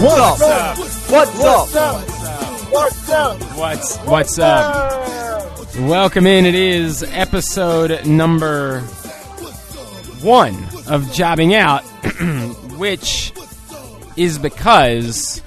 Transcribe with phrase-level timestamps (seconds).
[0.00, 0.78] What's, up?
[0.78, 1.68] What's, up?
[2.72, 4.06] What's up?
[4.06, 5.76] what's up?
[5.78, 6.46] Welcome in.
[6.46, 8.80] It is episode number
[10.20, 10.56] one
[10.88, 11.82] of Jobbing Out,
[12.76, 13.32] which
[14.16, 15.40] is because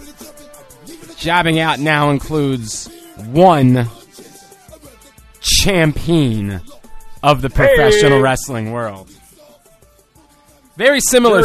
[1.17, 3.87] Jobbing Out now includes one
[5.41, 6.61] champion
[7.21, 9.11] of the professional wrestling world.
[10.77, 11.43] Very similar.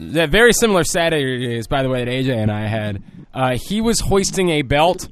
[0.00, 3.02] That very similar Saturdays, by the way, that AJ and I had.
[3.34, 5.08] Uh, he was hoisting a belt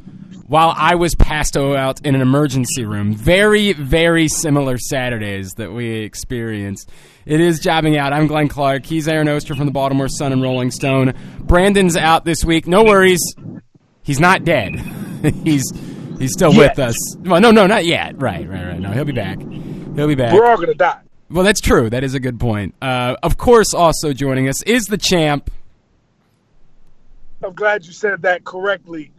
[0.46, 3.14] while I was passed out in an emergency room.
[3.14, 6.90] Very, very similar Saturdays that we experienced.
[7.26, 8.12] It is jobbing out.
[8.14, 8.86] I'm Glenn Clark.
[8.86, 11.12] He's Aaron Oster from the Baltimore Sun and Rolling Stone.
[11.40, 12.66] Brandon's out this week.
[12.66, 13.20] No worries.
[14.02, 14.74] He's not dead.
[15.44, 15.64] he's
[16.18, 16.96] he's still with us.
[17.18, 18.20] Well, no, no, not yet.
[18.20, 18.80] Right, right, right.
[18.80, 19.38] No, he'll be back.
[19.38, 20.32] He'll be back.
[20.32, 21.00] We're all gonna die.
[21.30, 21.88] Well, that's true.
[21.88, 22.74] That is a good point.
[22.82, 25.50] Uh, of course, also joining us is the champ.
[27.42, 29.12] I'm glad you said that correctly.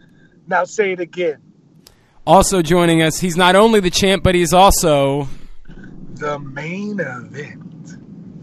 [0.48, 1.42] Now say it again.
[2.28, 5.28] Also joining us, he's not only the champ, but he's also
[6.16, 7.64] The main event.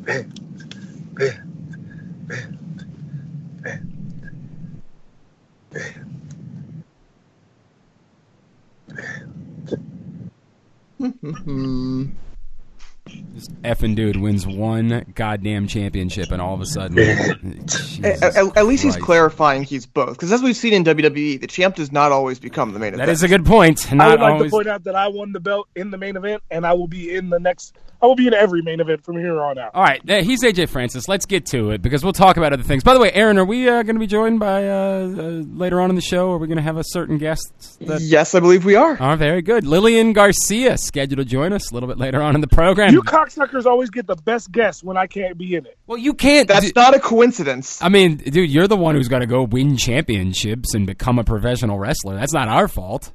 [0.00, 1.40] Vent, vent,
[2.26, 2.56] vent,
[3.60, 3.84] vent,
[10.98, 12.14] vent,
[13.38, 16.98] this effing dude wins one goddamn championship, and all of a sudden,
[18.04, 20.12] At, at- at least he's clarifying he's both.
[20.12, 23.06] Because as we've seen in WWE, the champ does not always become the main event.
[23.06, 23.92] That is a good point.
[23.92, 24.50] I would like always.
[24.50, 26.88] to point out that I won the belt in the main event, and I will
[26.88, 27.76] be in the next.
[28.00, 29.72] I will be in every main event from here on out.
[29.74, 31.08] All right, he's AJ Francis.
[31.08, 32.84] Let's get to it because we'll talk about other things.
[32.84, 35.06] By the way, Aaron, are we uh, going to be joined by uh, uh,
[35.52, 36.30] later on in the show?
[36.30, 37.78] Are we going to have a certain guest?
[37.80, 38.96] That- Yes, I believe we are.
[39.00, 39.66] Oh, very good.
[39.66, 42.92] Lillian Garcia scheduled to join us a little bit later on in the program.
[42.92, 45.76] You cocksuckers always get the best guess when I can't be in it.
[45.88, 46.46] well, you can't.
[46.46, 47.82] That's do- not a coincidence.
[47.82, 51.24] I mean, dude, you're the one who's got to go win championships and become a
[51.24, 52.14] professional wrestler.
[52.16, 53.12] That's not our fault.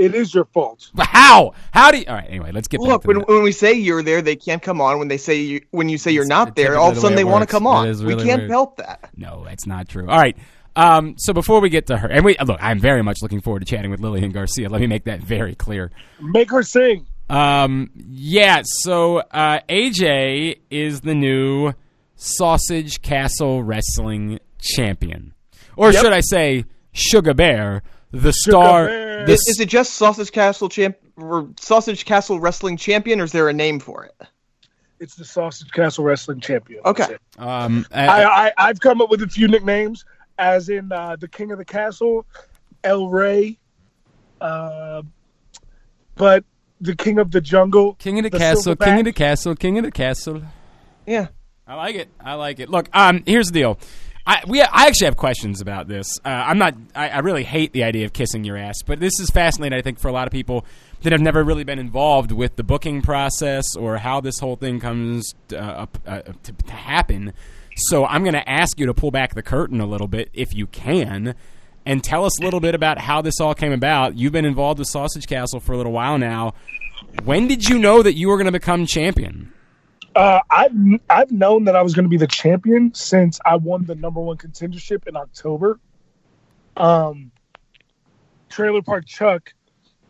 [0.00, 0.90] It is your fault.
[0.94, 1.52] But how?
[1.72, 2.04] How do you?
[2.08, 2.26] All right.
[2.28, 3.28] Anyway, let's get Look, back to when, that.
[3.28, 4.98] when we say you're there, they can't come on.
[4.98, 7.16] When they say you, when you say you're It's not there, all of a sudden
[7.16, 7.86] they want to come on.
[7.88, 8.50] is we can't weird.
[8.50, 9.10] help that.
[9.16, 10.08] No, that's not true.
[10.08, 10.36] All right.
[10.76, 13.60] Um, so before we get to her, and we look, I'm very much looking forward
[13.60, 14.68] to chatting with Lillian Garcia.
[14.68, 15.90] Let me make that very clear.
[16.20, 17.06] Make her sing.
[17.28, 18.62] Um, yeah.
[18.64, 21.72] So uh, AJ is the new
[22.16, 25.34] Sausage Castle Wrestling champion,
[25.76, 26.02] or Yep.
[26.02, 27.82] should I say, Sugar Bear,
[28.12, 28.86] the star.
[28.86, 29.26] Bear.
[29.26, 33.32] the Is, is it just Sausage Castle champ or Sausage Castle Wrestling Champion, or is
[33.32, 34.26] there a name for it?
[34.98, 36.80] It's the Sausage Castle Wrestling Champion.
[36.84, 37.02] Okay.
[37.04, 37.20] That's it.
[37.38, 40.04] Um, I, I, I've come up with a few nicknames,
[40.38, 42.26] as in uh, the King of the Castle,
[42.84, 43.58] El Rey,
[44.40, 45.02] uh,
[46.16, 46.44] but
[46.80, 47.94] the King of the Jungle.
[47.94, 48.84] King of the, the castle, Silverback.
[48.84, 50.42] king of the castle, king of the castle.
[51.06, 51.28] Yeah.
[51.66, 52.08] I like it.
[52.18, 52.68] I like it.
[52.68, 53.78] Look, um, here's the deal.
[54.26, 56.06] I we I actually have questions about this.
[56.24, 56.74] Uh, I'm not.
[56.94, 59.78] I, I really hate the idea of kissing your ass, but this is fascinating.
[59.78, 60.64] I think for a lot of people
[61.02, 64.80] that have never really been involved with the booking process or how this whole thing
[64.80, 67.32] comes uh, up, uh, to, to happen.
[67.74, 70.54] So I'm going to ask you to pull back the curtain a little bit, if
[70.54, 71.34] you can,
[71.86, 74.18] and tell us a little bit about how this all came about.
[74.18, 76.54] You've been involved with Sausage Castle for a little while now.
[77.24, 79.52] When did you know that you were going to become champion?
[80.14, 80.72] Uh, I've
[81.08, 84.20] I've known that I was going to be the champion since I won the number
[84.20, 85.78] one contendership in October.
[86.76, 87.30] Um,
[88.48, 89.54] Trailer Park Chuck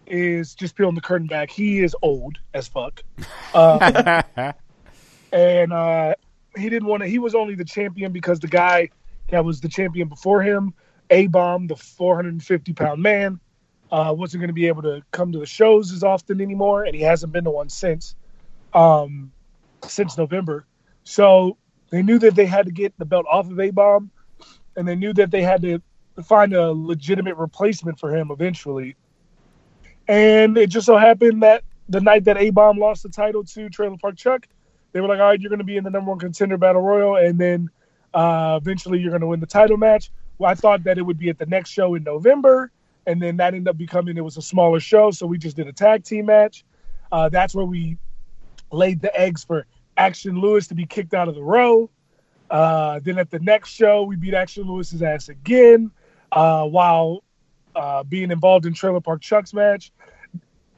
[0.06, 1.50] is just peeling the curtain back.
[1.50, 3.02] He is old as fuck,
[3.54, 3.78] um,
[5.32, 6.14] and uh,
[6.56, 7.08] he didn't want to.
[7.08, 8.88] He was only the champion because the guy
[9.28, 10.72] that was the champion before him,
[11.10, 13.38] A Bomb, the 450 pound man,
[13.92, 16.94] uh, wasn't going to be able to come to the shows as often anymore, and
[16.94, 18.14] he hasn't been to one since.
[18.72, 19.32] Um,
[19.88, 20.66] since November.
[21.04, 21.56] So
[21.90, 24.10] they knew that they had to get the belt off of A Bomb,
[24.76, 25.82] and they knew that they had to
[26.22, 28.96] find a legitimate replacement for him eventually.
[30.08, 33.68] And it just so happened that the night that A Bomb lost the title to
[33.68, 34.46] Trailer Park Chuck,
[34.92, 36.82] they were like, "All right, you're going to be in the number one contender battle
[36.82, 37.70] royal, and then
[38.12, 41.18] uh, eventually you're going to win the title match." Well, I thought that it would
[41.18, 42.70] be at the next show in November,
[43.06, 45.68] and then that ended up becoming it was a smaller show, so we just did
[45.68, 46.64] a tag team match.
[47.12, 47.98] Uh, that's where we
[48.70, 51.90] laid the eggs for Action Lewis to be kicked out of the row.
[52.50, 55.90] Uh, then at the next show, we beat Action Lewis's ass again
[56.32, 57.22] uh, while
[57.76, 59.92] uh, being involved in Trailer Park Chuck's match.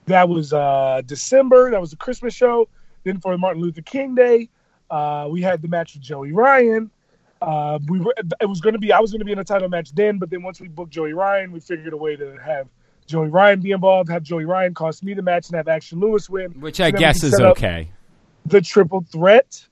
[0.06, 1.70] That was uh, December.
[1.70, 2.68] That was the Christmas show.
[3.04, 4.48] Then for Martin Luther King Day,
[4.90, 6.90] uh, we had the match with Joey Ryan.
[7.40, 9.44] Uh, we were, it was going to be I was going to be in a
[9.44, 12.36] title match then, but then once we booked Joey Ryan, we figured a way to
[12.36, 12.68] have
[13.06, 16.30] Joey Ryan be involved, have Joey Ryan cost me the match, and have Action Lewis
[16.30, 16.52] win.
[16.60, 17.90] Which I So then we guess is okay.
[18.46, 19.64] The triple threat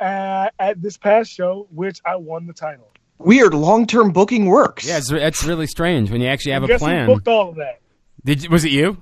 [0.00, 2.88] uh, at this past show, which I won the title.
[3.18, 4.86] Weird long-term booking works.
[4.86, 7.06] Yeah, it's, it's really strange when you actually have a Guess plan.
[7.06, 7.80] booked all of that?
[8.24, 9.00] Did you- was it you?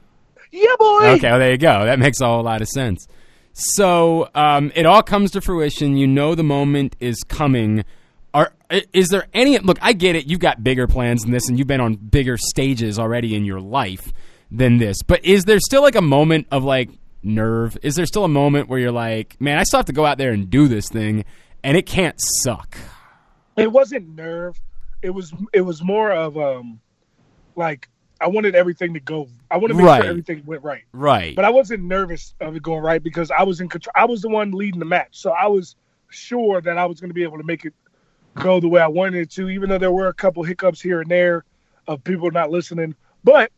[0.53, 1.07] Yeah, boy.
[1.17, 1.85] Okay, well, there you go.
[1.85, 3.09] That makes a whole lot of sense.
[3.55, 5.97] So um, it all comes to fruition.
[5.97, 7.85] You know the moment is coming.
[8.35, 8.53] Are
[8.93, 9.79] is there any look?
[9.81, 10.27] I get it.
[10.27, 13.61] You've got bigger plans than this, and you've been on bigger stages already in your
[13.61, 14.13] life
[14.51, 15.03] than this.
[15.03, 16.91] But is there still like a moment of like
[17.23, 17.79] nerve?
[17.83, 20.19] Is there still a moment where you're like, man, I still have to go out
[20.19, 21.25] there and do this thing,
[21.63, 22.77] and it can't suck.
[23.57, 24.61] it wasn't nerve
[25.01, 26.81] it was it was more of um
[27.57, 27.89] like
[28.23, 30.01] i wanted everything to go i wanted to make Right.
[30.03, 31.37] sure everything went right Right.
[31.37, 34.23] but i wasn't nervous of it going right because i was in control i was
[34.23, 35.77] the one leading the match so i was
[36.09, 37.75] sure that i was going to be able to make it
[38.35, 41.01] go the way i wanted it to even though there were a couple hiccups here
[41.01, 41.45] and there
[41.87, 43.51] of people not listening but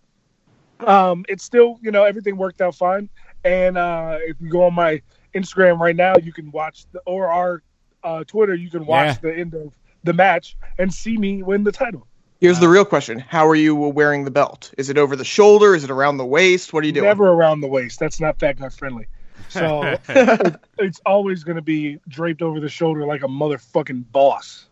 [0.80, 3.08] um it's still you know everything worked out fine
[3.44, 5.00] and uh if you go on my
[5.34, 7.62] instagram right now you can watch the or our
[8.04, 9.30] uh twitter you can watch Yeah.
[9.30, 9.74] the end of
[10.04, 12.06] the match and see me win the title
[12.38, 14.70] Here's the real question: How are you wearing the belt?
[14.76, 15.74] Is it over the shoulder?
[15.74, 16.70] Is it around the waist?
[16.70, 17.06] What are you doing?
[17.06, 19.06] never around the waist that's not fat guy friendly
[19.48, 19.96] so
[20.78, 24.66] it's always going to be draped over the shoulder like a motherfucking boss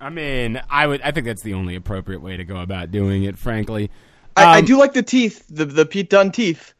[0.00, 1.00] I mean, I would.
[1.00, 3.38] I think that's the only appropriate way to go about doing it.
[3.38, 3.90] Frankly,
[4.36, 6.74] I, I Um, do like the teeth, the the Pete Dunne teeth.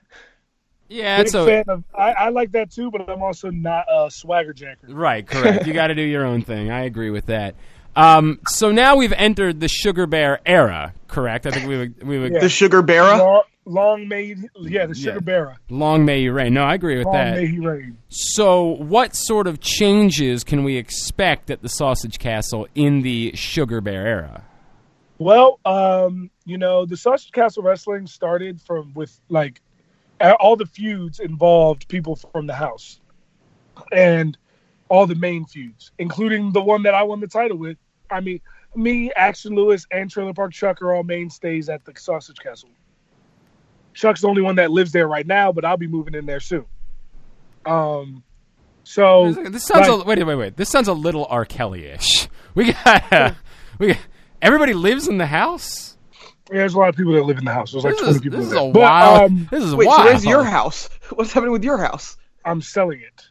[0.88, 3.86] Yeah, Big it's a, fan of, I, I like that too but i'm also not
[3.90, 5.66] a swagger jacker Right, correct.
[5.66, 6.70] you got to do your own thing.
[6.70, 7.54] I agree with that.
[7.96, 11.46] Um, so now we've entered the Sugar Bear era, correct?
[11.46, 12.40] I think we would, we would Yeah.
[12.40, 13.40] The Sugar Bearer.
[13.66, 15.20] Long, long may yeah the sugar Yeah.
[15.20, 16.54] bearer long may you reign.
[16.54, 17.36] No, I agree with long that.
[17.36, 22.66] may he reign So, what sort of changes can we expect at the Sausage Castle
[22.74, 24.44] in the Sugar Bear era?
[25.18, 29.60] Well, um, you know, the Sausage Castle Wrestling started from with like
[30.20, 33.00] all the feuds involved people from the house,
[33.92, 34.36] and
[34.88, 37.76] all the main feuds, including the one that I won the title with.
[38.10, 38.40] I mean,
[38.76, 42.68] me, Action Lewis, and Trailer Park Chuck are all mainstays at the Sausage Castle.
[43.94, 46.40] Chuck's the only one that lives there right now, but I'll be moving in there
[46.40, 46.66] soon.
[47.64, 48.22] Um,
[48.82, 50.56] so This sounds like- a, wait, wait, wait.
[50.56, 51.44] This sounds a little R.
[51.44, 52.28] Kelly-ish.
[52.54, 53.34] We got
[53.78, 53.98] we got,
[54.42, 55.96] everybody lives in the house.
[56.50, 57.72] yeah, there's a lot of people that live in the house.
[57.72, 58.38] There's like This 20 is, people.
[58.38, 58.68] this is there.
[58.68, 59.30] a But, wild.
[59.30, 60.00] um, this is Wait, wild.
[60.00, 60.88] so where's your house?
[61.14, 62.16] What's happening with your house?
[62.44, 63.22] I'm selling it.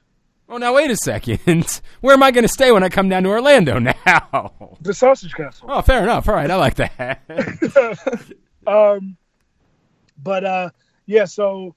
[0.49, 1.81] Oh, now wait a second.
[2.01, 4.51] Where am I going to stay when I come down to Orlando now?
[4.81, 5.67] The Sausage Castle.
[5.71, 6.27] Oh, fair enough.
[6.27, 7.21] All right, I like that.
[8.67, 9.17] Um,
[10.21, 10.69] but uh,
[11.05, 11.25] yeah.
[11.25, 11.75] So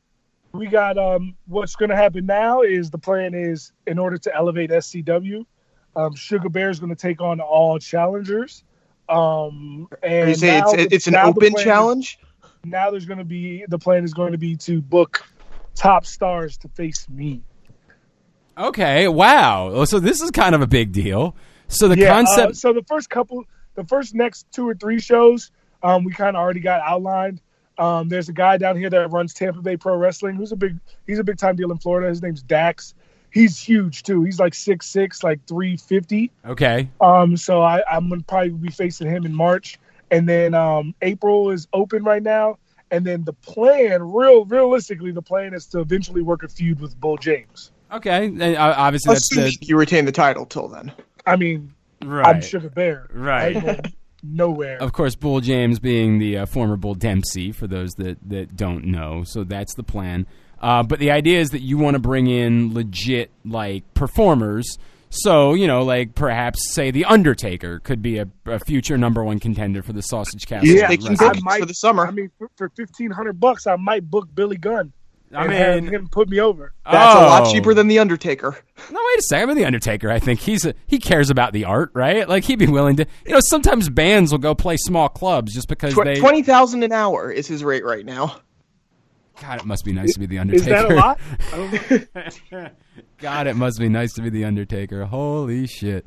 [0.52, 4.35] we got um, what's going to happen now is the plan is in order to
[4.35, 5.45] elevate SCW,
[5.97, 8.64] um, Sugar Bear is going to take on all challengers.
[9.09, 12.19] Um, and Are you saying now it's it's an now the open plan is- challenge?
[12.64, 15.25] now there's going to be the plan is going to be to book
[15.76, 17.43] top stars to face me.
[18.59, 19.69] okay, wow.
[19.73, 21.37] Oh, So this is kind of a big deal.
[21.69, 22.09] So the yeah.
[22.12, 22.50] concept.
[22.50, 25.50] uh, so the first couple, the first next two or three shows,
[25.83, 27.40] um, we kind of already got outlined.
[27.78, 30.78] Um, there's a guy down here that runs Tampa Bay Pro Wrestling, who's a big,
[31.06, 32.09] he's a big time deal in Florida.
[32.09, 32.95] His name's Dax.
[33.30, 34.23] He's huge too.
[34.23, 36.30] He's like six six, like three fifty.
[36.47, 36.88] okay.
[37.00, 39.78] Um, so I, I'm gonna probably be facing him in March,
[40.11, 42.59] and then um, April is open right now.
[42.90, 46.99] And then the plan, real realistically, the plan is to eventually work a feud with
[46.99, 47.73] Bull James.
[47.92, 48.26] Okay.
[48.26, 50.92] And, uh, obviously, that's the you retain the title till then.
[51.26, 52.37] I mean, right.
[52.37, 53.09] I'm Sugar Bear.
[53.12, 53.85] Right.
[54.26, 54.83] I ain't going nowhere.
[54.83, 58.87] Of course, Bull James being the uh, former Bull Dempsey, for those that, that don't
[58.87, 59.25] know.
[59.25, 60.26] So that's the plan.
[60.61, 64.78] Uh, but the idea is that you want to bring in legit, like, performers.
[65.11, 69.38] So, you know, like perhaps, say, The Undertaker could be a, a future number one
[69.38, 70.68] contender for the Sausage Castle.
[70.68, 71.30] Yeah, taking Wrestling.
[71.30, 72.06] I might- for the summer.
[72.06, 74.92] I mean, for, for fifteen hundred bucks, I might book Billy Gunn.
[75.35, 76.73] I and have mean, him put me over.
[76.85, 77.52] That's a lot Oh.
[77.52, 78.56] cheaper than the Undertaker.
[78.90, 79.50] No, wait a second.
[79.50, 80.11] I'm the Undertaker.
[80.11, 82.28] I think he's a, he cares about the art, right?
[82.28, 83.06] Like he'd be willing to.
[83.26, 86.21] You know, sometimes bands will go play small clubs just because Tw- they.
[86.21, 88.37] Twenty thousand an hour is his rate right now.
[89.40, 90.62] God, it must be nice to be the Undertaker.
[90.75, 91.18] Is that a lot?
[91.52, 92.68] I don't know.
[93.18, 95.04] God, it must be nice to be the Undertaker.
[95.06, 96.06] Holy shit.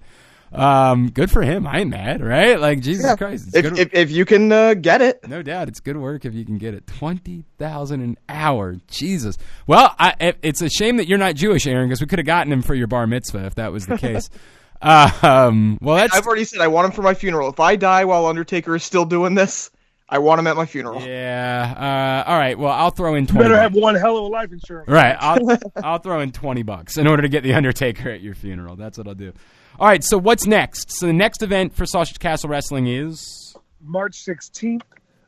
[0.52, 1.68] Um, good for him.
[1.68, 2.60] I ain't mad, right?
[2.60, 3.16] Like Jesus Yeah.
[3.16, 3.80] Christ, it's If, good.
[3.80, 6.58] if, if you can uh, get it, no doubt, it's good work if you can
[6.58, 6.88] get it.
[6.88, 9.38] Twenty thousand an hour, Jesus.
[9.68, 12.26] Well, I, it, it's a shame that you're not Jewish, Aaron, because we could have
[12.26, 14.30] gotten him for your bar mitzvah if that was the case.
[14.82, 17.50] um, well, that's I've already said I want him for my funeral.
[17.50, 19.70] If I die while Undertaker is still doing this,
[20.08, 21.02] I want him at my funeral.
[21.02, 22.24] yeah.
[22.26, 22.58] Uh, all right.
[22.58, 23.44] Well, I'll throw in You twenty.
[23.44, 23.62] better bucks.
[23.64, 24.90] have one hell of a life insurance.
[24.90, 25.16] Right.
[25.20, 25.38] I'll
[25.84, 28.76] I'll throw in twenty bucks in order to get the Undertaker at your funeral.
[28.76, 29.34] That's what I'll do.
[29.80, 30.04] All right.
[30.04, 30.92] So what's next?
[30.92, 34.82] So the next event for Sausage Castle Wrestling is March 16th.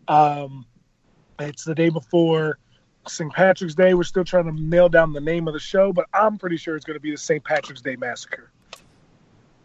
[0.07, 0.65] Um,
[1.39, 2.57] it's the day before
[3.07, 3.31] St.
[3.33, 3.93] Patrick's Day.
[3.93, 6.75] We're still trying to nail down the name of the show, but I'm pretty sure
[6.75, 7.43] it's going to be the St.
[7.43, 8.51] Patrick's Day Massacre.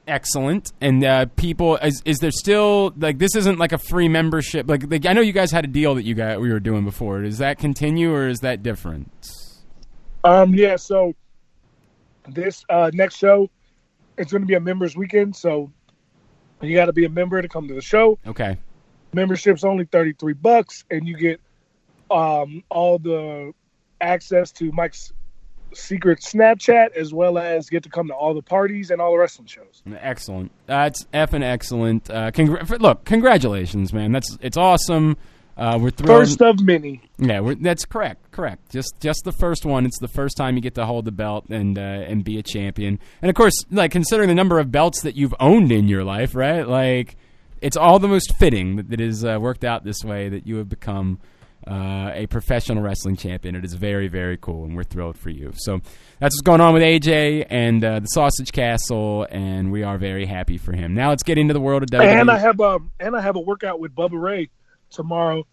[0.07, 0.73] excellent.
[0.81, 3.35] And uh, people, is, is there still like this?
[3.35, 4.69] Isn't like a free membership?
[4.69, 6.85] Like, like I know you guys had a deal that you got we were doing
[6.85, 7.23] before.
[7.23, 9.11] Does that continue or is that different?
[10.23, 11.13] Um, yeah, so
[12.29, 13.51] this uh, next show,
[14.19, 15.37] it's going to be a members weekend.
[15.37, 15.71] So
[16.61, 18.19] you got to be a member to come to the show.
[18.27, 18.59] Okay.
[19.13, 21.41] Membership's only 33 bucks, and you get
[22.11, 23.53] um, all the
[24.01, 25.13] access to Mike's
[25.75, 29.19] secret Snapchat as well as get to come to all the parties and all the
[29.19, 29.83] wrestling shows.
[30.01, 30.51] Excellent.
[30.67, 32.11] That's effing excellent.
[32.11, 34.13] Uh, congr- look, congratulations, man.
[34.13, 35.17] That's it's awesome.
[35.57, 36.21] Uh, we're thrilled.
[36.21, 37.01] First of many.
[37.19, 38.31] Yeah, we're, that's correct.
[38.31, 38.71] Correct.
[38.71, 39.87] Just just the first one.
[39.87, 42.43] It's the first time you get to hold the belt and uh, and be a
[42.43, 42.99] champion.
[43.23, 46.35] And of course, like considering the number of belts that you've owned in your life,
[46.35, 46.67] right?
[46.69, 47.17] Like,
[47.63, 50.57] it's all the most fitting that it is uh, worked out this way that you
[50.57, 51.21] have become
[51.67, 53.57] uh, a professional wrestling champion.
[53.57, 55.53] It is very very cool, and we're thrilled for you.
[55.57, 55.81] So
[56.21, 60.27] that's what's going on with AJ and uh, the Sausage Castle, and we are very
[60.27, 60.93] happy for him.
[60.93, 62.05] Now let's get into the world of WWE.
[62.05, 64.51] And I have um and I have a workout with Bubba Ray
[64.91, 65.47] tomorrow.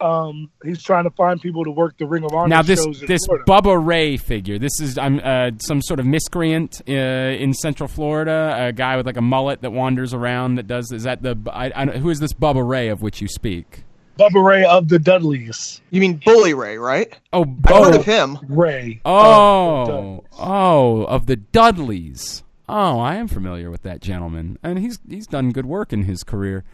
[0.00, 3.02] Um, he's trying to find people to work the Ring of Honor Now this shows
[3.02, 3.44] in this Florida.
[3.48, 4.58] Bubba Ray figure.
[4.58, 8.56] This is I'm uh, some sort of miscreant uh, in Central Florida.
[8.68, 10.54] A guy with like a mullet that wanders around.
[10.54, 13.28] That does is that the I, I, who is this Bubba Ray of which you
[13.28, 13.82] speak?
[14.18, 15.80] Bubba Ray of the Dudleys.
[15.90, 17.16] You mean Bully Ray, right?
[17.32, 18.38] Oh I've heard of him.
[18.48, 19.00] Ray.
[19.04, 20.22] oh of the Dudleys.
[20.38, 22.44] oh of the Dudleys.
[22.68, 26.22] Oh, I am familiar with that gentleman, and he's he's done good work in his
[26.22, 26.64] career.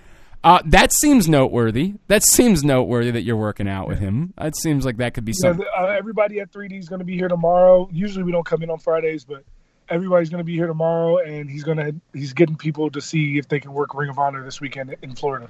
[0.45, 1.95] Uh, that seems noteworthy.
[2.09, 4.35] That seems noteworthy that you're working out with him.
[4.39, 5.65] That seems like that could be Yeah, something.
[5.75, 7.89] the- uh, everybody at 3D is going to be here tomorrow.
[7.93, 9.43] Usually we don't come in on Fridays, but
[9.89, 13.39] everybody's going to be here tomorrow, and he's going to he's getting people to see
[13.39, 15.49] if they can work Ring of Honor this weekend in Florida.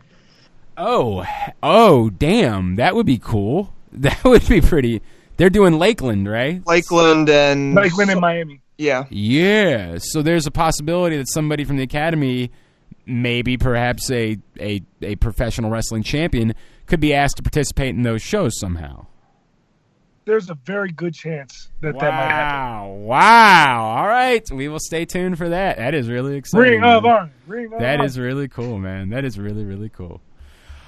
[0.77, 1.25] Oh,
[1.63, 2.77] oh, damn!
[2.77, 3.73] That would be cool.
[3.97, 5.03] That would be pretty.
[5.37, 6.61] They're doing Lakeland, right?
[6.67, 8.61] Lakeland and Lakeland in Miami.
[8.77, 9.05] yeah.
[9.09, 9.99] Yeah.
[10.01, 12.51] So there's a possibility that somebody from the academy,
[13.07, 16.55] maybe perhaps a a, a professional wrestling champion,
[16.87, 19.07] could be asked to participate in those shows somehow.
[20.27, 23.05] There's a very good chance that that might happen.
[23.05, 23.05] Wow!
[23.05, 23.97] Wow!
[23.99, 25.77] All right, we will stay tuned for that.
[25.77, 26.81] That is really exciting.
[26.81, 27.05] Ring of.
[27.05, 27.31] Honor.
[27.47, 29.11] Ring of That is really cool, man.
[29.11, 30.21] That is really really cool.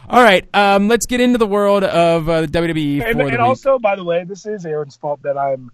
[0.09, 3.79] All right, um, let's get into the world of uh, the WWE and, and also,
[3.79, 5.73] by the way, this is Aaron's fault that I'm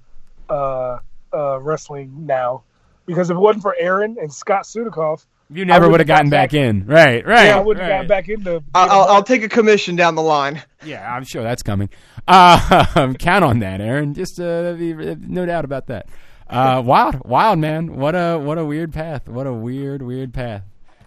[0.49, 0.99] uh,
[1.33, 2.65] uh, wrestling now.
[3.05, 6.51] Because if it wasn't for Aaron and Scott Sudikoff, You never would have gotten back
[6.51, 6.87] back- in.
[6.87, 7.47] Right, right.
[7.47, 7.95] yeah, I would have right.
[7.95, 8.63] gotten back into.
[8.75, 10.63] I'll, I'll, I'll take a commission down the line.
[10.85, 11.91] Yeah, I'm sure that's coming.
[12.27, 14.15] Uh, count on that, Aaron.
[14.15, 16.07] Just uh, no doubt about that.
[16.49, 17.97] Uh, wild, wild man.
[17.97, 19.29] What a what a weird path.
[19.29, 20.63] What a weird, weird path.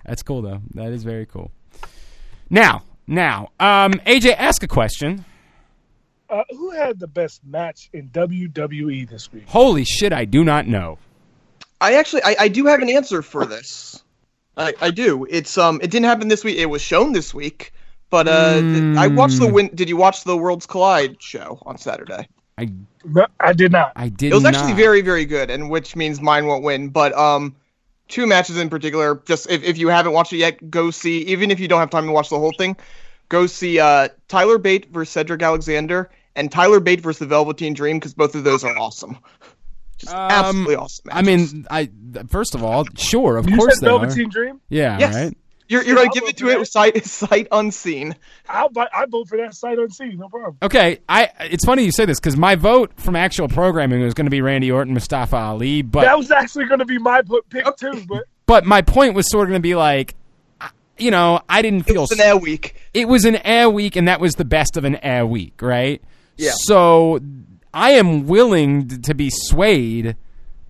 [0.05, 0.61] That's cool though.
[0.73, 1.51] That is very cool.
[2.49, 5.25] Now, now, um, AJ, ask a question.
[6.29, 9.43] Uh, who had the best match in WWE this week?
[9.47, 10.97] Holy shit, I do not know.
[11.79, 14.03] I actually, I, I do have an answer for this.
[14.57, 15.25] I, I do.
[15.29, 16.57] It's um, it didn't happen this week.
[16.57, 17.73] It was shown this week,
[18.09, 19.69] but uh, th- I watched the win.
[19.73, 22.27] Did you watch the Worlds Collide show on Saturday?
[22.57, 22.69] I
[23.39, 23.91] I did not.
[23.95, 24.31] I did.
[24.31, 24.77] It was actually not.
[24.77, 26.89] very, very good, and which means mine won't win.
[26.89, 27.55] But um,
[28.07, 29.21] two matches in particular.
[29.25, 31.19] Just if, if you haven't watched it yet, go see.
[31.23, 32.77] Even if you don't have time to watch the whole thing,
[33.29, 37.97] go see uh Tyler Bate versus Cedric Alexander and Tyler Bate versus the Velveteen Dream
[37.97, 39.17] because both of those are awesome.
[40.05, 41.05] Just Um, absolutely awesome.
[41.11, 41.89] I mean, I
[42.29, 43.99] first of all, sure, of You course said they are.
[43.99, 44.61] Velveteen Dream.
[44.69, 45.37] Yeah, yes, right.
[45.67, 46.65] you're you're gonna I'll give it to for it that.
[46.67, 48.15] sight sight unseen.
[48.47, 50.17] I'll buy, I vote for that sight unseen.
[50.17, 50.57] No problem.
[50.63, 51.29] Okay, I.
[51.41, 54.41] It's funny you say this because my vote from actual programming was going to be
[54.41, 58.03] Randy Orton, Mustafa Ali, but that was actually going to be my put pick too,
[58.07, 60.13] but but my point was sort of going to be like,
[60.97, 62.75] you know, I didn't It feel was an air week.
[62.93, 66.01] it was an air week, and that was the best of an air week, right?
[66.37, 66.51] Yeah.
[66.55, 67.19] So
[67.75, 70.15] I am willing to be swayed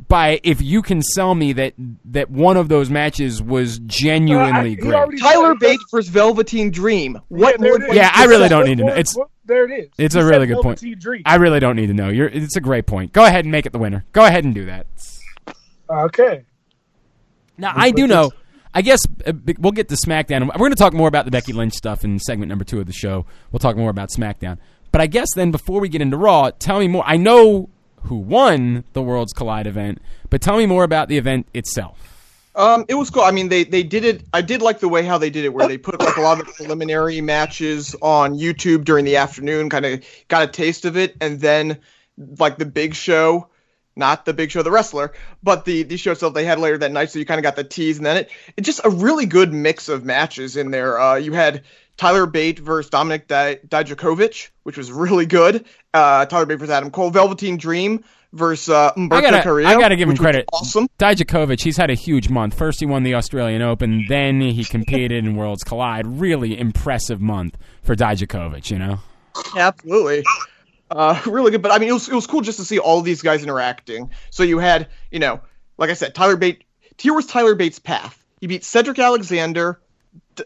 [0.08, 1.74] by if you can sell me that
[2.06, 5.20] that one of those matches was Uh, I- genuinely great.
[5.20, 7.20] Tyler Bates versus Velveteen Dream.
[7.30, 7.76] What Yeah, more?
[7.78, 7.96] it do is.
[7.96, 8.92] Yeah, I really don't need to know.
[8.94, 9.90] It's- there it is.
[9.98, 10.82] It's He a really good point.
[11.00, 11.22] Dream.
[11.26, 12.10] I really don't need to know.
[12.10, 13.14] You're, it's a great point.
[13.14, 14.04] Go ahead and make it the winner.
[14.12, 14.88] Go ahead and do that.
[15.90, 16.44] okay.
[17.58, 18.32] Now I do know.
[18.74, 20.48] I guess uh, we'll get to SmackDown.
[20.48, 22.88] We're going to talk more about the Becky Lynch stuff in segment number two of
[22.88, 23.26] the show.
[23.52, 24.58] We'll talk more about SmackDown.
[24.96, 27.04] But I guess then before we get into Raw, tell me more.
[27.06, 27.68] I know
[28.04, 32.48] who won the Worlds Collide event, but tell me more about the event itself.
[32.56, 33.24] Um, it was cool.
[33.24, 34.24] I mean, they they did it.
[34.32, 36.40] I did like the way how they did it, where they put like a lot
[36.40, 41.18] of preliminary matches on YouTube during the afternoon, kind of got a taste of it,
[41.20, 41.80] and then
[42.40, 43.50] like the big show,
[43.98, 45.12] not the big show, the wrestler,
[45.44, 47.10] but the the show itself they had later that night.
[47.10, 49.52] So you kind of got the tease, and then it it's just a really good
[49.52, 50.98] mix of matches in there.
[50.98, 51.64] Uh, you had
[51.98, 55.66] Tyler Bate versus Dominik Di- Dijakovic, which was really good.
[55.94, 57.10] Uh, Tyler Bate versus Adam Cole.
[57.10, 59.70] Velveteen Dream versus uh, I Humberto gotta, Carrillo.
[59.70, 60.46] I gotta give him credit.
[60.52, 60.88] Awesome.
[61.00, 62.58] Dijakovic, he's had a huge month.
[62.58, 66.06] First, he won the Australian Open, then he competed in Worlds Collide.
[66.06, 68.70] Really impressive month for Dijakovic.
[68.70, 69.00] You know.
[69.56, 70.24] Absolutely.
[70.92, 71.62] Uh, really good.
[71.62, 74.12] But I mean, it was, it was cool just to see all these guys interacting.
[74.30, 75.42] So you had, you know,
[75.78, 76.64] like I said, Tyler Bate.
[76.98, 78.24] Here was Tyler Bates' path.
[78.40, 79.82] He beat Cedric Alexander,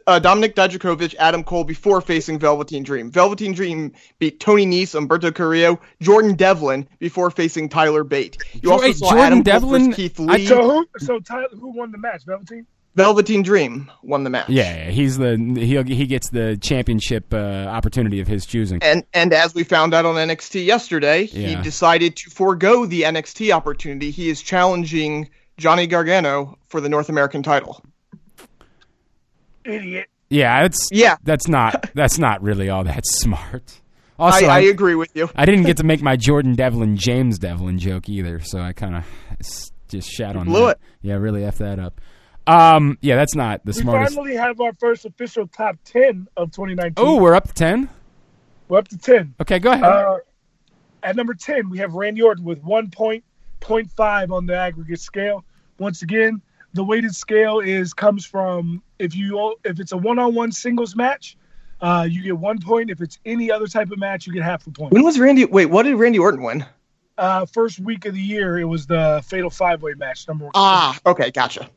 [0.08, 3.12] uh, Dominik Dijakovic, Adam Cole before facing Velveteen Dream.
[3.12, 8.38] Velveteen Dream beat Tony Nese, Humberto Carrillo, Jordan Devlin before facing Tyler Bate.
[8.62, 10.46] You also Wait, saw Jordan Adam Cole Devlin- versus Keith I Lee.
[10.46, 10.88] So who?
[10.98, 12.24] So Tyler, who won the match?
[12.26, 12.66] Velveteen.
[12.96, 14.50] Velveteen Dream won the match.
[14.50, 18.82] Yeah, yeah, he's the he he gets the championship uh, opportunity of his choosing.
[18.82, 23.52] And and as we found out on NXT yesterday, he decided to forego the NXT
[23.52, 24.12] opportunity.
[24.12, 27.82] He is challenging Johnny Gargano for the North American title.
[29.70, 30.08] Idiot.
[30.30, 33.82] Yeah, it's Yeah, that's not that's not really all that smart.
[34.18, 35.30] Also, I, I, I agree with you.
[35.36, 38.96] I didn't get to make my Jordan Devlin James Devlin joke either, so I kind
[38.96, 39.06] of
[39.88, 40.72] just shat on blew that.
[40.72, 40.80] it.
[41.02, 42.02] Yeah, really f that up.
[42.46, 44.12] Um, yeah, that's not the We smartest.
[44.12, 46.94] We finally have our first official top ten of 2019.
[46.98, 47.90] Oh, we're up to ten.
[48.68, 49.36] we're up to ten.
[49.40, 49.84] Okay, go ahead.
[49.84, 50.18] Uh,
[51.04, 55.46] at number 10, we have Randy Orton with 1.5 on the aggregate scale.
[55.78, 56.42] Once again,
[56.74, 61.38] the weighted scale is comes from if you if it's a one-on-one singles match,
[61.82, 62.90] uh, you get one point.
[62.90, 64.92] If it's any other type of match, you get half a point.
[64.92, 65.46] When was Randy?
[65.46, 66.66] Wait, what did Randy Orton win?
[67.18, 70.28] Uh, first week of the year, it was the Fatal Five Way match.
[70.28, 70.52] Number one.
[70.56, 71.70] Ah, okay, gotcha.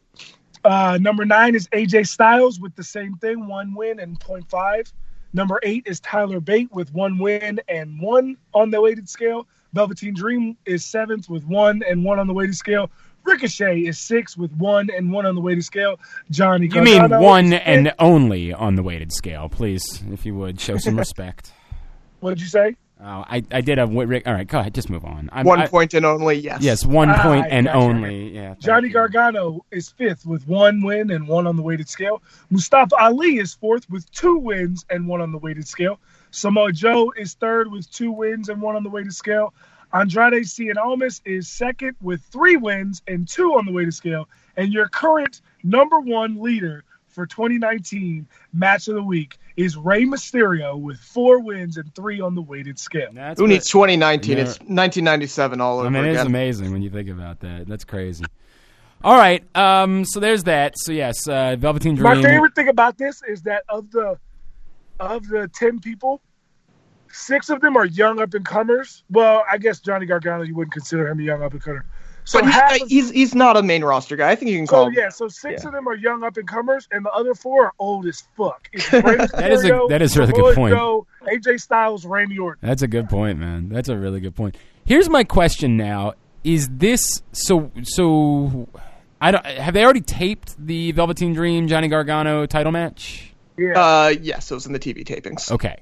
[0.65, 4.93] Uh, number nine is AJ Styles with the same thing, one win and 0.5.
[5.33, 9.49] Number eight is Tyler Bate with one win and one on the weighted scale.
[9.73, 12.91] Velveteen Dream is seventh with one and one on the weighted scale.
[13.25, 15.99] Ricochet is six with one and one on the weighted scale.
[16.31, 17.63] Johnny you mean one is fifth.
[17.67, 21.53] and only on the weighted scale, please, if you would show some respect.
[22.21, 22.77] what did you say?
[23.05, 24.29] Oh, I I did a Rick.
[24.29, 25.29] All right, go ahead, just move on.
[25.33, 26.63] I'm, One I- point and only yes.
[26.63, 27.77] Yes, one Ah, point I and gotcha.
[27.79, 28.33] only.
[28.33, 28.95] Yeah, Johnny you.
[28.95, 32.23] Gargano is fifth with one win and one on the weighted scale.
[32.51, 35.99] Mustafa Ali is fourth with two wins and one on the weighted scale.
[36.31, 39.53] Samoa Joe is third with two wins and one on the weighted scale.
[39.93, 44.29] Andrade Cien Almas is second with three wins and two on the weighted scale.
[44.57, 50.81] And your current number one leader for 2019 match of the week is Rey Mysterio
[50.81, 53.11] with four wins and three on the weighted scale.
[53.13, 54.37] That's Who needs 2019?
[54.37, 54.43] Yeah.
[54.45, 57.67] It's 1997 all over I mean, it is amazing when you think about that.
[57.67, 58.25] That's crazy.
[59.05, 60.75] All right, um, so there's that.
[60.77, 62.05] So yes, uh, Velveteen Dream.
[62.05, 64.17] My favorite thing about this is that of the
[65.01, 66.21] of the ten people,
[67.13, 69.05] six of them are young up and comers.
[69.11, 71.85] Well, I guess Johnny Gargano, you wouldn't consider him a young up and comer.
[72.25, 74.31] So But half he, of, he's he's not a main roster guy.
[74.31, 74.87] I think you can so call.
[74.87, 74.95] him.
[74.95, 75.69] yeah, so six Yeah.
[75.69, 78.69] of them are young up and comers, and the other four are old as fuck.
[78.93, 80.75] That is a- that is a really good point.
[80.75, 82.67] Joe, AJ Styles, Randy Orton.
[82.67, 83.69] That's a good point, man.
[83.69, 84.57] That's a really good point.
[84.85, 86.13] Here's my question now:
[86.45, 87.73] Is this so?
[87.83, 88.69] So,
[89.21, 89.45] I don't.
[89.45, 93.33] Have they already taped the Velveteen Dream Johnny Gargano title match?
[93.59, 95.51] Yeah, Uh, yes, it was in the TV tapings.
[95.51, 95.77] Okay.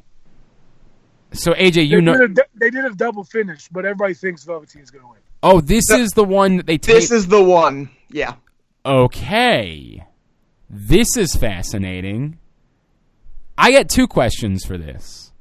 [1.32, 2.26] So AJ, you they, know.
[2.26, 5.18] did a, they did a double finish, but everybody thinks Velveteen's gonna win.
[5.42, 7.00] Oh, this is the one that they taped.
[7.00, 7.90] This is the one.
[8.10, 8.34] Yeah.
[8.84, 10.04] Okay.
[10.68, 12.38] This is fascinating.
[13.56, 15.32] I got two questions for this.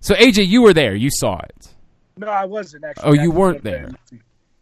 [0.00, 0.94] So AJ, you were there.
[0.94, 1.74] You saw it.
[2.16, 3.18] No, I wasn't actually.
[3.18, 3.90] Oh, you weren't there.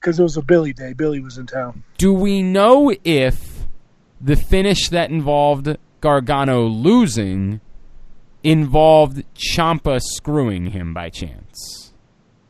[0.01, 0.93] because it was a Billy day.
[0.93, 1.83] Billy was in town.
[1.99, 3.67] Do we know if
[4.21, 7.61] the finish that involved Gargano losing
[8.45, 11.93] involved Ciampa screwing him by chance?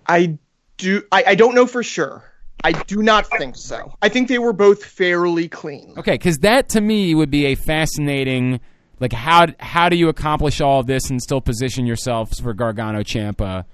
[0.07, 0.39] I
[0.77, 1.03] do.
[1.11, 2.31] I, I don't know for sure.
[2.63, 3.95] I do not think so.
[4.03, 5.95] I think they were both fairly clean.
[5.99, 8.61] Okay, because that to me would be a fascinating.
[9.01, 13.01] Like how how do you accomplish all of this and still position yourselves for Gargano
[13.01, 13.65] Ciampa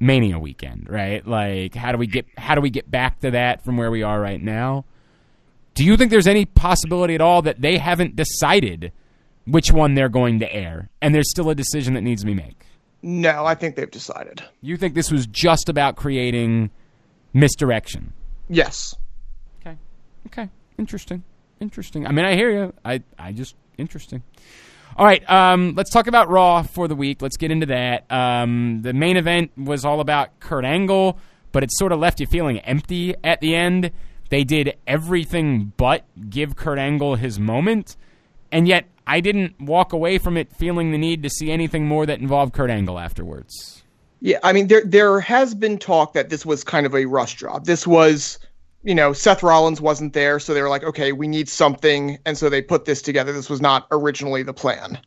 [0.00, 1.24] Mania weekend, right?
[1.26, 4.02] Like how do we get how do we get back to that from where we
[4.02, 4.84] are right now?
[5.74, 8.92] Do you think there's any possibility at all that they haven't decided
[9.46, 12.34] which one they're going to air, and there's still a decision that needs to be
[12.34, 12.54] made?
[13.02, 14.42] No, I think they've decided.
[14.60, 16.70] You think this was just about creating
[17.32, 18.12] misdirection?
[18.48, 18.94] Yes.
[19.60, 19.76] Okay.
[20.26, 20.48] Okay.
[20.78, 21.22] Interesting.
[21.60, 22.06] Interesting.
[22.06, 22.72] I mean, I hear you.
[22.84, 24.22] I I just interesting.
[24.96, 27.22] All right, um, let's talk about Raw for the week.
[27.22, 28.10] Let's get into that.
[28.10, 31.18] Um, the main event was all about Kurt Angle,
[31.52, 33.92] but it sort of left you feeling empty at the end.
[34.30, 37.96] They did everything but give Kurt Angle his moment,
[38.52, 42.06] and yet I didn't walk away from it feeling the need to see anything more
[42.06, 43.82] that involved Kurt Angle afterwards.
[44.20, 47.36] Yeah, I mean there there has been talk that this was kind of a rush
[47.36, 47.64] job.
[47.64, 48.38] This was,
[48.84, 52.36] you know, Seth Rollins wasn't there, so they were like, okay, we need something, and
[52.36, 53.32] so they put this together.
[53.32, 55.00] This was not originally the plan.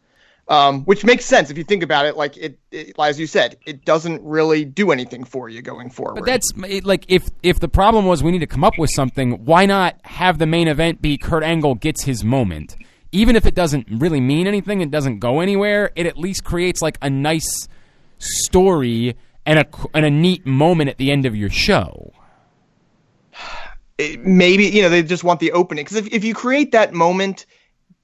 [0.49, 2.17] Um, which makes sense if you think about it.
[2.17, 6.15] Like it, it, as you said, it doesn't really do anything for you going forward.
[6.15, 6.51] But that's
[6.84, 9.95] like if if the problem was we need to come up with something, why not
[10.03, 12.75] have the main event be Kurt Angle gets his moment?
[13.13, 15.91] Even if it doesn't really mean anything, it doesn't go anywhere.
[15.95, 17.67] It at least creates like a nice
[18.17, 22.12] story and a and a neat moment at the end of your show.
[23.97, 26.93] It, maybe you know they just want the opening because if if you create that
[26.93, 27.45] moment,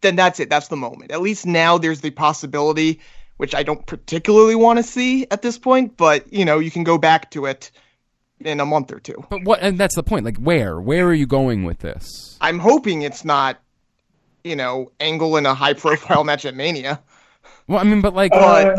[0.02, 0.50] then that's it.
[0.50, 1.12] That's the moment.
[1.12, 3.00] At least now there's the possibility,
[3.38, 6.84] which I don't particularly want to see at this point, but you know you can
[6.84, 7.72] go back to it
[8.42, 9.24] in a month or two.
[9.30, 9.60] But what?
[9.62, 10.26] And that's the point.
[10.26, 10.80] Like, where?
[10.80, 12.38] Where are you going with this?
[12.42, 13.60] I'm hoping it's not,
[14.44, 17.00] you know, Angle in a high profile match at Mania.
[17.68, 18.76] Well, I mean, but like, Uh,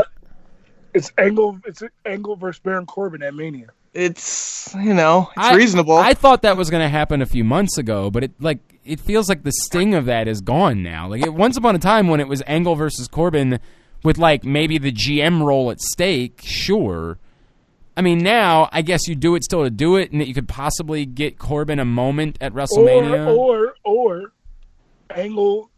[0.94, 1.60] it's Angle.
[1.64, 3.68] It's Angle versus Baron Corbin at Mania.
[3.92, 5.96] It's you know it's I- reasonable.
[5.96, 9.00] I thought that was going to happen a few months ago, but it like it
[9.00, 11.08] feels like the sting of that is gone now.
[11.08, 13.58] Like it, once upon a time when it was Angle versus Corbin
[14.04, 17.18] with like maybe the GM role at stake, sure.
[17.96, 20.34] I mean, now I guess you do it still to do it, and that you
[20.34, 23.26] could possibly get Corbin a moment at WrestleMania.
[23.36, 24.32] Or or or
[25.14, 25.70] Angle.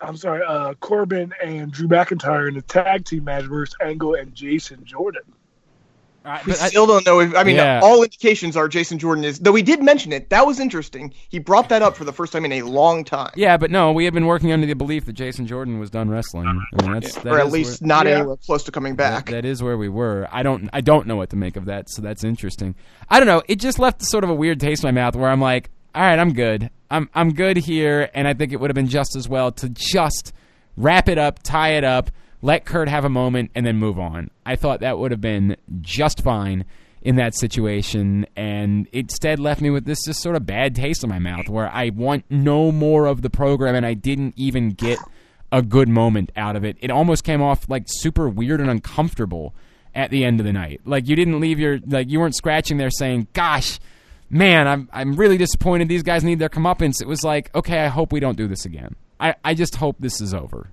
[0.00, 4.34] I'm sorry, uh, Corbin and Drew McIntyre in the tag team match versus Angle and
[4.34, 5.22] Jason Jordan.
[6.26, 7.80] Uh, we I- still don't know if I mean Yeah.
[7.82, 10.30] all indications are Jason Jordan is though he did mention it.
[10.30, 11.12] That was interesting.
[11.28, 13.30] He brought that up for the first time in a long time.
[13.36, 16.08] yeah, but no, we have been working under the belief that Jason Jordan was done
[16.08, 16.46] wrestling.
[16.48, 18.18] I mean, that's, that or at least where- not Yeah.
[18.20, 19.26] anywhere close to coming back.
[19.26, 20.26] That- that is where we were.
[20.32, 22.74] I don't I don't know what to make of that, so that's interesting.
[23.10, 23.42] I don't know.
[23.46, 26.02] It just left sort of a weird taste in my mouth where I'm like, all
[26.02, 26.70] right, I'm good.
[26.90, 29.68] I'm I'm good here, and I think it would have been just as well to
[29.68, 30.32] just
[30.76, 32.10] wrap it up, tie it up,
[32.42, 34.30] let Kurt have a moment, and then move on.
[34.44, 36.64] I thought that would have been just fine
[37.02, 41.10] in that situation, and instead left me with this just sort of bad taste in
[41.10, 44.98] my mouth where I want no more of the program, and I didn't even get
[45.52, 46.76] a good moment out of it.
[46.80, 49.54] It almost came off like super weird and uncomfortable
[49.94, 50.80] at the end of the night.
[50.84, 53.78] Like you didn't leave your like you weren't scratching there saying, "Gosh,
[54.34, 55.88] man, I'm I'm really disappointed.
[55.88, 58.66] These guys need their comeuppance." It was like, "Okay, I hope we don't do this
[58.66, 58.96] again.
[59.18, 60.70] I I just hope this is over."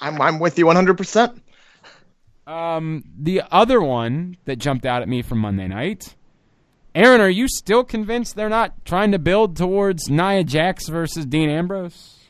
[0.00, 0.96] I'm I'm with you 100.
[0.96, 1.42] percent
[2.46, 6.14] Um, the other one that jumped out at me from Monday night.
[6.94, 11.50] Aaron, are you still convinced they're not trying to build towards Nia Jax versus Dean
[11.50, 12.20] Ambrose?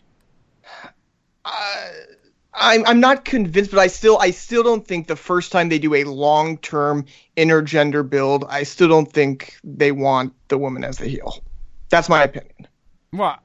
[2.54, 5.78] I'm I'm not convinced, but I still I still don't think the first time they
[5.78, 10.98] do a long term intergender build, I still don't think they want the woman as
[10.98, 11.42] the heel.
[11.88, 12.68] That's my opinion.
[13.12, 13.38] Well,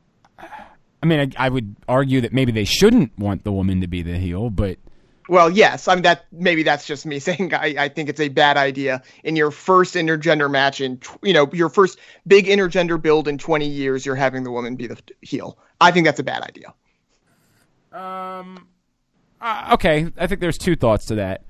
[1.01, 4.01] I mean, I, I would argue that maybe they shouldn't want the woman to be
[4.03, 4.77] the heel, but
[5.27, 8.29] Well, yes, I mean that maybe that's just me saying I, I think it's a
[8.29, 13.01] bad idea in your first intergender match in tw- you know your first big intergender
[13.01, 14.05] build in 20 years.
[14.05, 15.57] You're having the woman be the heel.
[15.81, 16.73] I think that's a bad idea.
[17.91, 18.67] Um.
[19.41, 21.43] Uh, okay, I think there's two thoughts to that.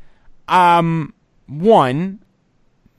[0.48, 1.14] Um,
[1.48, 2.20] one,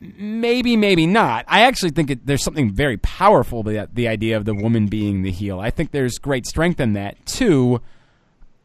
[0.00, 1.44] maybe, maybe not.
[1.48, 4.86] I actually think it, there's something very powerful to that, the idea of the woman
[4.86, 5.60] being the heel.
[5.60, 7.24] I think there's great strength in that.
[7.26, 7.80] Two,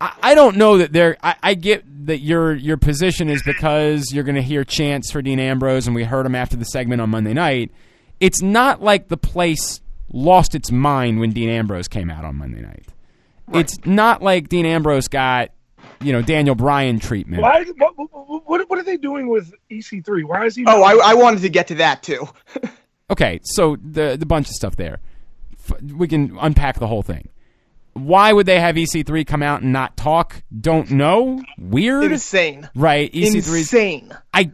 [0.02, 1.18] I, I don't know that there.
[1.22, 5.22] I, I get that your your position is because you're going to hear chants for
[5.22, 7.72] Dean Ambrose, and we heard him after the segment on Monday night.
[8.20, 12.62] It's not like the place lost its mind when Dean Ambrose came out on Monday
[12.62, 12.88] night.
[13.54, 15.50] It's not like Dean Ambrose got,
[16.02, 17.42] you know, Daniel Bryan treatment.
[17.42, 17.64] Why?
[17.78, 20.24] What, what, what, what are they doing with EC3?
[20.24, 20.66] Why is he?
[20.68, 22.28] Oh, I, I wanted to get to that too.
[23.10, 25.00] Okay, so the the bunch of stuff there.
[25.96, 27.30] We can unpack the whole thing.
[27.94, 30.44] Why would they have EC3 come out and not talk?
[30.60, 31.42] Don't know.
[31.58, 32.12] Weird.
[32.12, 32.70] Insane.
[32.76, 33.12] right.
[33.12, 34.12] EC3's Insane.
[34.34, 34.52] I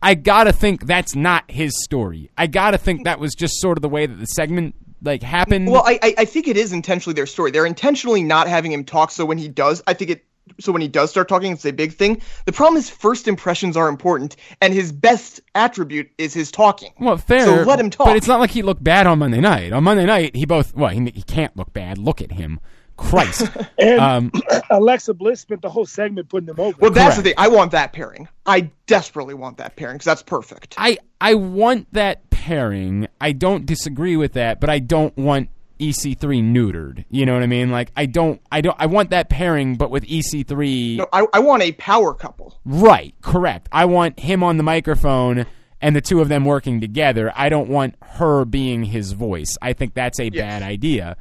[0.00, 2.30] I gotta think that's not his story.
[2.38, 5.70] I gotta think that was just sort of the way that the segment like happened.
[5.70, 7.50] Well, I, I I think it is intentionally their story.
[7.50, 9.10] They're intentionally not having him talk.
[9.10, 10.24] So when he does, I think it.
[10.58, 12.20] So when he does start talking, it's a big thing.
[12.44, 16.92] The problem is first impressions are important, and his best attribute is his talking.
[16.98, 17.44] Well, fair.
[17.44, 18.06] So let him talk.
[18.06, 19.72] But it's not like he looked bad on Monday night.
[19.72, 21.98] On Monday night, he both well, he, he can't look bad.
[21.98, 22.60] Look at him.
[22.96, 23.48] Christ.
[23.78, 24.32] And Um,
[24.70, 26.76] Alexa Bliss spent the whole segment putting them over.
[26.78, 27.34] Well, that's the thing.
[27.38, 28.28] I want that pairing.
[28.44, 30.74] I desperately want that pairing because that's perfect.
[30.76, 33.08] I I want that pairing.
[33.20, 35.48] I don't disagree with that, but I don't want
[35.80, 37.04] EC3 neutered.
[37.10, 37.70] You know what I mean?
[37.70, 41.40] Like I don't I don't I want that pairing, but with EC3 No, I, I
[41.40, 42.58] want a power couple.
[42.64, 43.68] Right, correct.
[43.72, 45.46] I want him on the microphone
[45.80, 47.32] and the two of them working together.
[47.34, 49.56] I don't want her being his voice.
[49.62, 51.16] I think that's a bad idea.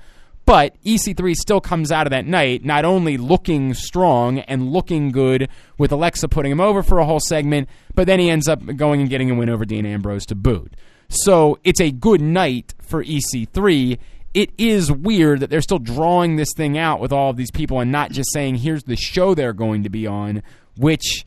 [0.46, 5.48] But EC3 still comes out of that night not only looking strong and looking good
[5.78, 9.00] with Alexa putting him over for a whole segment, but then he ends up going
[9.00, 10.76] and getting a win over Dean Ambrose to boot.
[11.08, 13.98] So it's a good night for EC3.
[14.34, 17.80] It is weird that they're still drawing this thing out with all of these people
[17.80, 20.44] and not just saying, here's the show they're going to be on,
[20.78, 21.26] which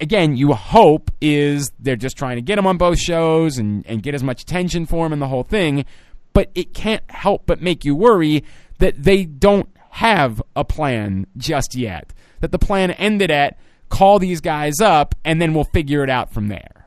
[0.00, 4.02] again, you hope is they're just trying to get them on both shows and, and
[4.02, 5.84] get as much attention for him and the whole thing.
[6.32, 8.44] But it can't help but make you worry
[8.78, 12.12] that they don't have a plan just yet.
[12.40, 16.32] That the plan ended at call these guys up and then we'll figure it out
[16.32, 16.79] from there.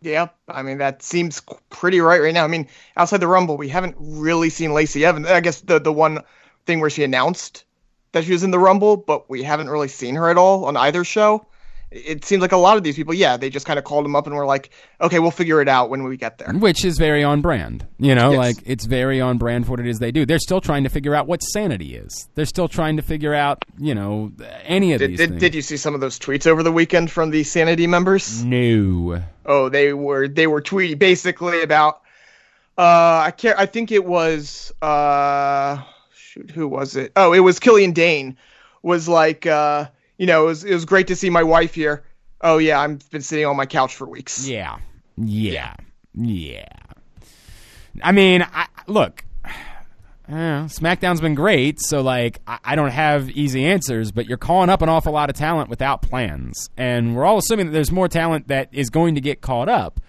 [0.00, 2.44] Yeah, I mean that seems pretty right right now.
[2.44, 5.26] I mean, outside the Rumble, we haven't really seen Lacey Evans.
[5.26, 6.22] I guess the the one
[6.66, 7.64] thing where she announced
[8.12, 10.76] that she was in the Rumble, but we haven't really seen her at all on
[10.76, 11.46] either show.
[11.92, 14.16] It seems like a lot of these people, yeah, they just kind of called them
[14.16, 14.70] up and were like,
[15.00, 17.86] "Okay, we'll figure it out when we get there." Which is very on brand.
[17.98, 18.38] You know, Yes.
[18.38, 20.26] like it's very on brand for what it is they do.
[20.26, 22.28] They're still trying to figure out what sanity is.
[22.34, 24.32] They're still trying to figure out, you know,
[24.64, 25.40] any of Did, these did, things.
[25.40, 28.42] did you see some of those tweets over the weekend from the Sanity members?
[28.44, 29.22] no.
[29.46, 32.00] Oh, they were they were tweeting basically about
[32.76, 35.80] uh I can't I think it was uh
[36.16, 37.12] shoot who was it?
[37.14, 38.36] Oh, it was Killian Dain
[38.82, 39.86] was like uh
[40.18, 42.04] you know, it was it was great to see my wife here.
[42.40, 44.46] Oh yeah, I've been sitting on my couch for weeks.
[44.46, 44.78] Yeah.
[45.16, 45.74] Yeah.
[46.14, 46.68] Yeah.
[48.02, 49.24] I mean, I, look,
[50.28, 54.68] uh, SmackDown's been great, so like I, I don't have easy answers, but you're calling
[54.68, 58.08] up an awful lot of talent without plans, and we're all assuming that there's more
[58.08, 60.00] talent that is going to get caught up,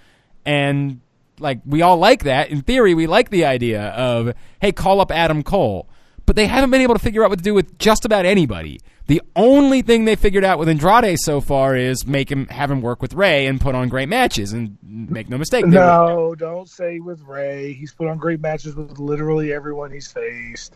[0.45, 1.01] and
[1.39, 2.49] like we all like that.
[2.49, 5.87] In theory, we like the idea of hey, call up Adam Cole,
[6.25, 8.79] but they haven't been able to figure out what to do with just about anybody.
[9.07, 12.81] The only thing they figured out with Andrade so far is make him have him
[12.81, 14.51] work with Rey and put on great matches.
[14.53, 17.71] And make no mistake, No, don't say with Rey.
[17.73, 20.75] He's put on great matches with literally everyone he's faced.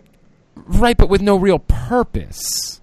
[0.55, 2.81] right, but with no real purpose.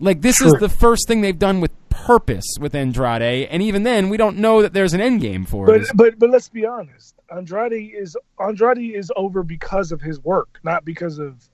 [0.00, 4.08] Like this is the first thing they've done with purpose with Andrade, and even then,
[4.08, 5.88] we don't know that there's an end game for But it.
[5.88, 7.14] but but but let's be honest.
[7.30, 11.46] Andrade is Andrade is over because of his work, not because of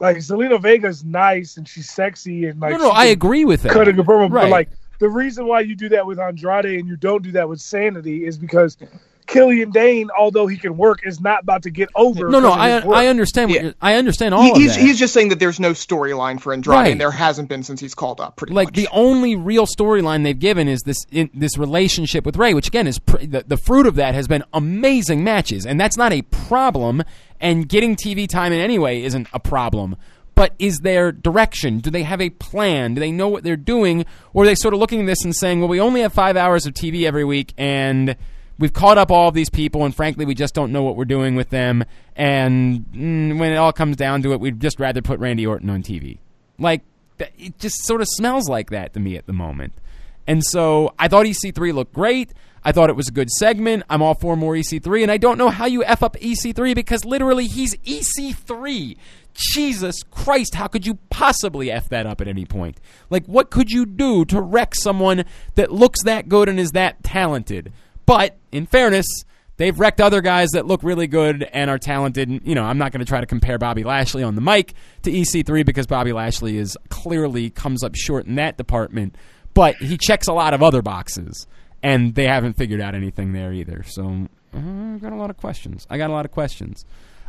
[0.00, 3.72] like Zelina Vega's nice and she's sexy and like no, no, I agree with that.
[3.72, 4.42] cut a promo, Right.
[4.44, 7.48] but like the reason why you do that with Andrade and you don't do that
[7.48, 8.76] with Sanity is because
[9.28, 12.28] Killian Dain, although he can work, is not about to get over.
[12.28, 12.78] no, no, I.
[12.78, 13.50] I understand.
[13.50, 13.62] What Yeah.
[13.66, 14.80] you're, I understand all He, of he's that.
[14.80, 16.90] he's just saying that there's no storyline for Andrade, Right.
[16.92, 18.36] and there hasn't been since he's called up.
[18.36, 18.56] Pretty much.
[18.56, 18.74] like much.
[18.74, 22.86] the only real storyline they've given is this in, this relationship with Rey, which again
[22.88, 26.22] is pr- the, the fruit of that has been amazing matches, and that's not a
[26.22, 27.02] problem.
[27.40, 29.94] And getting TV time in any way isn't a problem.
[30.34, 31.78] But is there direction?
[31.80, 32.94] Do they have a plan?
[32.94, 35.34] Do they know what they're doing, or are they sort of looking at this and
[35.36, 38.16] saying, "Well, we only have five hours of TV every week, and
[38.58, 41.04] we've caught up all of these people, and frankly, we just don't know what we're
[41.04, 41.84] doing with them.
[42.16, 45.70] And mm, when it all comes down to it, we'd just rather put Randy Orton
[45.70, 46.18] on TV."
[46.58, 46.82] Like
[47.38, 49.72] it just sort of smells like that to me at the moment.
[50.26, 52.32] And so I thought EC3 looked great.
[52.64, 53.84] I thought it was a good segment.
[53.88, 57.04] I'm all for more EC3, and I don't know how you f up EC3 because
[57.04, 58.96] literally he's EC3.
[59.32, 62.80] Jesus Christ, how could you possibly f that up at any point?
[63.08, 67.02] Like, what could you do to wreck someone that looks that good and is that
[67.04, 67.72] talented?
[68.08, 69.04] But in fairness,
[69.58, 72.30] they've wrecked other guys that look really good and are talented.
[72.30, 74.72] And, You know, I'm not going to try to compare Bobby Lashley on the mic
[75.02, 79.14] to EC3 because Bobby Lashley is clearly comes up short in that department.
[79.52, 81.46] But he checks a lot of other boxes,
[81.82, 83.82] and they haven't figured out anything there either.
[83.86, 85.86] So uh, I got a lot of questions.
[85.90, 86.86] I got a lot of questions.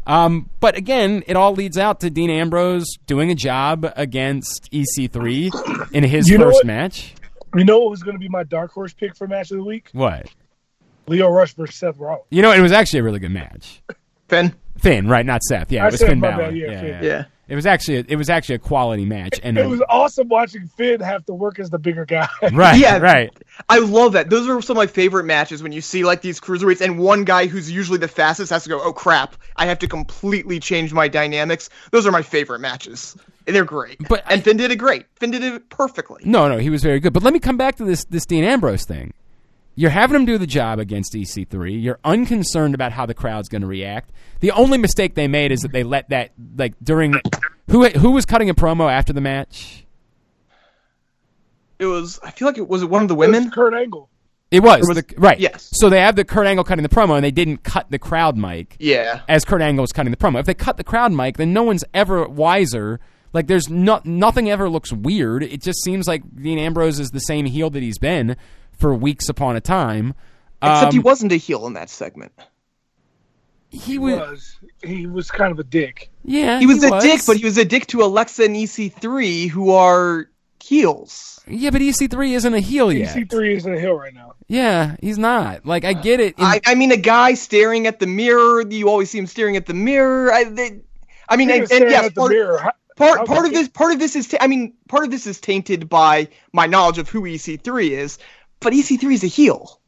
[0.08, 5.92] Um, but again, it all leads out to Dean Ambrose doing a job against EC3
[5.92, 7.16] in his You first match.
[7.54, 9.64] You know what was going to be my dark horse pick for match of the
[9.64, 9.90] week?
[9.92, 10.28] What?
[11.10, 12.26] Lio Rush versus Seth Rollins.
[12.30, 13.82] You know, it was actually a really good match.
[14.28, 14.54] Finn.
[14.78, 15.26] Finn, right?
[15.26, 15.72] Not Seth.
[15.72, 16.38] Yeah, I it was Finn Balor.
[16.38, 16.90] bad, yeah, yeah, Finn.
[16.90, 17.02] yeah.
[17.04, 17.26] Yeah.
[17.50, 20.68] It was actually a, it was actually a quality match, and It was awesome watching
[20.68, 22.28] Finn have to work as the bigger guy.
[22.54, 23.00] right, Yeah.
[23.00, 23.32] right.
[23.70, 24.30] I love that.
[24.30, 27.24] Those are some of my favorite matches when you see like these cruiserweights and one
[27.24, 30.94] guy who's usually the fastest has to go, "Oh crap, I have to completely change
[30.94, 33.18] my dynamics." Those are my favorite matches.
[33.48, 33.98] They're great.
[34.08, 35.08] But and Finn did it great.
[35.16, 36.22] Finn did it perfectly.
[36.26, 37.14] No, no, he was very good.
[37.14, 39.12] But let me come back to this this Dean Ambrose thing.
[39.76, 41.82] You're having him do the job against EC3.
[41.82, 44.12] You're unconcerned about how the crowd's going to react.
[44.42, 47.16] The only mistake they made is that they let that like during
[47.70, 49.86] Who who was cutting a promo after the match?
[51.78, 52.20] It was.
[52.24, 53.52] I feel like it was one of the women.
[53.52, 54.10] Kurt Angle.
[54.52, 55.40] It was, was- the, right.
[55.40, 55.70] yes.
[55.74, 58.36] So they have the Kurt Angle cutting the promo, and they didn't cut the crowd
[58.36, 59.22] mic Yeah.
[59.30, 60.40] as Kurt Angle was cutting the promo.
[60.40, 63.00] If they cut the crowd mic, then no one's ever wiser.
[63.32, 65.44] Like there's no, nothing ever looks weird.
[65.44, 68.36] It just seems like Dean Ambrose is the same heel that he's been
[68.80, 70.14] for weeks upon a time.
[70.62, 72.32] Except he Um, wasn't a heel in that segment.
[73.70, 74.58] he He was, was.
[74.84, 76.10] He was kind of a dick.
[76.24, 79.72] yeah, He was a dick, but he was a dick to Alexa and EC3, who
[79.72, 80.30] are
[80.62, 81.40] heels.
[81.48, 83.16] yeah, but EC3 isn't a heel yet.
[83.16, 84.34] EC3 isn't a heel right now.
[84.48, 85.66] Yeah, he's not.
[85.66, 86.38] Like I get it.
[86.38, 88.64] in- I, I mean, a guy staring at the mirror.
[88.70, 90.32] You always see him staring at the mirror.
[90.34, 90.82] I, they,
[91.30, 92.34] I mean, and, and staring yes, part.
[92.34, 94.28] How- part how part of this part of this is.
[94.28, 98.18] Ta- I mean, part of this is tainted by my knowledge of who EC3 is.
[98.60, 99.80] But EC3 is a heel.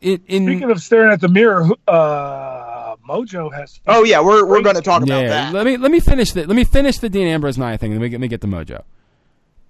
[0.00, 3.80] it, in Speaking of staring at the mirror, uh, Mojo has.
[3.86, 5.54] Oh yeah, we're we're going to talk about yeah, that.
[5.54, 8.00] let me let me finish the let me finish the Dean Ambrose Nia thing, let
[8.00, 8.82] me get, let me get to Mojo.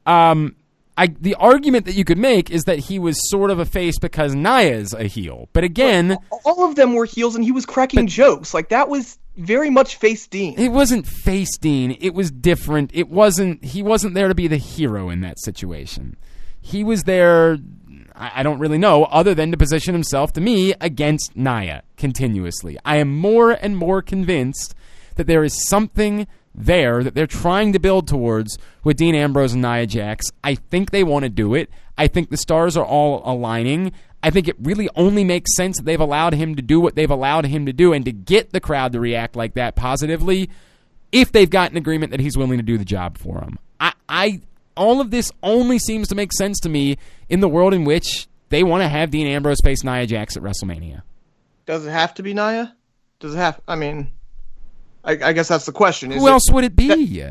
[0.06, 0.56] Um,
[0.96, 3.98] I the argument that you could make is that he was sort of a face
[3.98, 8.08] because Nia's a heel, but again, All of them were heels, and he was cracking
[8.08, 8.52] jokes.
[8.52, 10.58] Like that was very much face Dean.
[10.58, 11.96] it wasn't face Dean.
[12.00, 12.90] It was different.
[12.92, 13.64] It wasn't.
[13.64, 16.16] He wasn't there to be the hero in that situation.
[16.68, 17.58] He was there.
[18.14, 22.76] I don't really know, other than to position himself to me against Nia continuously.
[22.84, 24.74] I am more and more convinced
[25.14, 29.62] that there is something there that they're trying to build towards with Dean Ambrose and
[29.62, 30.26] Nia Jax.
[30.42, 31.70] I think they want to do it.
[31.96, 33.92] I think the stars are all aligning.
[34.22, 37.10] I think it really only makes sense that they've allowed him to do what they've
[37.10, 40.50] allowed him to do and to get the crowd to react like that positively
[41.12, 43.58] if they've got an agreement that he's willing to do the job for them.
[43.78, 44.40] I, I
[44.78, 46.96] all of this only seems to make sense to me
[47.28, 50.42] in the world in which they want to have Dean Ambrose face Nia Jax at
[50.42, 51.02] WrestleMania.
[51.66, 52.74] Does it have to be Nia?
[53.20, 53.60] Does it have?
[53.68, 54.10] I mean,
[55.04, 56.12] I, I guess that's the question.
[56.12, 57.24] Is Who it- else would it be?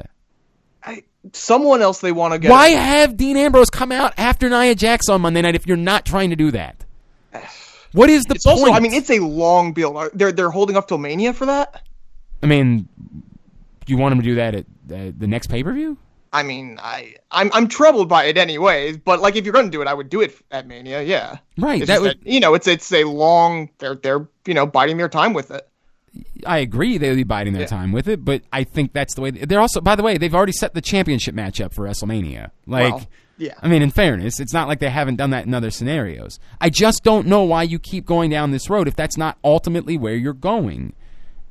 [0.83, 2.51] I, someone else they want to get.
[2.51, 6.05] Why have Dean Ambrose come out after Nia Jax on Monday night if you're not
[6.05, 6.83] trying to do that?
[7.93, 8.59] What is the It's point?
[8.59, 8.71] also.
[8.73, 10.11] I mean, it's a long build.
[10.13, 11.81] They're they're holding up till Mania for that.
[12.43, 12.87] I mean,
[13.87, 15.97] you want him to do that at uh, the next pay per view?
[16.39, 18.97] I mean, I I'm I'm troubled by it anyways.
[18.97, 21.01] But like, if you're gonna do it, I would do it at Mania.
[21.03, 21.37] Yeah.
[21.57, 21.81] Right.
[21.81, 22.19] It's That would.
[22.21, 23.69] that, you know, it's it's a long.
[23.79, 25.67] They're they're you know biding their time with it.
[26.45, 27.67] I agree they'll be biding their Yeah.
[27.67, 29.81] time with it, but I think that's the way they're also.
[29.81, 32.49] By the way, they've already set the championship match up for WrestleMania.
[32.65, 33.53] Like, Well, yeah.
[33.61, 36.39] I mean, in fairness, it's not like they haven't done that in other scenarios.
[36.59, 39.95] I just don't know why you keep going down this road if that's not ultimately
[39.97, 40.93] where you're going.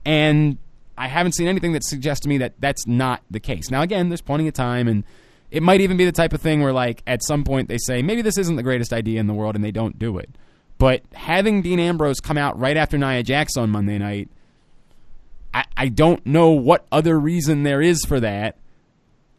[0.05, 0.59] And
[0.99, 3.71] I haven't seen anything that suggests to me that that's not the case.
[3.71, 5.05] Now, again, there's plenty of time, and
[5.51, 8.03] it might even be the type of thing where, like, at some point they say
[8.03, 10.31] maybe this isn't the greatest idea in the world, and they don't do it.
[10.79, 14.29] But having Dean Ambrose come out right after Nia Jax on Monday night
[15.57, 18.59] I, I don't know what other reason there is for that.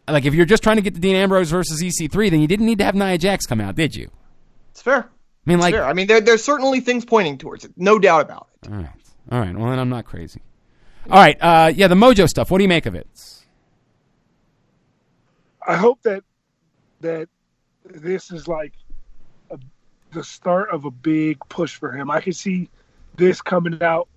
[0.08, 2.66] Like, if you're just trying to get the Dean Ambrose versus EC3, then you didn't
[2.66, 4.10] need to have Nia Jax come out, did you?
[4.72, 5.02] It's fair.
[5.04, 5.10] I
[5.46, 5.86] mean, like, fair.
[5.86, 7.72] I mean, there there's certainly things pointing towards it.
[7.78, 8.72] No doubt about it.
[8.72, 8.90] all right,
[9.32, 9.56] all right.
[9.56, 10.42] Well, then I'm not crazy.
[11.10, 12.52] All right, uh, yeah, the Mojo stuff.
[12.52, 13.08] What do you make of it?
[15.66, 16.24] I hope that
[17.02, 17.30] that
[17.86, 18.74] this is like
[19.52, 19.58] a,
[20.12, 22.12] the start of a big push for him.
[22.12, 22.70] I can see
[23.16, 24.10] this coming out,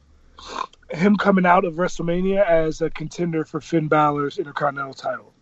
[0.91, 5.33] him coming out of WrestleMania as a contender for Finn Balor's Intercontinental title.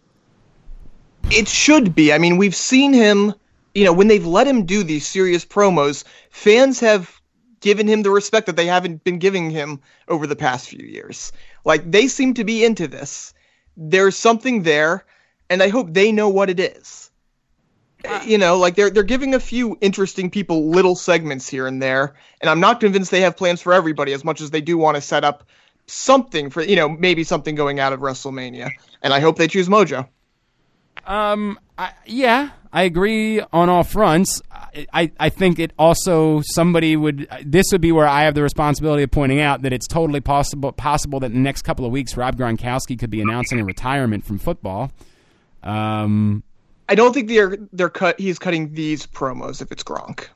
[1.30, 2.12] It should be.
[2.12, 3.34] I mean, we've seen him.
[3.74, 7.17] You know, when they've let him do these serious promos, fans have
[7.60, 11.32] given him the respect that they haven't been giving him over the past few years.
[11.64, 13.34] Like they seem to be into this.
[13.76, 15.04] There's something there,
[15.48, 17.10] and I hope they know what it is.
[18.24, 22.14] you know, like they're they're giving a few interesting people little segments here and there,
[22.40, 24.96] and I'm not convinced they have plans for everybody as much as they do want
[24.96, 25.44] to set up
[25.86, 28.70] something for you know maybe something going out of WrestleMania,
[29.02, 30.08] and I hope they choose Mojo.
[31.06, 34.42] Um, I, yeah, I agree on all fronts.
[34.50, 37.26] I, I, I think it also somebody would.
[37.44, 40.72] This would be where I have the responsibility of pointing out that it's totally possible
[40.72, 44.24] possible that in the next couple of weeks Rob Gronkowski could be announcing a retirement
[44.24, 44.92] from football.
[45.62, 46.42] Um,
[46.88, 48.18] I don't think they're they're cut.
[48.18, 50.26] He's cutting these promos if it's Gronk.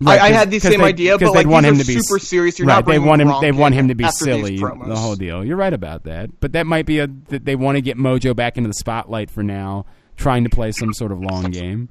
[0.00, 2.18] right, I, I had the same they- idea, but like want him to be super
[2.18, 2.58] serious.
[2.58, 3.32] You're right, not they want him.
[3.40, 4.58] They want him to be silly.
[4.58, 5.44] The whole deal.
[5.44, 6.40] You're right about that.
[6.40, 9.30] But that might be a that they want to get Mojo back into the spotlight
[9.30, 9.86] for now,
[10.18, 11.88] trying to play some sort of long game.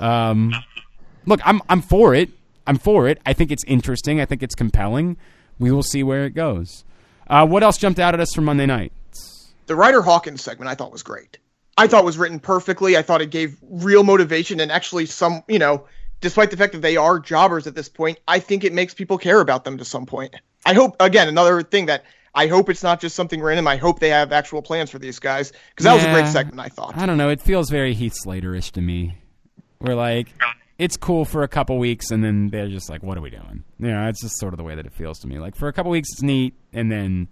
[0.00, 0.54] Um,
[1.26, 2.30] look, I'm I'm for it.
[2.66, 3.20] I'm for it.
[3.26, 4.20] I think it's interesting.
[4.20, 5.18] I think it's compelling.
[5.58, 6.84] We will see where it goes.
[7.28, 8.92] Uh, what else jumped out at us from Monday night?
[9.66, 11.38] the Ryder Hawkins segment I thought was great.
[11.76, 12.96] I thought was written perfectly.
[12.96, 15.86] I thought it gave real motivation and actually some, you know,
[16.20, 19.18] despite the fact that they are jobbers at this point, I think it makes people
[19.18, 20.34] care about them to some point.
[20.66, 22.04] I hope again another thing that
[22.34, 23.66] I hope it's not just something random.
[23.68, 26.60] I hope they have actual plans for these guys because that was a great segment.
[26.60, 26.96] I thought.
[26.96, 27.28] I don't know.
[27.28, 29.18] It feels very Heath Slater-ish to me.
[29.80, 30.28] We're like,
[30.78, 33.64] it's cool for a couple weeks, and then they're just like, "What are we doing?"
[33.78, 35.38] You know, it's just sort of the way that it feels to me.
[35.38, 37.28] Like for a couple weeks, it's neat, and then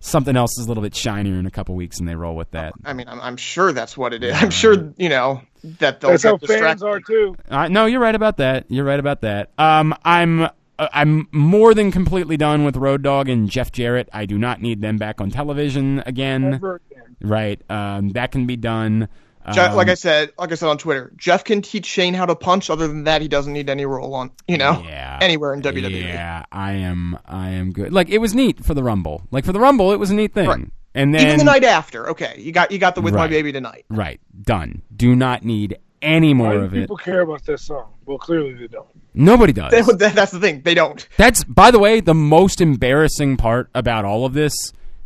[0.00, 2.50] something else is a little bit shinier in a couple weeks, and they roll with
[2.52, 2.72] that.
[2.84, 4.34] I mean, I'm, I'm sure that's what it is.
[4.34, 7.36] I'm sure you know that they'll That's how get fans are too.
[7.50, 8.66] Uh, no, you're right about that.
[8.68, 9.50] You're right about that.
[9.58, 10.48] Um, I'm
[10.78, 14.08] I'm more than completely done with Road Dog and Jeff Jarrett.
[14.12, 16.54] I do not need them back on television again.
[16.54, 16.80] Again.
[17.20, 17.60] Right.
[17.70, 19.08] Um, that can be done.
[19.52, 22.26] Jeff, like Um, I said, like I said on Twitter, Jeff can teach Shane how
[22.26, 22.68] to punch.
[22.68, 25.18] Other than that, he doesn't need any role on you know yeah.
[25.22, 26.02] anywhere in WWE.
[26.02, 27.16] Yeah, I am.
[27.26, 27.92] I am good.
[27.92, 29.22] Like it was neat for the Rumble.
[29.30, 30.48] Like for the Rumble, it was a neat thing.
[30.48, 30.66] Right.
[30.96, 33.52] And then Even the night after, okay, you got you got the with my baby
[33.52, 33.84] tonight.
[33.90, 34.82] right, done.
[34.96, 36.80] Do not need any more do of it.
[36.80, 37.92] people care about this song?
[38.04, 38.88] Well, clearly they don't.
[39.16, 39.70] Nobody does.
[39.72, 41.06] That- that's the thing; they don't.
[41.16, 44.54] That's by the way, the most embarrassing part about all of this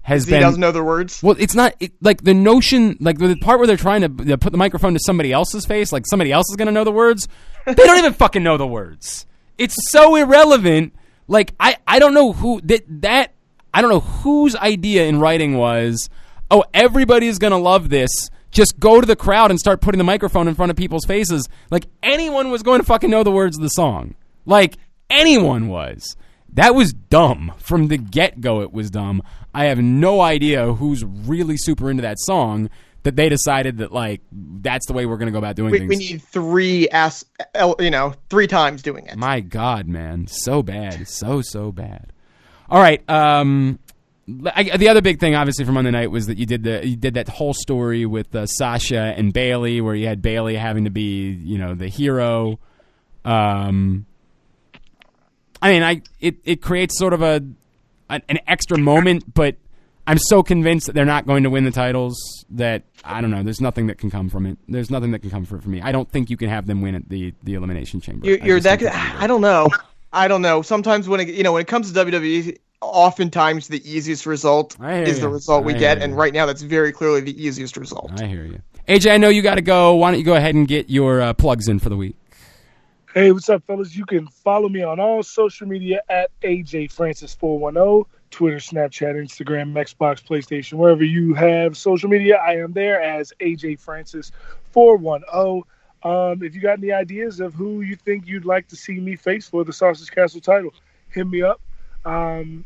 [0.02, 1.22] has He been doesn't know the words.
[1.22, 4.50] Well, it's not it, like the notion, like the part where they're trying to put
[4.50, 7.28] the microphone to somebody else's face, like somebody else is going to know the words.
[7.66, 9.26] They don't even fucking know the words.
[9.58, 10.94] It's so irrelevant.
[11.28, 13.34] Like I, I don't know who that that
[13.72, 16.10] I don't know whose idea in writing was.
[16.50, 18.30] Oh, everybody's going to love this.
[18.50, 21.48] Just go to the crowd and start putting the microphone in front of people's faces.
[21.70, 24.14] Like anyone was going to fucking know the words of the song.
[24.44, 24.76] Like
[25.08, 26.16] anyone was.
[26.54, 27.52] That was dumb.
[27.58, 29.22] From the get go, it was dumb.
[29.54, 32.70] I have no idea who's really super into that song
[33.02, 35.78] that they decided that, like, that's the way we're going to go about doing We,
[35.78, 35.88] things.
[35.88, 37.24] we need three ass,
[37.78, 39.16] you know, three times doing it.
[39.16, 40.26] My God, man.
[40.26, 41.08] So bad.
[41.08, 42.12] So, so bad.
[42.68, 43.08] All right.
[43.08, 43.78] Um,
[44.54, 46.96] I, the other big thing, obviously, from Monday night was that you did the you
[46.96, 50.90] did that whole story with uh, Sasha and Bayley, where you had Bayley having to
[50.90, 52.58] be, you know, the hero.
[53.24, 54.06] Um,
[55.62, 57.42] I mean, I it, it creates sort of a
[58.08, 59.56] an, an extra moment, but
[60.06, 62.16] I'm so convinced that they're not going to win the titles
[62.50, 63.42] that I don't know.
[63.42, 64.58] There's nothing that can come from it.
[64.68, 65.80] There's nothing that can come from it for me.
[65.80, 68.26] I don't think you can have them win at the the elimination chamber.
[68.26, 68.82] You're, I you're that.
[68.82, 69.68] I don't know.
[70.12, 70.62] I don't know.
[70.62, 74.96] Sometimes when it, you know when it comes to WWE, oftentimes the easiest result I
[74.96, 75.32] hear is the you.
[75.34, 78.10] result we get, hear and right now that's very clearly the easiest result.
[78.20, 78.62] I hear you.
[78.88, 79.94] AJ, I know you got to go.
[79.94, 82.16] Why don't you go ahead and get your uh, plugs in for the week?
[83.12, 83.96] Hey, what's up, fellas?
[83.96, 89.72] You can follow me on all social media at AJ Francis 410, Twitter, Snapchat, Instagram,
[89.72, 92.36] Xbox, PlayStation, wherever you have social media.
[92.36, 94.30] I am there as AJ Francis
[94.70, 95.62] 410.
[96.02, 99.16] Um, if you got any ideas of who you think you'd like to see me
[99.16, 100.72] face for the Sausage Castle title,
[101.08, 101.60] hit me up.
[102.04, 102.64] Um,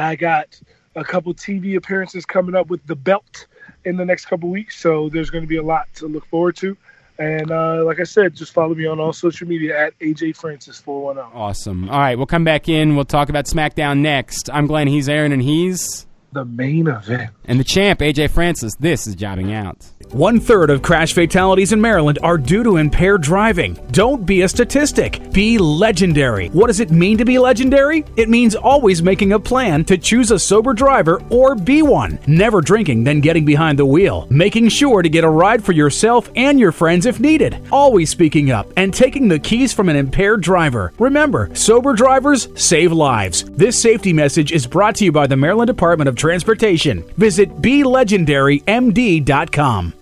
[0.00, 0.60] I got
[0.94, 3.46] a couple TV appearances coming up with the belt
[3.84, 6.56] in the next couple weeks, so there's going to be a lot to look forward
[6.56, 6.76] to.
[7.18, 10.78] And uh, like I said, just follow me on all social media at AJ Francis
[10.80, 11.38] 410.
[11.38, 11.90] Awesome.
[11.90, 12.96] All right, we'll come back in.
[12.96, 14.48] We'll talk about SmackDown next.
[14.50, 14.86] I'm Glenn.
[14.86, 17.30] He's Aaron, and he's The main event.
[17.46, 18.76] and the champ AJ Francis.
[18.76, 19.84] This is jobbing out.
[20.12, 23.74] One third of crash fatalities in Maryland are due to impaired driving.
[23.92, 25.32] Don't be a statistic.
[25.32, 26.48] Be legendary.
[26.48, 28.04] What does it mean to be legendary?
[28.16, 32.18] It means always making a plan to choose a sober driver or be one.
[32.26, 34.26] Never drinking, then getting behind the wheel.
[34.30, 37.60] Making sure to get a ride for yourself and your friends if needed.
[37.72, 40.92] Always speaking up and taking the keys from an impaired driver.
[40.98, 43.44] Remember, sober drivers save lives.
[43.50, 47.02] This safety message is brought to you by the Maryland Department of Transportation.
[47.16, 49.94] Visit BeLegendaryMD.com.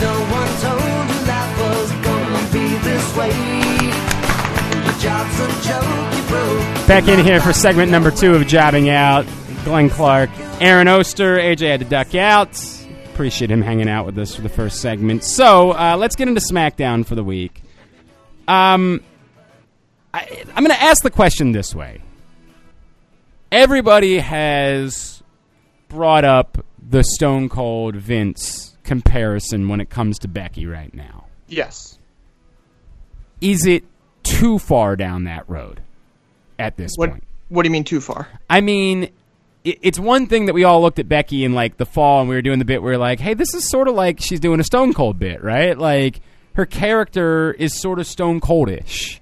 [0.00, 3.32] No one told you life was gonna be this way.
[4.84, 6.62] Your job's a joke you broke.
[6.86, 9.26] Back in here for segment number two of jobbing out.
[9.64, 10.30] Glenn Clark,
[10.60, 11.36] Aaron Oster.
[11.36, 12.54] AJ had to duck out.
[13.18, 15.24] Appreciate him hanging out with us for the first segment.
[15.24, 17.64] So uh, let's get into SmackDown for the week.
[18.46, 19.00] Um,
[20.14, 22.00] I, I'm going to ask the question this way.
[23.50, 25.20] Everybody has
[25.88, 31.24] brought up the Stone Cold Vince comparison when it comes to Becky right now.
[31.48, 31.98] Yes.
[33.40, 33.82] Is it
[34.22, 35.80] too far down that road
[36.56, 37.24] at this What point?
[37.48, 38.28] What do you mean too far?
[38.48, 39.10] I mean,
[39.68, 42.28] it, it's one thing that we all looked at Becky in like the fall and
[42.28, 44.60] we were doing the bit where like, hey, this is sort of like she's doing
[44.60, 45.76] a Stone Cold bit, right?
[45.76, 46.20] Like
[46.54, 49.20] her character is sort of Stone Coldish.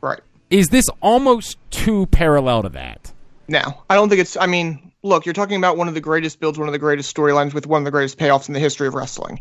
[0.00, 0.20] Right.
[0.50, 3.12] Is this almost too parallel to that?
[3.48, 4.36] No, I don't think it's.
[4.36, 7.14] I mean, look, you're talking about one of the greatest builds, one of the greatest
[7.14, 9.40] storylines with one of the greatest payoffs in the history of wrestling.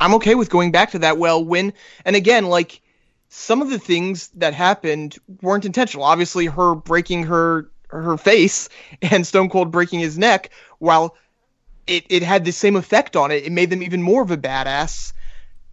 [0.00, 1.18] I'm okay with going back to that.
[1.18, 1.72] Well, when
[2.04, 2.80] and again, like
[3.28, 6.04] some of the things that happened weren't intentional.
[6.04, 8.68] Obviously, her breaking her her face
[9.02, 11.16] and Stone Cold breaking his neck, while
[11.86, 13.44] it it had the same effect on it.
[13.44, 15.12] It made them even more of a badass.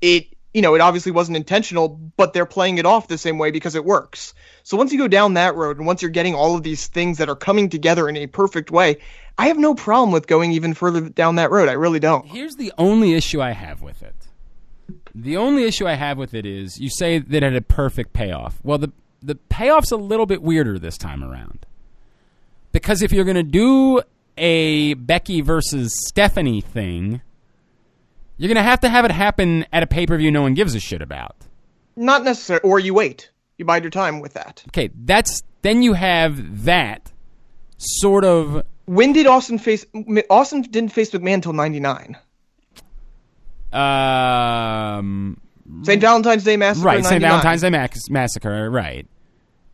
[0.02, 3.52] It you know, it obviously wasn't intentional, but they're playing it off the same way
[3.52, 4.34] because it works.
[4.64, 7.20] So once you go down that road and once you're getting all of these things
[7.20, 8.98] that are coming together in a perfect way,
[9.38, 11.70] I have no problem with going even further down that road.
[11.70, 12.26] I really don't.
[12.26, 14.16] Here's the only issue I have with it.
[15.14, 18.14] The only issue I have with it is you say that it had a perfect
[18.14, 18.60] payoff.
[18.64, 18.92] Well, the
[19.22, 21.66] the payoff's a little bit weirder this time around.
[22.82, 24.02] Because if you're going to do
[24.38, 27.22] a Becky versus Stephanie thing,
[28.38, 30.80] you're going to have to have it happen at a pay-per-view no one gives a
[30.80, 31.36] shit about.
[31.96, 33.32] Not necessary or you wait.
[33.58, 34.64] You bide your time with that.
[34.70, 37.12] Okay, that's then you have that
[37.78, 39.86] sort of When did Austin face
[40.30, 42.18] Austin didn't face McMahon until 99.
[43.74, 45.40] um
[45.84, 46.00] St.
[46.00, 47.22] Valentine's Day Massacre right, St.
[47.22, 49.06] Valentine's Day Massacre, right.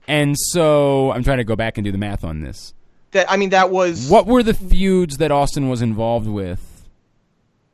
[0.08, 2.74] And so I'm trying to go back and do the math on this.
[3.14, 6.70] That I mean that was What were the feuds that Austin was involved with?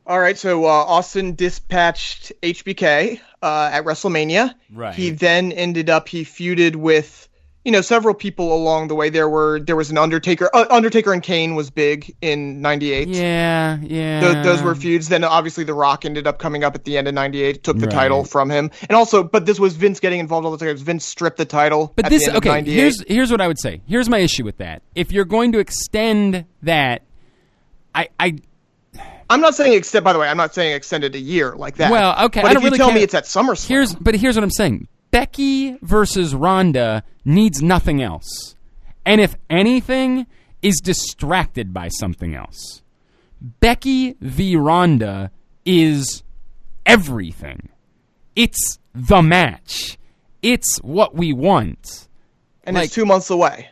[0.06, 4.54] All right, so uh, Austin dispatched HBK uh, at WrestleMania.
[4.72, 4.94] Right.
[4.94, 7.28] He then ended up he feuded with
[7.64, 9.10] you know several people along the way.
[9.10, 10.48] There were there was an Undertaker.
[10.54, 13.08] Uh, Undertaker and Kane was big in '98.
[13.08, 14.20] Yeah, yeah.
[14.20, 15.08] Those, those were feuds.
[15.08, 17.86] Then obviously The Rock ended up coming up at the end of '98, took the
[17.86, 17.92] Right.
[17.94, 20.76] title from him, and also, but this was Vince getting involved all the time.
[20.76, 21.92] Vince stripped the title.
[21.96, 22.74] But at this the end okay, of '98.
[22.74, 23.82] here's here's what I would say.
[23.86, 24.82] Here's my issue with that.
[24.94, 27.02] If you're going to extend that
[27.94, 28.38] I I
[29.28, 30.04] I'm not saying extend.
[30.04, 31.90] By the way, I'm not saying extended a year like that.
[31.92, 32.96] Well, okay, But I if don't you really tell care.
[32.96, 34.88] me it's at SummerSlam, Here's but here's what I'm saying.
[35.10, 38.54] Becky versus Ronda needs nothing else.
[39.04, 40.26] And if anything
[40.62, 42.82] is distracted by something else.
[43.40, 45.30] Becky v Ronda
[45.64, 46.22] is
[46.84, 47.70] everything.
[48.36, 49.98] It's the match.
[50.42, 52.08] It's what we want.
[52.64, 53.68] and like- it's two months away.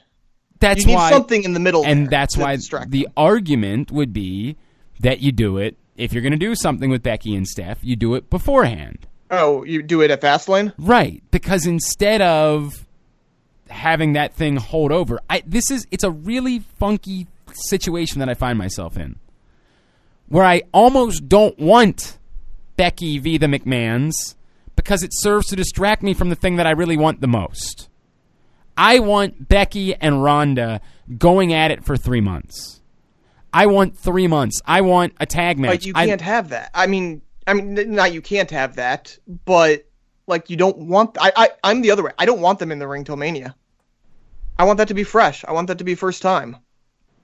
[0.61, 3.13] That's You need why something in the middle, and that's why the them.
[3.17, 4.57] argument would be
[4.99, 7.95] that you do it if you're going to do something with Becky and Steph, you
[7.97, 9.07] do it beforehand.
[9.31, 10.73] Oh, you do it at Fastlane?
[10.79, 12.87] Right, because instead of
[13.69, 18.35] having that thing hold over, I this is it's a really funky situation that I
[18.35, 19.17] find myself in.
[20.29, 22.19] Where I almost don't want
[22.77, 24.13] Becky v the McMahons
[24.77, 27.89] because it serves to distract me from the thing that I really want the most.
[28.77, 30.81] I want Becky and Ronda
[31.19, 32.81] going at it for 3 months.
[33.53, 34.61] I want 3 months.
[34.67, 35.71] I want a tag match.
[35.71, 36.71] Like you I- can't have that.
[36.75, 39.85] I mean, I mean, not you can't have that, but
[40.27, 41.17] like you don't want.
[41.21, 42.13] I, I I'm the other way.
[42.19, 43.57] I don't want them in the ring till Mania.
[44.59, 45.45] I want that to be fresh.
[45.47, 46.57] I want that to be first time.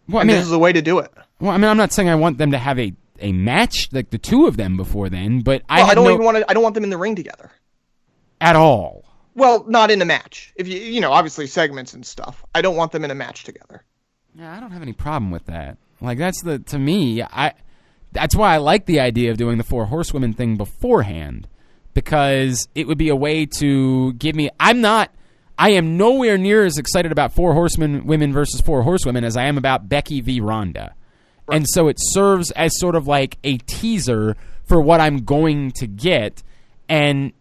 [0.08, 1.10] well, I mean, this is the way to do it.
[1.40, 4.10] Well, I mean, I'm not saying I want them to have a, a match like
[4.10, 6.50] the two of them before then, but I, Well, I, don't no, even want to.
[6.50, 7.50] I don't want them in the ring together.
[8.40, 9.04] at all.
[9.36, 10.52] Well, not in a match.
[10.56, 12.44] If you you know, obviously segments and stuff.
[12.54, 13.82] I don't want them in a match together.
[14.36, 15.76] Yeah, I don't have any problem with that.
[16.00, 17.52] Like that's the to me, I
[18.14, 21.48] that's why I like the idea of doing the four horsewomen thing beforehand
[21.92, 24.50] because it would be a way to give me.
[24.58, 25.12] I'm not.
[25.56, 29.44] I am nowhere near as excited about four horsemen women versus four horsewomen as I
[29.44, 30.94] am about Becky v Ronda.
[31.52, 35.86] And so it serves as sort of like a teaser for what I'm going to
[35.86, 36.42] get
[36.88, 37.32] and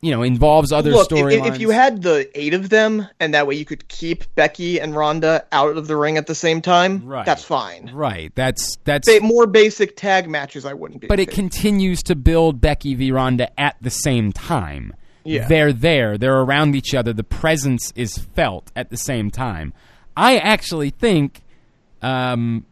[0.00, 1.46] you know, involves other Look, if, storylines.
[1.54, 4.94] if you had the eight of them, and that way you could keep Becky and
[4.94, 7.26] Ronda out of the ring at the same time, Right.
[7.26, 7.90] that's fine.
[7.92, 8.30] Right.
[8.36, 11.06] That's that's Ba- more basic tag matches, I wouldn't be.
[11.08, 14.94] but it continues to build Becky v Ronda at the same time.
[15.24, 15.46] Yeah.
[15.48, 19.74] They're there, they're around each other, the presence is felt at the same time.
[20.16, 21.42] I actually think
[22.02, 22.64] um,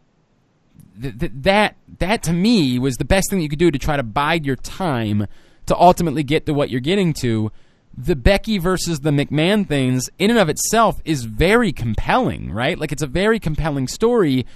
[1.03, 3.97] th- th- that that to me was the best thing you could do to try
[3.97, 5.27] to bide your time
[5.67, 7.51] to ultimately get to what you're getting to.
[7.97, 12.79] The Becky versus the McMahon things, in and of itself, is very compelling, right?
[12.79, 14.47] Like it's a very compelling story.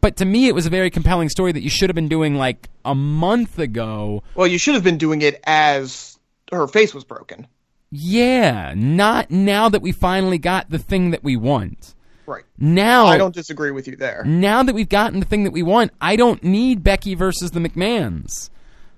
[0.00, 2.34] But to me, it was a very compelling story that you should have been doing
[2.34, 4.22] like a month ago.
[4.34, 6.18] Well, you should have been doing it as
[6.50, 7.46] her face was broken.
[7.90, 11.94] Yeah, not now that we finally got the thing that we want.
[12.26, 12.44] Right.
[12.58, 14.22] Now, I don't disagree with you there.
[14.24, 17.60] now that we've gotten the thing that we want, I don't need Becky versus the
[17.60, 18.50] McMahons.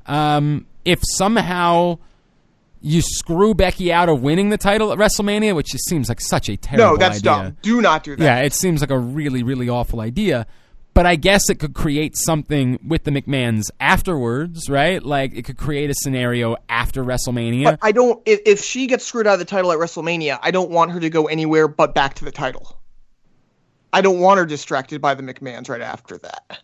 [0.07, 1.99] Um, if somehow
[2.81, 6.49] you screw Becky out of winning the title at WrestleMania, which just seems like such
[6.49, 6.93] a terrible idea.
[6.93, 7.23] No, that's idea.
[7.23, 7.57] dumb.
[7.63, 8.25] Do not do that.
[8.25, 10.47] Yeah, it seems like a really, really awful idea.
[10.95, 15.03] But I guess it could create something with the McMahons afterwards, right?
[15.03, 17.65] Like it could create a scenario after WrestleMania.
[17.65, 18.21] But I don't.
[18.27, 21.01] If, if she gets screwed out of the title at WrestleMania, I don't want her
[21.01, 22.79] to go anywhere but back to the title.
[23.91, 26.63] I don't want her distracted by the McMahons right after that.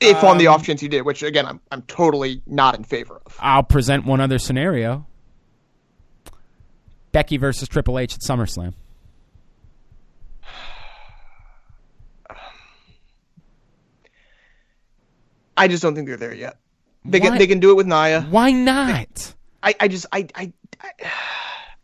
[0.00, 2.84] If on Um, the off chance you did, which again I'm I'm totally not in
[2.84, 3.36] favor of.
[3.40, 5.06] I'll present one other scenario.
[7.12, 8.74] Becky versus Triple H at SummerSlam.
[15.56, 16.56] I just don't think they're there yet.
[17.04, 18.22] They Why- can they can do it with Nia.
[18.22, 19.34] Why not?
[19.62, 20.90] I, I just I, I I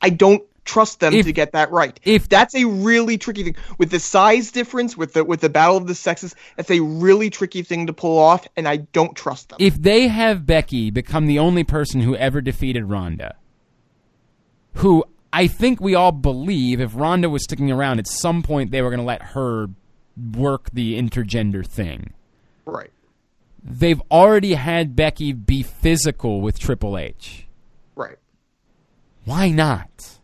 [0.02, 1.98] I don't trust them If- to get that right.
[2.04, 5.76] if- that's a really tricky thing with the size difference with the with the battle
[5.76, 9.48] of the sexes, that's a really tricky thing to pull off, and I don't trust
[9.48, 9.56] them.
[9.60, 13.34] If they have Becky become the only person who ever defeated Ronda,
[14.74, 18.82] who I think we all believe if Ronda was sticking around, at some point they
[18.82, 19.68] were going to let her
[20.36, 22.12] work the intergender thing.
[22.66, 22.90] right,
[23.62, 27.46] They've already had Becky be physical with Triple H.
[27.96, 28.16] right.
[29.24, 30.19] Why not?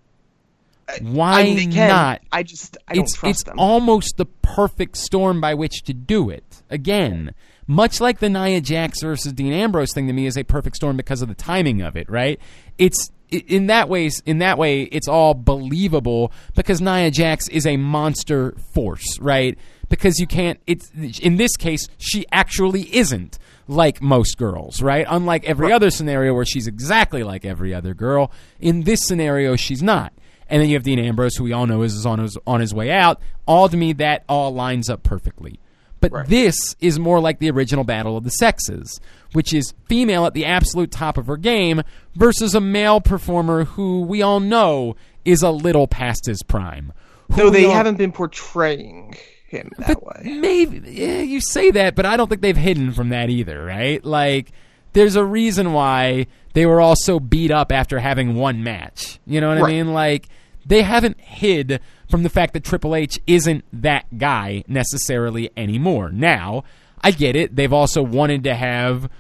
[1.03, 1.89] Why I can.
[1.89, 2.23] not?
[2.31, 3.59] I just I it's trust it's them.
[3.59, 6.63] almost the perfect storm by which to do it.
[6.71, 7.35] Again,
[7.67, 10.97] much like the Nia Jax versus Dean Ambrose thing to me is a perfect storm
[10.97, 12.39] because of the timing of it, right?
[12.79, 17.77] It's in that ways in that way it's all believable because Nia Jax is a
[17.77, 19.59] monster force, right?
[19.89, 25.05] Because you can't it's in this case she actually isn't like most girls, right?
[25.09, 28.31] Unlike every other scenario where she's exactly like every other girl,
[28.61, 30.13] in this scenario she's not.
[30.49, 32.61] And then you have Dean Ambrose, who we all know is, is on his on
[32.61, 33.21] his way out.
[33.47, 35.59] All to me, that all lines up perfectly.
[36.01, 39.01] But this is more like the original battle of the sexes,
[39.33, 41.83] which is female at the absolute top of her game
[42.15, 44.95] versus a male performer who we all know
[45.25, 46.93] is a little past his prime.
[47.31, 49.17] Though they all- haven't been portraying
[49.49, 50.33] him that but way.
[50.39, 54.05] Maybe yeah, you say that, but I don't think they've hidden from that either, right?
[54.05, 54.53] Like
[54.93, 56.27] there's a reason why
[56.57, 59.21] they were all so beat up after having one match.
[59.27, 59.93] You know what I mean?
[59.93, 60.27] Like
[60.65, 66.11] they haven't hid from the fact that Triple H isn't that guy necessarily anymore.
[66.11, 66.65] Now,
[67.03, 67.55] I get it.
[67.55, 69.11] They've also wanted to have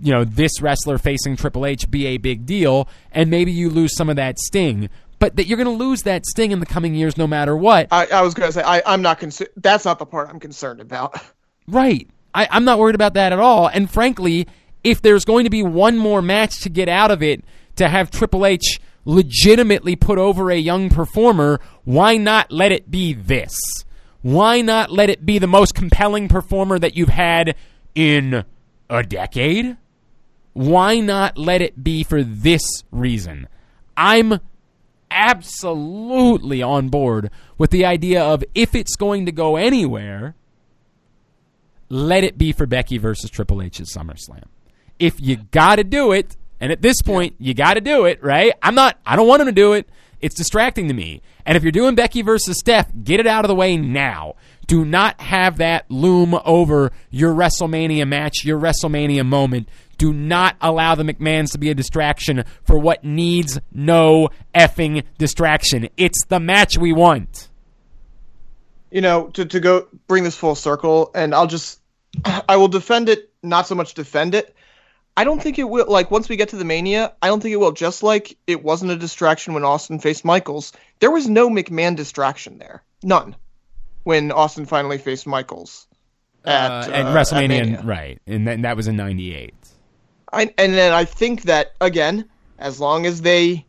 [0.00, 3.94] you know this wrestler facing Triple H be a big deal, and maybe you lose
[3.94, 4.88] some of that sting.
[5.18, 7.88] But that you're going to lose that sting in the coming years, no matter what.
[7.90, 9.50] I, I was gonna say I, I'm not concerned.
[9.56, 11.20] That's not the part I'm concerned about.
[11.68, 12.08] Right.
[12.34, 13.66] I, I'm not worried about that at all.
[13.66, 14.46] And frankly,
[14.86, 18.08] if there's going to be one more match to get out of it to have
[18.08, 23.58] Triple H legitimately put over a young performer, why not let it be this?
[24.22, 27.56] Why not let it be the most compelling performer that you've had
[27.96, 28.44] in
[28.88, 29.76] a decade?
[30.52, 33.48] Why not let it be for this reason?
[33.96, 34.38] I'm
[35.10, 40.36] absolutely on board with the idea of if it's going to go anywhere,
[41.88, 44.44] let it be for Becky versus Triple H at SummerSlam.
[44.98, 48.22] If you got to do it, and at this point you got to do it,
[48.22, 48.52] right?
[48.62, 48.98] I'm not.
[49.04, 49.88] I don't want him to do it.
[50.20, 51.22] It's distracting to me.
[51.44, 54.34] And if you're doing Becky versus Steph, get it out of the way now.
[54.66, 59.68] Do not have that loom over your WrestleMania match, your WrestleMania moment.
[59.98, 65.88] Do not allow the McMahons to be a distraction for what needs no effing distraction.
[65.96, 67.48] It's the match we want.
[68.90, 71.80] you know, to, to go bring this full circle, and I'll just,
[72.48, 74.54] I will defend it, not so much defend it.
[75.16, 77.52] I don't think it will, like, once we get to the Mania, I don't think
[77.52, 77.72] it will.
[77.72, 82.58] Just like it wasn't a distraction when Austin faced Michaels, there was no McMahon distraction
[82.58, 82.82] there.
[83.02, 83.34] None.
[84.04, 85.86] When Austin finally faced Michaels.
[86.44, 87.82] At, Uh, uh, and at WrestleMania, Mania.
[87.84, 88.20] right?
[88.26, 89.54] And, then that was in '98.
[90.32, 93.64] I, and then I think that again, as long as they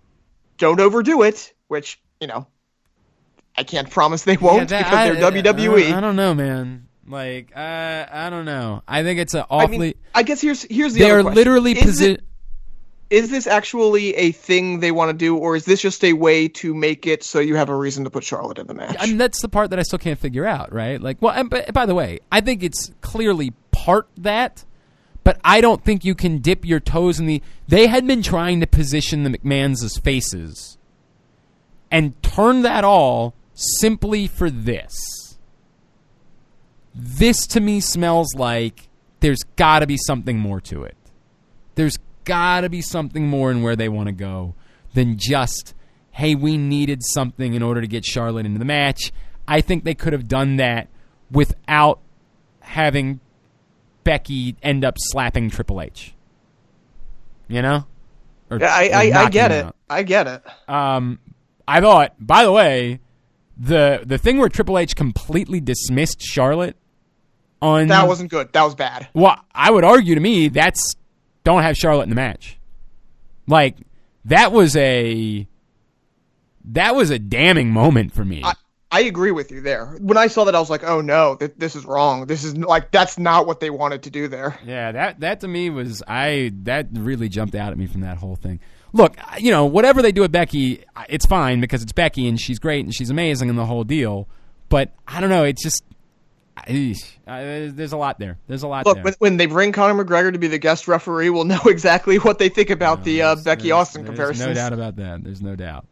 [0.57, 2.45] don't overdo it, which you know,
[3.57, 5.91] I can't promise they won't that- because they're I- WWE.
[5.93, 6.87] I, I don't know, man.
[7.07, 8.83] Like, uh, I don't know.
[8.87, 9.77] I think it's an I awfully.
[9.79, 11.35] mean, I guess here's here's the they're question.
[11.35, 12.13] literally Is position.
[12.15, 12.23] it-
[13.09, 16.47] Is this actually a thing they want to do, or is this just a way
[16.49, 18.97] to make it so you have a reason to put Charlotte in the match?
[18.99, 20.99] I mean, that's the part that I still can't figure out, right?
[21.01, 24.65] Like, well, and, but, by the way, I think it's clearly part that,
[25.23, 27.41] but I don't think you can dip your toes in the.
[27.67, 30.77] They had been trying to position the McMahons as faces,
[31.89, 34.93] and turn that all simply for this.
[36.93, 38.86] This to me smells like
[39.19, 40.95] there's got to be something more to it.
[41.75, 44.53] There's got to be something more in where they want to go
[44.93, 45.73] than just,
[46.11, 49.11] hey, we needed something in order to get Charlotte into the match.
[49.47, 50.87] I think they could have done that
[51.31, 51.99] without
[52.61, 53.19] having
[54.03, 56.13] Becky end up slapping Triple H.
[57.47, 57.85] You know?
[58.49, 59.65] Or- Yeah, I, I, I get it.
[59.65, 59.75] out.
[59.89, 60.43] I get it.
[60.69, 61.19] Um,
[61.67, 62.99] I thought, by the way,
[63.59, 66.75] the the thing where Triple H completely dismissed Charlotte
[67.61, 68.51] That wasn't good.
[68.53, 69.07] That was bad.
[69.13, 70.95] well, I would argue to me that's
[71.43, 72.57] don't have Charlotte in the match.
[73.47, 73.77] Like
[74.25, 75.47] that was a
[76.65, 78.41] that was a damning moment for me.
[78.43, 78.53] I,
[78.91, 79.85] I agree with you there.
[79.99, 82.25] When I saw that, I was like, "Oh no, th- this is wrong.
[82.25, 85.47] This is like that's not what they wanted to do there." yeah, that that to
[85.47, 88.59] me was I that really jumped out at me from that whole thing.
[88.93, 92.57] Look, you know, whatever they do with Becky, it's fine because it's Becky and she's
[92.59, 94.27] great and she's amazing and the whole deal.
[94.69, 95.83] But I don't know, it's just
[96.67, 98.37] there's- there's a lot there.
[98.47, 99.13] There's a lot Look, there.
[99.19, 102.49] when, they bring Conor McGregor to be the guest referee, we'll know exactly what they
[102.49, 104.47] think about the uh, Becky Austin there's comparisons.
[104.47, 105.23] No doubt about that.
[105.23, 105.85] There's no doubt.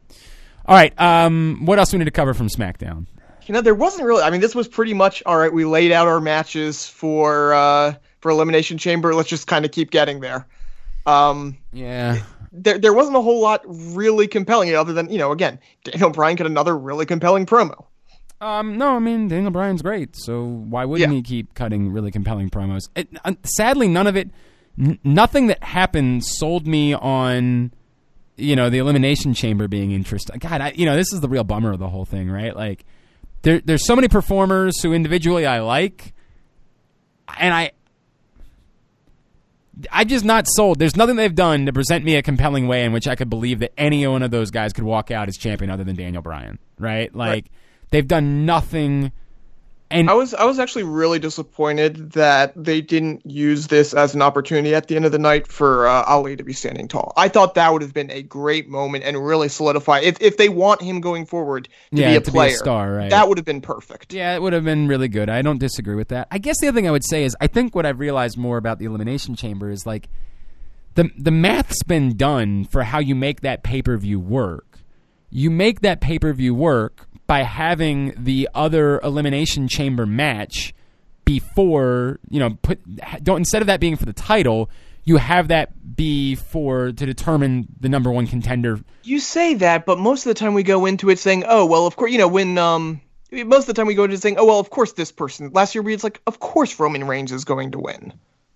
[0.66, 0.99] All right.
[0.99, 3.05] Um, what else we need to cover from SmackDown?
[3.45, 4.24] You know, there wasn't really.
[4.24, 5.53] I mean, this was pretty much all right.
[5.53, 9.13] We laid out our matches for uh, for Elimination Chamber.
[9.13, 10.47] Let's just kind of keep getting there.
[11.05, 12.24] Um, Yeah.
[12.51, 16.36] there there wasn't a whole lot really compelling, other than you know, again, Daniel Bryan
[16.38, 17.86] got another really compelling promo.
[18.41, 21.15] Um, no, I mean Daniel Bryan's great, so why wouldn't Yeah.
[21.15, 22.81] he keep cutting really compelling promos?
[22.95, 24.29] It, uh, sadly, none of it,
[24.79, 27.71] n- nothing that happened sold me on,
[28.36, 30.38] you know, the elimination chamber being interesting.
[30.39, 32.53] God, I, you know, this is the real bummer of the whole thing, right?
[32.55, 32.86] Like,
[33.43, 36.13] there, there's so many performers who individually I like,
[37.39, 37.71] and I.
[39.91, 40.79] I'm just not sold.
[40.79, 43.59] There's nothing they've done to present me a compelling way in which I could believe
[43.59, 46.59] that any one of those guys could walk out as champion other than Daniel Bryan,
[46.79, 47.13] right?
[47.13, 47.47] Like
[47.91, 49.11] they've done nothing.
[49.91, 54.21] And I was I was actually really disappointed that they didn't use this as an
[54.23, 57.13] opportunity at the end of the night for uh, Ali to be standing tall.
[57.15, 60.49] I thought that would have been a great moment and really solidify if if they
[60.49, 63.11] want him going forward to Yeah, be a to be a star, right.
[63.11, 64.11] That would have been perfect.
[64.11, 65.29] yeah, it would have been really good.
[65.29, 66.27] I don't disagree with that.
[66.31, 68.57] I guess the other thing I would say is I think what I've realized more
[68.57, 70.09] about the elimination chamber is like
[70.95, 74.79] the the math's been done for how you make that pay per view work.
[75.29, 80.73] You make that pay per view work by having the other elimination chamber match
[81.26, 82.80] before you know put
[83.23, 84.69] don't instead of that being for the title
[85.05, 89.99] you have that be for to determine the number one contender You say that, but
[89.99, 92.28] most of the time we go into it saying, "Oh, well, of course, you know,
[92.28, 93.01] when um
[93.32, 95.51] most of the time we go into it saying, "Oh, well, of course this person."
[95.53, 98.13] Last year we like, "Of course Roman Reigns is going to win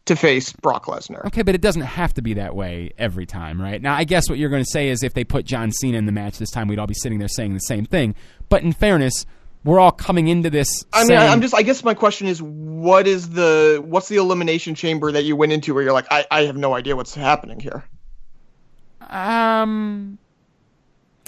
[0.10, 3.60] to face Brock Lesnar." Okay, but it doesn't have to be that way every time,
[3.60, 3.82] right?
[3.82, 6.06] Now, I guess what you're going to say is if they put John Cena in
[6.06, 8.14] the match this time, we'd all be sitting there saying the same thing.
[8.50, 9.26] But in fairness,
[9.64, 10.86] we're all coming into this.
[10.94, 11.56] I mean, saying, I- I'm just.
[11.56, 15.52] I guess my question is, what is the what's the elimination chamber that you went
[15.54, 17.84] into where you're like, I, I have no idea what's happening here.
[19.10, 20.18] Um,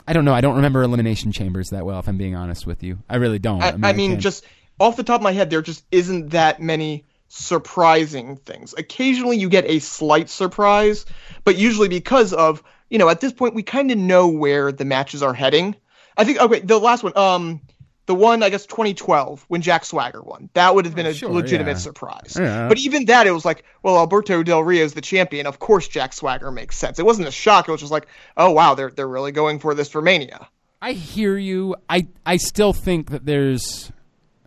[0.08, 0.34] I don't know.
[0.34, 2.00] I don't remember elimination chambers that well.
[2.00, 3.62] If I'm being honest with you, I really don't.
[3.62, 4.46] I, I mean, can't- just
[4.80, 8.74] off the top of my head, there just isn't that many surprising things.
[8.78, 11.06] Occasionally, you get a slight surprise,
[11.44, 14.84] but usually because of you know, at this point, we kind of know where the
[14.84, 15.76] matches are heading.
[16.18, 16.40] I think.
[16.40, 17.18] Okay, the last one.
[17.18, 17.62] Um.
[18.08, 20.50] The one, I guess, 2012, when Jack Swagger won.
[20.54, 21.78] That would have been a Sure, legitimate yeah.
[21.78, 22.36] surprise.
[22.38, 22.68] Yeah.
[22.68, 25.46] But even that, it was like, well, Alberto Del Rio is the champion.
[25.46, 26.98] Of course, Jack Swagger makes sense.
[26.98, 27.70] It wasn't a shock.
[27.70, 30.50] It was just like, oh, wow, they're, they're really going for this for Mania.
[30.82, 31.76] I hear you.
[31.88, 33.92] I I still think that there's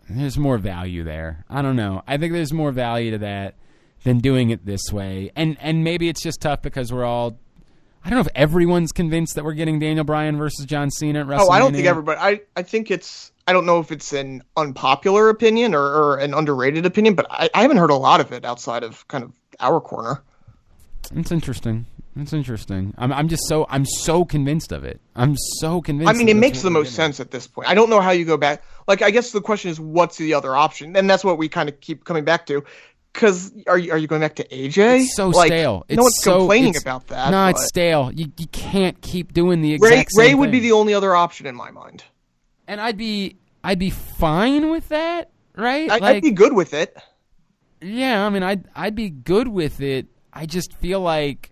[0.09, 1.45] there's more value there.
[1.49, 2.03] I don't know.
[2.07, 3.55] I think there's more value to that
[4.03, 5.31] than doing it this way.
[5.35, 7.37] And and maybe it's just tough because we're all
[8.05, 11.25] I don't know if everyone's convinced that we're getting Daniel Bryan versus John Cena at
[11.25, 11.39] WrestleMania.
[11.39, 12.19] Oh, I don't think everybody.
[12.21, 13.31] I, I think it's.
[13.47, 17.49] I don't know if it's an unpopular opinion or, or an underrated opinion, but I,
[17.55, 20.21] I haven't heard a lot of it outside of kind of our corner.
[21.15, 21.87] It's interesting.
[22.17, 22.93] It's interesting.
[22.97, 25.01] I'm I'm just so I'm so convinced of it.
[25.15, 26.09] I'm so convinced.
[26.09, 27.67] I mean, it makes the most sense at this point.
[27.69, 28.63] I don't know how you go back.
[28.87, 30.95] Like, I guess the question is, what's the other option?
[30.95, 32.63] And that's what we kind of keep coming back to.
[33.11, 35.01] Because are you are you going back to AJ?
[35.01, 35.85] It's so Like, stale.
[35.89, 37.31] It's no one's so, complaining about that.
[37.31, 38.11] No, it's stale.
[38.13, 41.15] You you can't keep doing the exact Rey same Rey would be the only other
[41.15, 42.03] option in my mind.
[42.67, 45.89] and I'd be I'd be fine with that, right?
[45.89, 46.95] I, like, I'd be good with it.
[47.81, 50.07] yeah, I mean, I'd I'd be good with it.
[50.33, 51.51] I just feel like,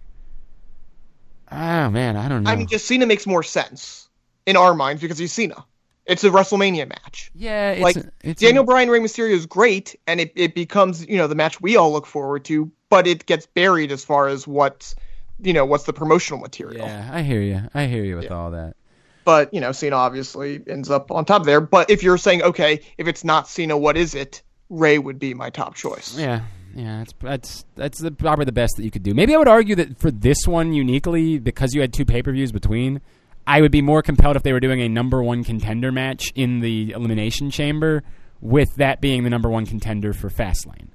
[1.54, 2.52] ah, man, I don't know.
[2.52, 4.10] I mean, just Cena makes more sense
[4.46, 5.66] in our minds because he's Cena.
[6.06, 7.32] It's a WrestleMania match.
[7.34, 11.18] yeah, it's, like it's Daniel Bryan Rey Mysterio is great, and it, it becomes you
[11.18, 14.46] know the match we all look forward to, but it gets buried as far as
[14.46, 14.94] what
[15.42, 16.86] you know what's the promotional material.
[16.86, 17.62] Yeah, I hear you.
[17.74, 18.76] I hear you with all that.
[19.24, 21.62] But you know Cena obviously ends up on top there.
[21.62, 24.42] But if you're saying okay, if it's not Cena, what is it?
[24.70, 26.18] Rey would be my top choice.
[26.18, 26.42] Yeah,
[26.76, 29.14] yeah, that's that's that's the, probably the best that you could do.
[29.14, 32.32] Maybe I would argue that for this one uniquely, because you had two pay per
[32.32, 33.02] views between,
[33.46, 36.62] I would be more compelled if they were doing a number one contender match in
[36.62, 38.04] the elimination chamber,
[38.42, 40.88] with that being the number one contender for Fastlane,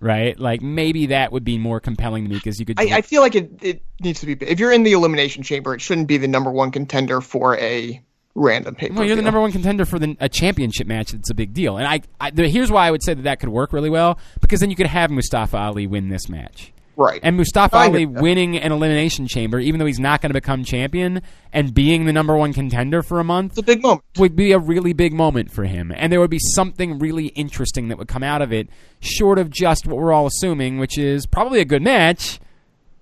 [0.00, 0.38] right?
[0.38, 2.80] Like maybe that would be more compelling to me because you could.
[2.80, 4.32] I, I feel like it, it needs to be.
[4.40, 8.02] If you're in the elimination chamber, it shouldn't be the number one contender for a
[8.36, 11.12] random pay Well, you're the number one contender for the, a championship match.
[11.12, 13.40] It's a big deal, and I, I the, here's why I would say that that
[13.40, 16.72] could work really well because then you could have Mustafa Ali win this match.
[16.96, 17.20] Right.
[17.22, 20.64] And Mustafa I Ali winning an elimination chamber, even though he's not going to become
[20.64, 21.20] champion,
[21.52, 24.02] and being the number one contender for a month it's a big moment.
[24.18, 25.92] would be a really big moment for him.
[25.94, 28.68] And there would be something really interesting that would come out of it,
[29.00, 32.40] short of just what we're all assuming, which is probably a good match,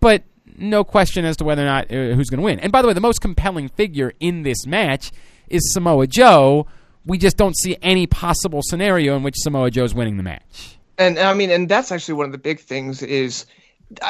[0.00, 0.24] but
[0.56, 2.60] no question as to whether or not uh, who's going to win.
[2.60, 5.12] And by the way, the most compelling figure in this match
[5.48, 6.66] is Samoa Joe,
[7.06, 10.78] we just don't see any possible scenario in which Samoa Joe's winning the match.
[10.96, 13.46] And I mean, and that's actually one of the big things is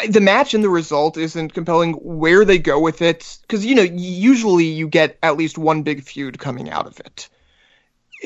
[0.08, 1.94] the match and the result isn't compelling.
[1.94, 6.02] Where they go with it, because you know, usually you get at least one big
[6.02, 7.28] feud coming out of it.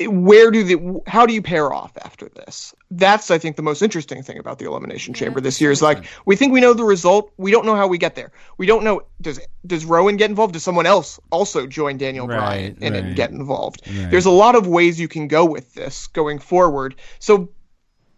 [0.07, 2.73] Where do the how do you pair off after this?
[2.91, 6.05] That's I think the most interesting thing about the elimination chamber this year is like
[6.25, 8.31] we think we know the result, we don't know how we get there.
[8.57, 10.53] We don't know does does Rowan get involved?
[10.53, 13.03] Does someone else also join Daniel Right, Bryan and, right.
[13.03, 13.81] and get involved?
[13.87, 14.09] Right.
[14.09, 16.95] There's a lot of ways you can go with this going forward.
[17.19, 17.49] So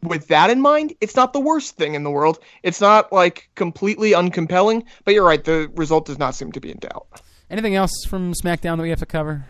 [0.04, 2.40] with that in mind, it's not the worst thing in the world.
[2.64, 6.72] It's not like completely uncompelling, but you're right, the result does not seem to be
[6.72, 7.22] in doubt.
[7.50, 9.46] Anything else from SmackDown that we have to cover?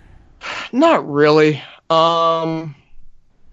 [0.71, 1.61] Not really.
[1.91, 2.75] Um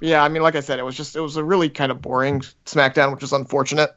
[0.00, 2.00] yeah, I mean like I said, it was just it was a really kind of
[2.00, 3.90] boring SmackDown, which is unfortunate.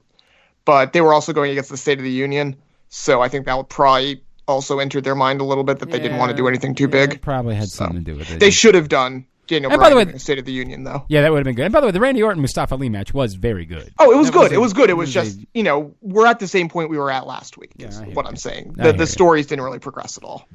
[0.65, 2.55] But they were also going against the State of the Union,
[2.89, 5.99] so I think that would probably also entered their mind a little bit that they
[5.99, 7.21] didn't want to do anything too Yeah, big.
[7.21, 8.39] probably had something to do with it.
[8.39, 10.83] They should have done Daniel And by Bryan the way- the State of the Union
[10.83, 11.03] though.
[11.07, 11.65] yeah, that would have been good.
[11.65, 13.91] And by the way, the Randy Orton Mustafa Ali match was very good.
[13.99, 14.51] Oh, it was That good.
[14.51, 14.89] a- it was good.
[14.89, 17.57] It was a- just you know we're at the same point we were at last
[17.57, 17.71] week.
[17.79, 18.29] Is what you.
[18.29, 18.75] I'm saying.
[18.79, 20.47] I The the stories didn't really progress at all.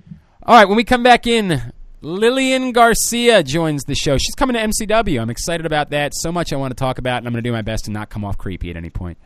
[0.44, 1.60] All right, when we come back in,
[2.02, 4.18] Lillian Garcia joins the show.
[4.18, 5.20] She's coming to MCW.
[5.20, 6.12] I'm excited about that.
[6.14, 7.90] So much I want to talk about, and I'm going to do my best to
[7.90, 9.18] not come off creepy at any point.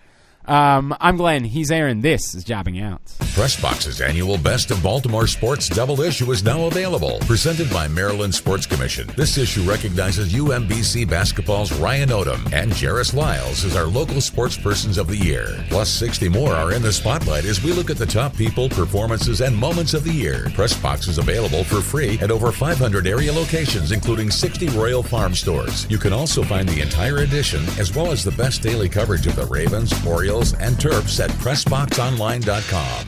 [0.46, 1.44] Um, I'm Glenn.
[1.44, 2.00] He's Aaron.
[2.00, 3.04] This is Jobbing Out.
[3.34, 7.18] Pressbox's annual Best of Baltimore Sports double issue is now available.
[7.20, 9.06] Presented by Maryland Sports Commission.
[9.16, 14.98] This issue recognizes UMBC basketball's Ryan Odom and Jairus Lyles as our local sports persons
[14.98, 15.46] of the year.
[15.68, 19.42] Plus, 60 more are in the spotlight as we look at the top people, performances,
[19.42, 20.46] and moments of the year.
[20.48, 25.88] Pressbox is available for free at over 500 area locations, including 60 Royal Farm stores.
[25.90, 29.36] You can also find the entire edition, as well as the best daily coverage of
[29.36, 33.06] the Ravens, Orioles, and Terps at PressBoxOnline.com.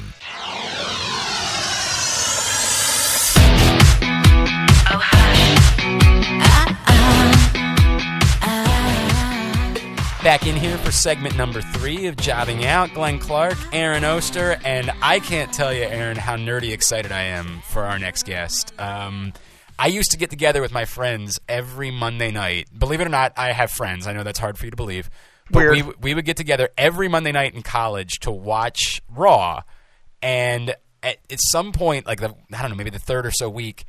[10.25, 12.93] Back in here for segment number three of Jobbing Out.
[12.95, 17.61] Glenn Clark, Aaron Oster, and I can't tell you, Aaron, how nerdy excited I am
[17.69, 18.73] for our next guest.
[18.81, 19.33] Um,
[19.79, 22.69] I used to get together with my friends every Monday night.
[22.77, 24.07] Believe it or not, I have friends.
[24.07, 25.09] I know that's hard for you to believe.
[25.53, 25.87] But Weird.
[25.87, 29.63] we, we would get together every Monday night in college to watch Raw.
[30.23, 30.71] And
[31.03, 33.85] at, at some point, like the, I don't know, maybe the third or so week,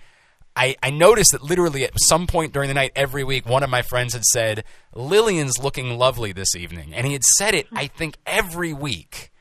[0.55, 3.69] I, I noticed that literally at some point during the night every week, one of
[3.69, 6.93] my friends had said, Lillian's looking lovely this evening.
[6.93, 9.31] And he had said it, I think, every week.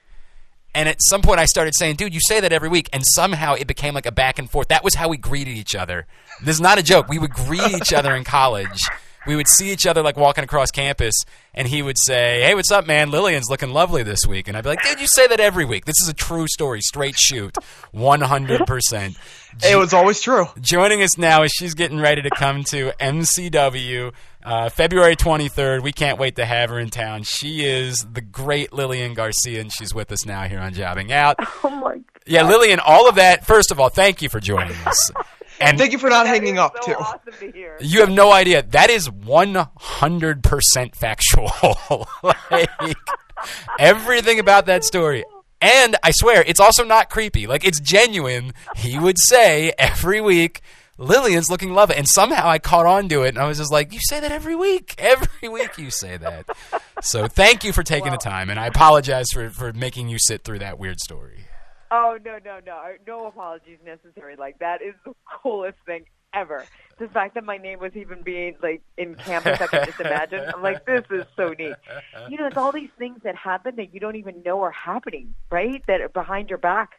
[0.75, 2.89] And at some point, I started saying, dude, you say that every week.
[2.95, 4.69] And somehow it became like a back and forth.
[4.69, 6.07] That was how we greeted each other.
[6.43, 7.09] This is not a joke.
[7.09, 8.81] We would greet each other in college.
[9.27, 11.15] We would see each other like walking across campus,
[11.55, 13.11] and he would say, Hey, what's up, man?
[13.11, 14.49] Lillian's looking lovely this week.
[14.49, 15.85] And I'd be like, Dude, you say that every week.
[15.85, 17.55] This is a true story, straight shoot,
[17.95, 19.17] 100%.
[19.63, 20.47] It was always true.
[20.63, 24.13] Joining us now is she's getting ready to come to MCW
[24.43, 25.83] uh, February 23rd.
[25.83, 27.25] We can't wait to have her in town.
[27.25, 31.37] She is the great Lillian Garcia, and she's with us now here on Jobbing Out.
[31.65, 32.05] Oh my god.
[32.27, 33.45] Yeah, Lillian, all of that.
[33.45, 35.11] First of all, thank you for joining us.
[35.63, 36.99] And Thank you for not hanging up so too.
[36.99, 37.77] awesome to hear.
[37.81, 38.63] you have no idea.
[38.63, 42.09] That is 100% factual.
[42.23, 42.69] like,
[43.79, 45.25] everything about that story.
[45.61, 47.47] And I swear, it's also not creepy.
[47.47, 48.53] Like, it's genuine.
[48.77, 50.61] He would say every week,
[50.99, 51.97] Lillian's looking lovely.
[51.97, 54.33] And somehow I caught on to it, and I was just like, you say that
[54.33, 54.95] every week.
[54.99, 56.47] Every week you say that.
[57.03, 60.45] So thank you for taking the time, and I apologize for, for making you sit
[60.45, 61.47] through that weird story.
[61.95, 64.35] Oh no no no no apologies necessary.
[64.37, 65.13] Like that is the
[65.43, 66.65] coolest thing ever.
[66.99, 70.51] The fact that my name was even being like in campus, I can just imagine.
[70.55, 71.75] I'm like, this is so neat.
[72.31, 75.35] You know, it's all these things that happen that you don't even know are happening,
[75.51, 75.83] right?
[75.87, 76.93] That are behind your back.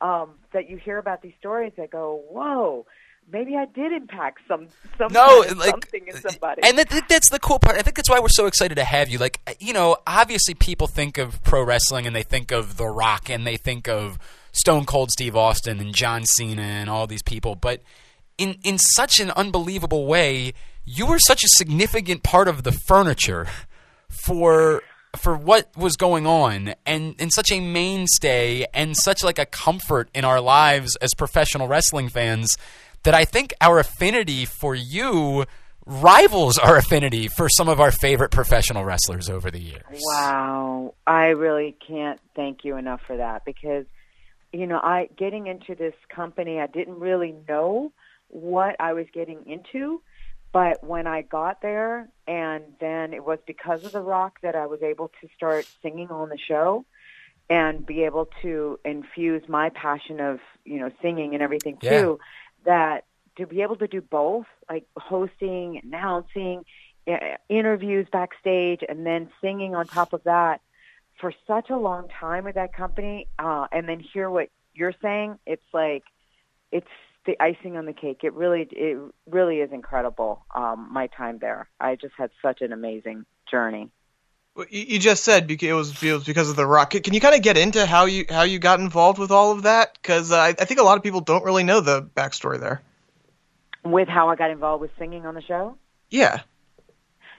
[0.00, 2.86] Um, that you hear about these stories that go, whoa.
[3.30, 6.62] Maybe I did impact some some no, like, something in somebody.
[6.64, 7.76] and that, that's the cool part.
[7.76, 9.18] I think that's why we're so excited to have you.
[9.18, 13.28] Like, you know, obviously people think of pro wrestling and they think of The Rock
[13.28, 14.18] and they think of
[14.52, 17.82] Stone Cold Steve Austin and John Cena and all these people, but
[18.36, 20.52] in in such an unbelievable way,
[20.84, 23.46] you were such a significant part of the furniture
[24.08, 24.82] for
[25.16, 30.08] for what was going on and and such a mainstay and such like a comfort
[30.14, 32.56] in our lives as professional wrestling fans
[33.04, 35.44] that I think our affinity for you
[35.86, 40.00] rivals our affinity for some of our favorite professional wrestlers over the years.
[40.12, 40.94] Wow.
[41.06, 43.86] I really can't thank you enough for that because
[44.52, 47.92] you know, I getting into this company, I didn't really know
[48.28, 50.02] what I was getting into,
[50.52, 54.66] but when I got there and then it was because of the rock that I
[54.66, 56.84] was able to start singing on the show
[57.50, 61.90] and be able to infuse my passion of, you know, singing and everything Yeah.
[61.90, 62.18] too,
[62.64, 63.04] that
[63.36, 66.64] to be able to do both like hosting, announcing,
[67.48, 70.60] interviews backstage, and then singing on top of that
[71.20, 75.38] for such a long time with that company, uh, and then hear what you're saying,
[75.46, 76.04] it's like
[76.70, 76.86] it's
[77.26, 78.20] the icing on the cake.
[78.22, 78.98] It really, it
[79.28, 80.44] really is incredible.
[80.54, 83.90] Um, my time there, I just had such an amazing journey.
[84.54, 86.90] Well, You you just said beca- it was, it was because of the rock.
[86.90, 89.62] Can you kind of get into how you how you got involved with all of
[89.62, 89.94] that?
[90.00, 92.82] Because uh, I, I think a lot of people don't really know the backstory there.
[93.84, 95.76] With how I got involved with singing on the show.
[96.10, 96.40] Yeah.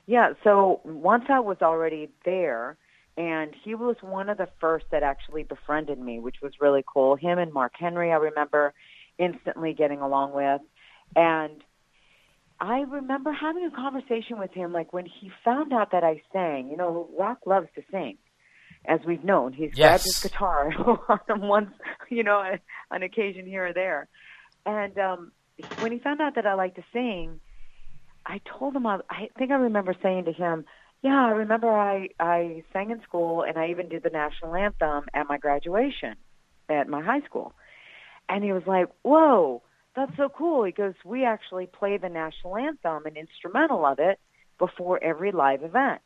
[0.05, 2.77] Yeah, so once I was already there,
[3.19, 7.17] and he was one of the first that actually befriended me, which was really cool.
[7.17, 8.73] Him and Mark Henry, I remember
[9.17, 10.61] instantly getting along with.
[11.17, 11.61] And
[12.61, 16.69] I remember having a conversation with him, like when he found out that I sang.
[16.71, 18.17] You know, Rock loves to sing,
[18.85, 19.51] as we've known.
[19.51, 20.71] He's grabbed his guitar
[21.29, 21.71] on once,
[22.09, 22.59] you know, on,
[22.89, 24.07] on occasion here or there.
[24.65, 25.31] And um,
[25.79, 27.41] when he found out that I like to sing,
[28.25, 30.63] I told him I, I think I remember saying to him,
[31.01, 35.05] "Yeah, I remember I I sang in school and I even did the national anthem
[35.13, 36.15] at my graduation
[36.69, 37.53] at my high school."
[38.27, 39.63] And he was like, "Whoa,
[39.95, 44.19] that's so cool." He goes, "We actually play the national anthem, an instrumental of it,
[44.57, 46.01] before every live event."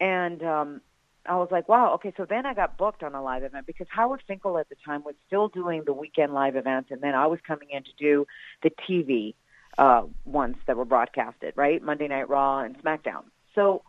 [0.00, 0.80] And um
[1.26, 3.86] I was like, "Wow, okay." So then I got booked on a live event because
[3.90, 7.26] Howard Finkel at the time was still doing the weekend live events, and then I
[7.26, 8.26] was coming in to do
[8.62, 9.34] the TV
[9.78, 11.80] uh, ones that were broadcasted, right?
[11.82, 13.24] Monday Night Raw and SmackDown.
[13.54, 13.82] So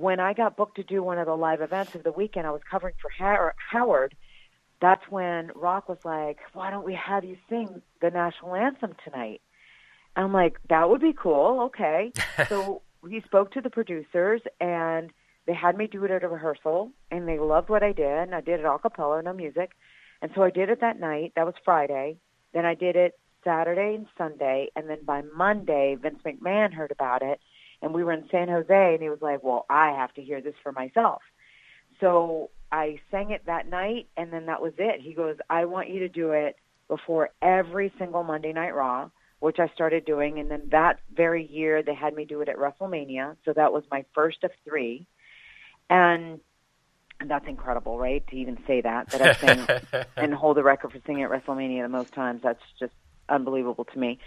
[0.00, 2.50] when I got booked to do one of the live events of the weekend, I
[2.50, 3.10] was covering for
[3.70, 4.14] Howard.
[4.80, 9.40] That's when Rock was like, "Why don't we have you sing the national anthem tonight?"
[10.14, 12.12] I'm like, "That would be cool." Okay.
[12.48, 15.12] so he spoke to the producers and
[15.46, 18.34] they had me do it at a rehearsal and they loved what I did and
[18.34, 19.70] I did it a cappella, no music.
[20.20, 21.32] And so I did it that night.
[21.36, 22.18] That was Friday.
[22.52, 24.68] Then I did it Saturday and Sunday.
[24.74, 27.40] And then by Monday, Vince McMahon heard about it.
[27.82, 28.94] And we were in San Jose.
[28.94, 31.22] And he was like, well, I have to hear this for myself.
[32.00, 34.08] So I sang it that night.
[34.16, 35.00] And then that was it.
[35.00, 36.56] He goes, I want you to do it
[36.88, 39.10] before every single Monday Night Raw,
[39.40, 40.38] which I started doing.
[40.38, 43.36] And then that very year, they had me do it at WrestleMania.
[43.44, 45.06] So that was my first of three.
[45.88, 46.40] And
[47.24, 48.26] that's incredible, right?
[48.28, 51.82] To even say that that I sang and hold the record for singing at WrestleMania
[51.82, 52.42] the most times.
[52.42, 52.92] That's just
[53.28, 54.18] unbelievable to me.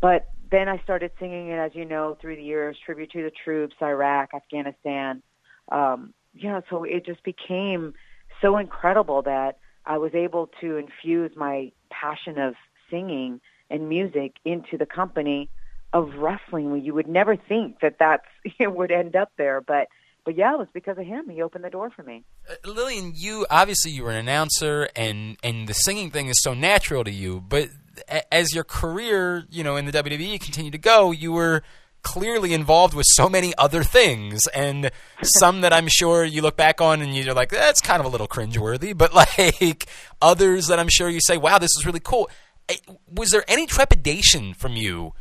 [0.00, 3.32] But then I started singing it, as you know, through the years, tribute to the
[3.44, 5.22] troops, Iraq, Afghanistan.
[5.70, 7.94] Um, you know, so it just became
[8.40, 12.54] so incredible that I was able to infuse my passion of
[12.90, 13.40] singing
[13.70, 15.48] and music into the company
[15.92, 16.80] of wrestling.
[16.84, 18.26] You would never think that that's
[18.58, 19.88] it would end up there, but
[20.26, 21.30] but yeah, it was because of him.
[21.30, 22.24] He opened the door for me.
[22.50, 26.52] Uh, Lillian, you obviously you were an announcer, and and the singing thing is so
[26.52, 27.40] natural to you.
[27.40, 27.70] But
[28.10, 31.62] a- as your career, you know, in the WWE continued to go, you were
[32.02, 34.90] clearly involved with so many other things, and
[35.22, 38.08] some that I'm sure you look back on and you're like, that's kind of a
[38.08, 38.96] little cringeworthy.
[38.96, 39.86] But like
[40.20, 42.28] others that I'm sure you say, wow, this is really cool.
[42.68, 42.76] Eh,
[43.12, 45.14] Was there any trepidation from you?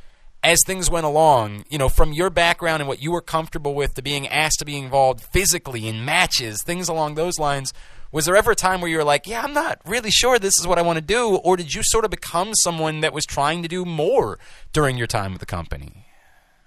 [0.45, 3.95] As things went along, you know, from your background and what you were comfortable with
[3.95, 7.73] to being asked to be involved physically in matches, things along those lines,
[8.11, 10.59] was there ever a time where you were like, yeah, I'm not really sure this
[10.59, 11.37] is what I want to do?
[11.37, 14.37] Or did you sort of become someone that was trying to do more
[14.71, 16.05] during your time with the company?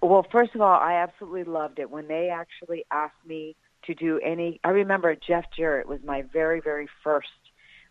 [0.03, 3.55] Well, first of all, I absolutely loved it when they actually asked me
[3.85, 4.59] to do any.
[4.65, 7.29] I remember Jeff Jarrett was my very, very first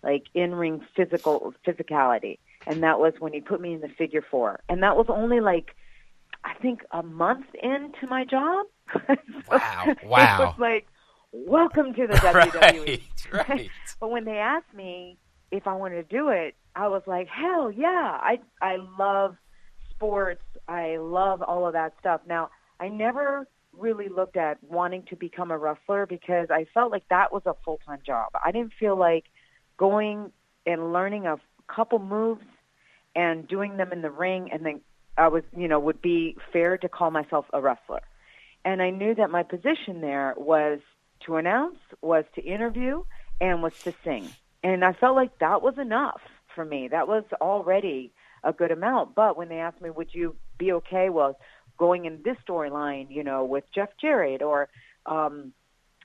[0.04, 4.24] like in ring physical physicality, and that was when he put me in the figure
[4.30, 5.76] four, and that was only like
[6.44, 8.66] I think a month into my job.
[9.50, 10.42] Wow, Wow!
[10.42, 10.88] it was like,
[11.32, 13.02] welcome to the WWE.
[13.32, 13.70] Right, right.
[14.00, 15.18] but when they asked me
[15.52, 18.18] if I wanted to do it, I was like, hell yeah!
[18.22, 19.36] I I love
[19.90, 20.44] sports.
[20.68, 22.22] I love all of that stuff.
[22.28, 22.50] Now,
[22.80, 27.32] I never really looked at wanting to become a wrestler because I felt like that
[27.32, 28.30] was a full time job.
[28.44, 29.26] I didn't feel like
[29.78, 30.32] going
[30.66, 31.38] and learning a
[31.68, 32.44] couple moves
[33.18, 34.82] and doing them in the ring and then
[35.18, 38.02] I was, you know, would be fair to call myself a wrestler.
[38.64, 40.80] And I knew that my position there was
[41.26, 43.04] to announce, was to interview,
[43.42, 44.30] and was to sing.
[44.64, 46.22] And I felt like that was enough
[46.54, 46.88] for me.
[46.90, 48.14] That was already
[48.44, 49.16] a good amount.
[49.16, 51.36] But when they asked me, would you be okay with
[51.78, 54.70] going in this storyline, you know, with Jeff Jarrett, or
[55.06, 55.54] um,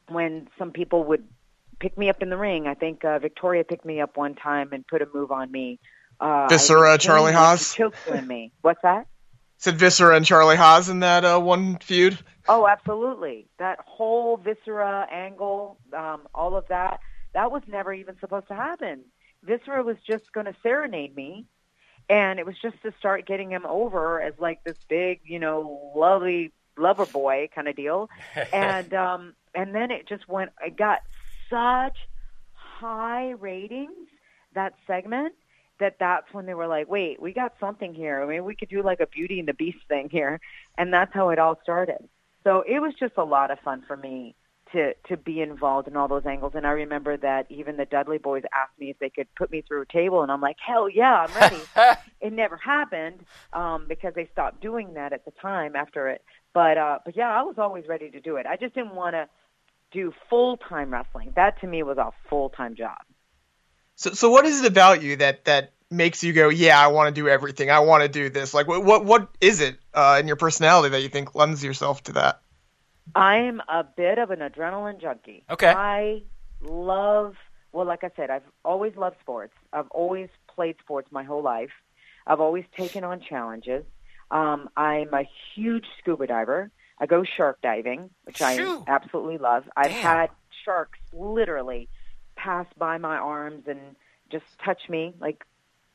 [0.08, 1.26] when some people would
[1.80, 4.72] pick me up in the ring, I think uh, Victoria picked me up one time
[4.72, 5.80] and put a move on me.
[6.20, 7.72] Uh, Viscera, I was Charlie Haas?
[7.72, 7.94] she Choke
[8.26, 8.52] me.
[8.62, 9.06] What's that?
[9.58, 12.18] Said Viscera and Charlie Haas in that uh, one feud.
[12.48, 13.46] Oh, absolutely.
[13.58, 17.00] That whole viscera angle, um, all of that,
[17.34, 19.02] that was never even supposed to happen.
[19.44, 21.46] Viscera was just going to serenade me,
[22.08, 25.92] and it was just to start getting him over as like this big, you know,
[25.94, 28.08] lovely lover boy kind of deal,
[28.52, 30.50] and um, and then it just went.
[30.64, 31.02] It got
[31.48, 31.96] such
[32.52, 34.08] high ratings
[34.54, 35.34] that segment
[35.82, 38.22] that that's when they were like, wait, we got something here.
[38.22, 40.40] I mean, we could do like a Beauty and the Beast thing here,
[40.78, 42.08] and that's how it all started.
[42.44, 44.34] So it was just a lot of fun for me
[44.72, 46.52] to to be involved in all those angles.
[46.54, 49.62] And I remember that even the Dudley boys asked me if they could put me
[49.62, 51.62] through a table, and I'm like, hell yeah, I'm ready.
[52.20, 53.20] it never happened
[53.52, 56.22] um, because they stopped doing that at the time after it.
[56.54, 58.46] But uh, but yeah, I was always ready to do it.
[58.46, 59.28] I just didn't want to
[59.92, 61.32] do full time wrestling.
[61.36, 62.98] That to me was a full time job.
[63.96, 67.14] So, so what is it about you that that makes you go, yeah, I want
[67.14, 67.70] to do everything.
[67.70, 68.54] I want to do this.
[68.54, 72.02] Like, what what what is it uh, in your personality that you think lends yourself
[72.04, 72.40] to that?
[73.14, 75.44] I'm a bit of an adrenaline junkie.
[75.50, 75.68] Okay.
[75.68, 76.22] I
[76.62, 77.34] love,
[77.72, 79.54] well, like I said, I've always loved sports.
[79.72, 81.72] I've always played sports my whole life.
[82.26, 83.84] I've always taken on challenges.
[84.30, 85.24] Um, I'm a
[85.54, 86.70] huge scuba diver.
[86.98, 88.84] I go shark diving, which Shoo.
[88.86, 89.64] I absolutely love.
[89.76, 90.02] I've Damn.
[90.02, 90.30] had
[90.64, 91.88] sharks literally
[92.42, 93.80] pass by my arms and
[94.30, 95.44] just touch me like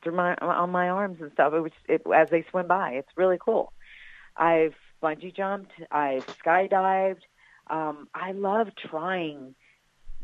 [0.02, 1.52] through my on my arms and stuff.
[1.52, 2.92] It was it, as they swim by.
[2.92, 3.72] It's really cool.
[4.36, 5.72] I've bungee jumped.
[5.90, 7.22] I've skydived.
[7.68, 9.54] Um, I love trying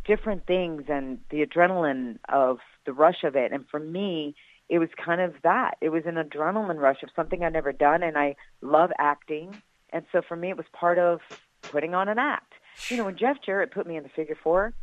[0.07, 3.53] different things and the adrenaline of the rush of it.
[3.53, 4.35] And for me,
[4.69, 5.77] it was kind of that.
[5.81, 9.61] It was an adrenaline rush of something I'd never done, and I love acting.
[9.91, 11.21] And so for me, it was part of
[11.63, 12.55] putting on an act.
[12.89, 14.75] You know, when Jeff Jarrett put me in the figure four,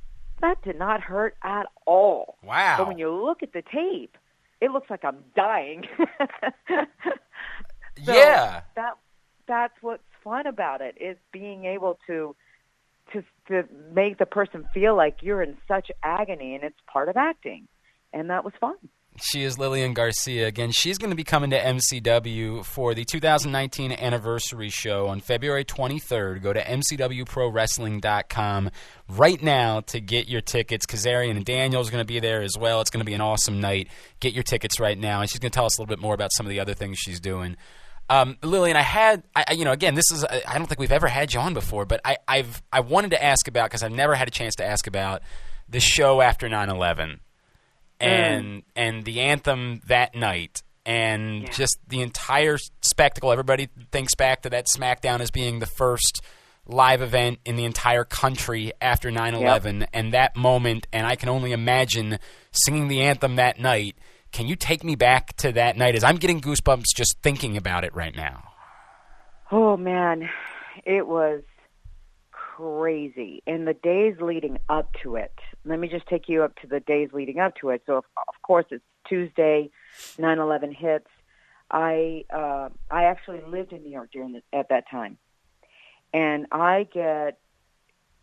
[0.42, 2.38] that did not hurt at all.
[2.44, 2.76] Wow.
[2.80, 4.18] But when you look at the tape,
[4.60, 5.86] it looks like I'm dying.
[8.06, 8.62] So yeah.
[8.76, 8.98] that
[9.48, 12.36] that's what's fun about it is being able to
[13.14, 13.64] to to
[13.94, 17.68] make the person feel like you're in such agony and it's part of acting.
[18.14, 18.76] And that was fun.
[19.20, 20.48] She is Lillian Garcia.
[20.48, 25.66] Again, she's going to be coming to MCW for the 2019 anniversary show on February
[25.66, 26.42] 23rd.
[26.42, 28.72] Go to MCWProWrestling.com
[29.10, 30.86] right now to get your tickets.
[30.86, 32.80] Kazarian and Daniels going to be there as well.
[32.80, 33.90] It's going to be an awesome night.
[34.22, 35.20] Get your tickets right now.
[35.20, 36.74] And she's going to tell us a little bit more about some of the other
[36.74, 37.58] things she's doing.
[38.10, 41.08] Um, Lillian, I had, I, you know, again, this is, I don't think we've ever
[41.08, 44.16] had you on before, but I, I've, I wanted to ask about because I've never
[44.16, 45.22] had a chance to ask about
[45.68, 47.20] the show after 9/11
[48.02, 48.06] Mm.
[48.08, 51.50] and and the anthem that night and Yeah.
[51.52, 53.32] just the entire spectacle.
[53.32, 56.22] Everybody thinks back to that SmackDown as being the first
[56.66, 61.52] live event in the entire country after 9/11 and that moment and I can only
[61.52, 62.18] imagine
[62.52, 63.96] singing the anthem that night.
[64.32, 67.84] Can you take me back to that night as I'm getting goosebumps just thinking about
[67.84, 68.44] it right now?
[69.52, 70.30] Oh man,
[70.86, 71.42] it was
[72.62, 73.42] crazy.
[73.46, 75.34] In the days leading up to it,
[75.66, 77.82] let me just take you up to the days leading up to it.
[77.86, 79.72] So, of, of course, it's Tuesday,
[80.18, 81.08] 9/11 hits.
[81.70, 85.18] I uh, I actually lived in New York during the, at that time,
[86.14, 87.40] and I get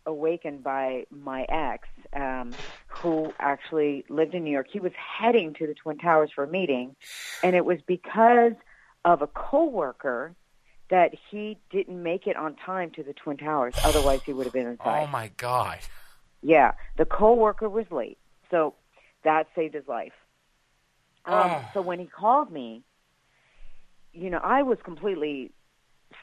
[0.05, 2.53] awakened by my ex, um,
[2.87, 4.67] who actually lived in New York.
[4.71, 6.95] He was heading to the Twin Towers for a meeting,
[7.43, 8.53] and it was because
[9.03, 10.35] of a coworker
[10.89, 13.73] that he didn't make it on time to the Twin Towers.
[13.83, 15.03] Otherwise, he would have been inside.
[15.03, 15.79] Oh my god.
[16.41, 18.17] Yeah, the coworker was late,
[18.49, 18.73] so
[19.23, 20.13] that saved his life.
[21.25, 21.65] Um, Oh.
[21.73, 22.83] So when he called me,
[24.13, 25.51] you know, I was completely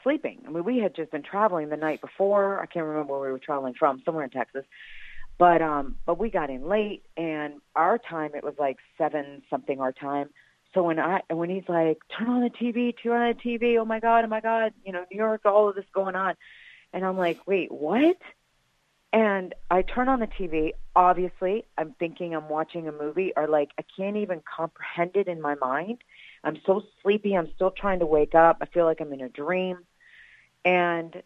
[0.03, 0.43] sleeping.
[0.45, 2.59] I mean, we had just been traveling the night before.
[2.59, 4.65] I can't remember where we were traveling from, somewhere in Texas.
[5.37, 9.79] But um, but we got in late, and our time it was like seven something
[9.79, 10.29] our time.
[10.73, 13.79] So when I when he's like, turn on the TV, turn on the TV.
[13.79, 16.35] Oh my god, oh my god, you know, New York, all of this going on,
[16.93, 18.17] and I'm like, wait, what?
[19.13, 20.71] And I turn on the TV.
[20.95, 25.41] Obviously, I'm thinking I'm watching a movie, or like I can't even comprehend it in
[25.41, 25.99] my mind.
[26.43, 27.35] I'm so sleepy.
[27.35, 28.57] I'm still trying to wake up.
[28.61, 29.79] I feel like I'm in a dream.
[30.65, 31.23] And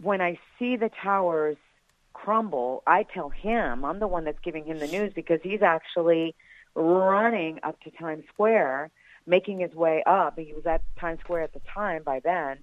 [0.00, 1.56] when I see the towers
[2.12, 6.34] crumble, I tell him, I'm the one that's giving him the news because he's actually
[6.78, 8.90] running up to Times Square,
[9.26, 10.38] making his way up.
[10.38, 12.58] He was at Times Square at the time by then.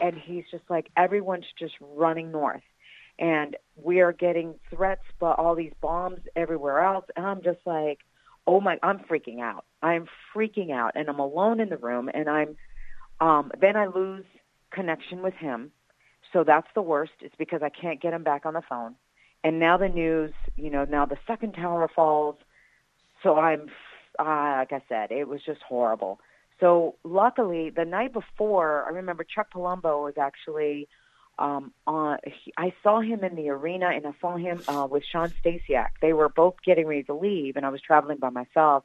[0.00, 2.62] And he's just like, everyone's just running north.
[3.18, 7.06] And we are getting threats, but all these bombs everywhere else.
[7.16, 8.00] And I'm just like,
[8.46, 9.64] oh my, I'm freaking out.
[9.82, 10.92] I'm freaking out.
[10.94, 12.10] And I'm alone in the room.
[12.12, 12.56] And I'm,
[13.20, 14.24] um, then I lose
[14.70, 15.72] connection with him.
[16.32, 17.12] So that's the worst.
[17.20, 18.96] It's because I can't get him back on the phone.
[19.42, 22.36] And now the news, you know, now the second tower falls.
[23.26, 23.62] So I'm,
[24.20, 26.20] uh, like I said, it was just horrible.
[26.60, 30.88] So luckily, the night before, I remember Chuck Palumbo was actually
[31.36, 32.18] um, on.
[32.24, 35.88] He, I saw him in the arena, and I saw him uh, with Shawn Stasiak.
[36.00, 38.84] They were both getting ready to leave, and I was traveling by myself.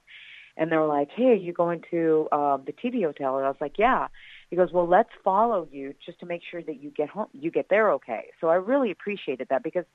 [0.58, 3.50] and they were like, "Hey, are you going to um, the TV hotel?" And I
[3.50, 4.08] was like, "Yeah."
[4.50, 7.52] He goes, "Well, let's follow you just to make sure that you get home, you
[7.52, 9.86] get there okay." So I really appreciated that because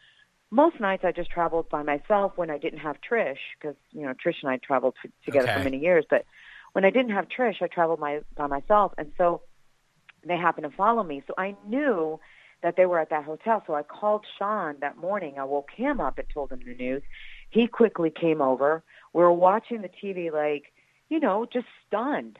[0.50, 4.14] most nights I just traveled by myself when I didn't have Trish because you know
[4.14, 5.54] Trish and I traveled t- together Okay.
[5.54, 6.24] for many years, but
[6.72, 9.42] when I didn't have Trish, I traveled my by myself, and so
[10.26, 11.22] they happened to follow me.
[11.26, 12.20] So I knew
[12.62, 13.62] that they were at that hotel.
[13.66, 15.34] So I called Shawn that morning.
[15.38, 17.02] I woke him up and told him the news.
[17.50, 18.82] He quickly came over.
[19.12, 20.72] We were watching the TV like,
[21.08, 22.38] you know, just stunned.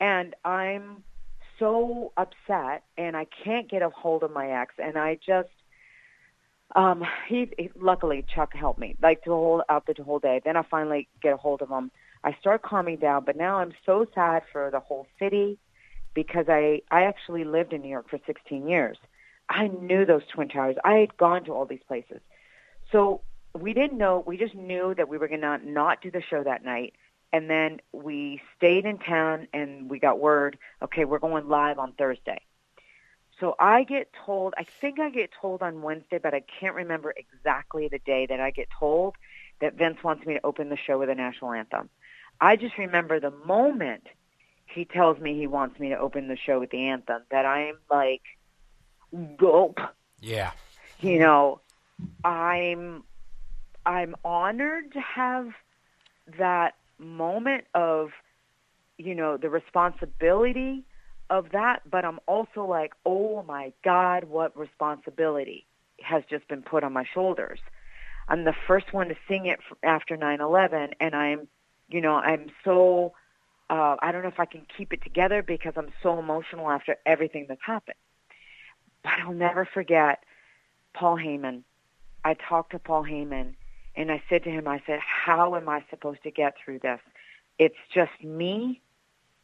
[0.00, 1.02] And I'm
[1.58, 5.48] so upset and I can't get a hold of my ex and I just
[6.74, 10.40] um he, he luckily Chuck helped me like to hold out the whole day.
[10.44, 11.90] Then I finally get a hold of him.
[12.24, 15.58] I start calming down, but now I'm so sad for the whole city
[16.14, 18.98] because I I actually lived in New York for 16 years.
[19.48, 20.76] I knew those twin towers.
[20.84, 22.20] I had gone to all these places.
[22.90, 23.20] So
[23.54, 26.42] we didn't know, we just knew that we were going to not do the show
[26.42, 26.94] that night.
[27.32, 31.92] And then we stayed in town and we got word, okay, we're going live on
[31.92, 32.40] Thursday.
[33.40, 37.14] So I get told, I think I get told on Wednesday, but I can't remember
[37.16, 39.16] exactly the day that I get told
[39.60, 41.90] that Vince wants me to open the show with a national anthem.
[42.40, 44.04] I just remember the moment
[44.66, 47.76] he tells me he wants me to open the show with the anthem that I'm
[47.90, 48.22] like,
[49.36, 49.78] gulp
[50.20, 50.50] Yeah.
[51.00, 51.60] you know
[52.24, 53.04] i'm
[53.84, 55.48] i'm honored to have
[56.38, 58.10] that moment of
[58.98, 60.84] you know the responsibility
[61.30, 65.66] of that but i'm also like oh my god what responsibility
[66.00, 67.58] has just been put on my shoulders
[68.28, 71.48] i'm the first one to sing it after 9/11 and i'm
[71.88, 73.12] you know i'm so
[73.70, 76.96] uh i don't know if i can keep it together because i'm so emotional after
[77.06, 77.96] everything that's happened
[79.06, 80.24] but I'll never forget
[80.92, 81.62] Paul Heyman.
[82.24, 83.54] I talked to Paul Heyman
[83.94, 86.98] and I said to him, I said, how am I supposed to get through this?
[87.56, 88.82] It's just me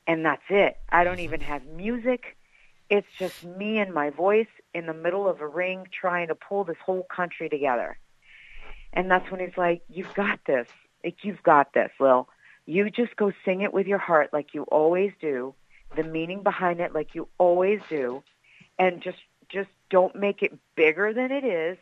[0.07, 0.77] and that's it.
[0.89, 1.25] I don't mm-hmm.
[1.25, 2.37] even have music.
[2.91, 6.65] It's just me and my voice in the middle of a ring trying to pull
[6.65, 7.99] this whole country together.
[8.93, 10.69] And that's when he's like, you've got this.
[11.03, 12.29] Like, you've got this, Lil.
[12.67, 15.55] You just go sing it with your heart like you always do,
[15.97, 18.23] the meaning behind it like you always do,
[18.79, 19.19] and just
[19.49, 21.77] just don't make it bigger than it is,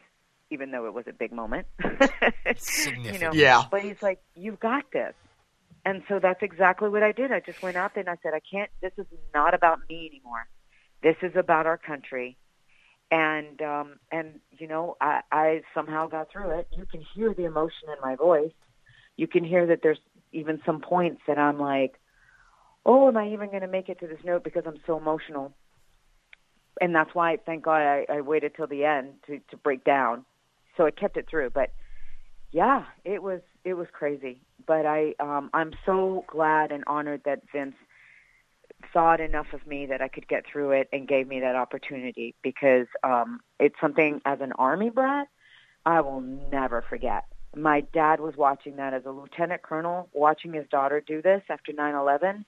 [0.51, 1.67] even though it was a big moment.
[1.85, 3.33] you know.
[3.33, 3.65] Yeah.
[3.71, 5.15] But he's like, You've got this.
[5.85, 7.33] And so that's exactly what I did.
[7.33, 10.09] I just went out there and I said, I can't this is not about me
[10.11, 10.47] anymore.
[11.03, 12.37] This is about our country.
[13.11, 16.69] And um and you know, I, I somehow got through it.
[16.77, 18.53] You can hear the emotion in my voice.
[19.17, 19.99] You can hear that there's
[20.33, 21.95] even some points that I'm like,
[22.87, 25.55] Oh, am I even gonna make it to this note because I'm so emotional?
[26.81, 30.25] and that's why thank God I, I waited till the end to to break down.
[30.77, 31.51] So I kept it through.
[31.51, 31.73] But
[32.53, 34.43] yeah, it was it was crazy.
[34.71, 37.75] But I um I'm so glad and honored that Vince
[38.93, 42.37] thought enough of me that I could get through it and gave me that opportunity
[42.41, 45.27] because um it's something as an army brat
[45.85, 47.25] I will never forget.
[47.57, 51.73] My dad was watching that as a lieutenant colonel watching his daughter do this after
[51.73, 52.45] 9/11.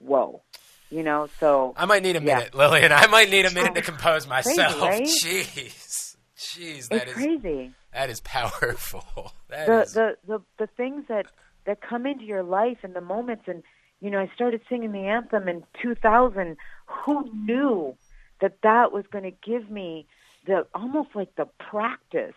[0.00, 0.42] Whoa.
[0.90, 2.38] You know, so I might need a Yeah.
[2.38, 2.90] minute, Lillian.
[2.90, 4.80] I might need a minute to compose Crazy, myself.
[4.82, 5.02] right?
[5.04, 6.16] Jeez.
[6.36, 7.70] Jeez, that it's is crazy.
[7.92, 9.04] that is powerful.
[9.50, 11.26] That the, is- the the the things that
[11.66, 13.44] that come into your life and the moments.
[13.46, 13.62] And
[14.00, 17.96] you know I started singing the anthem in 2000 who knew
[18.40, 20.06] that that was going to give me
[20.46, 22.34] the almost like the practice?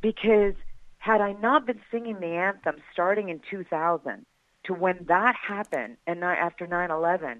[0.00, 0.54] Because
[0.98, 4.26] had I not been singing the anthem starting in 2000
[4.64, 7.38] to when that happened and after 9/11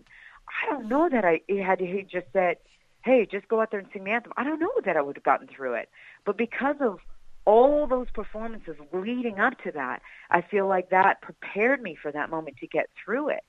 [0.48, 2.56] I don't know that I had he just said
[3.04, 4.32] hey just go out there and sing the anthem.
[4.36, 5.88] I don't know that I would have gotten through it.
[6.24, 6.98] But because of
[7.44, 12.30] all those performances leading up to that, I feel like that prepared me for that
[12.30, 13.44] moment to get through it.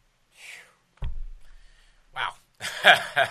[2.16, 2.34] wow.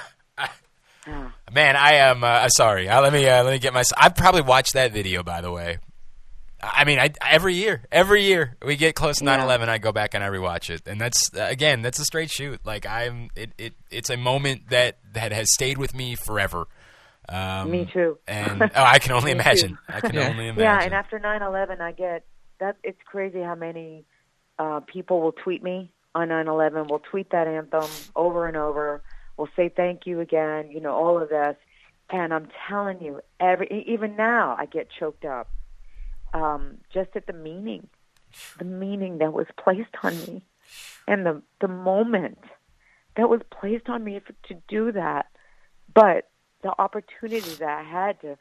[1.52, 2.88] Man, I am uh, sorry.
[2.88, 3.82] Uh, let me uh, let me get my.
[3.96, 5.78] I've probably watched that video, by the way.
[6.62, 9.44] I mean, I, every year, every year we get close to Yeah.
[9.44, 12.30] 9/11, I go back and I rewatch it, and that's uh, again, that's a straight
[12.30, 12.60] shoot.
[12.64, 16.68] Like I'm, it, it, it's a moment that that has stayed with me forever.
[17.32, 18.18] Um, Me too.
[18.28, 19.70] And oh, I can only imagine.
[19.70, 19.78] too.
[19.88, 20.28] I can Yeah.
[20.28, 20.62] only imagine.
[20.64, 22.24] Yeah, and after 9/11, I get
[22.60, 22.76] that.
[22.84, 24.04] It's crazy how many
[24.58, 26.88] uh, people will tweet me on 9/11.
[26.90, 29.02] Will tweet that anthem over and over.
[29.38, 30.70] Will say thank you again.
[30.70, 31.56] You know all of this,
[32.10, 35.48] and I'm telling you, every e- even now I get choked up
[36.34, 37.88] um, just at the meaning,
[38.58, 40.44] the meaning that was placed on me,
[41.08, 42.38] and the the moment
[43.16, 45.26] that was placed on me f- to do that,
[45.94, 46.28] but
[46.62, 48.36] the opportunity that I had to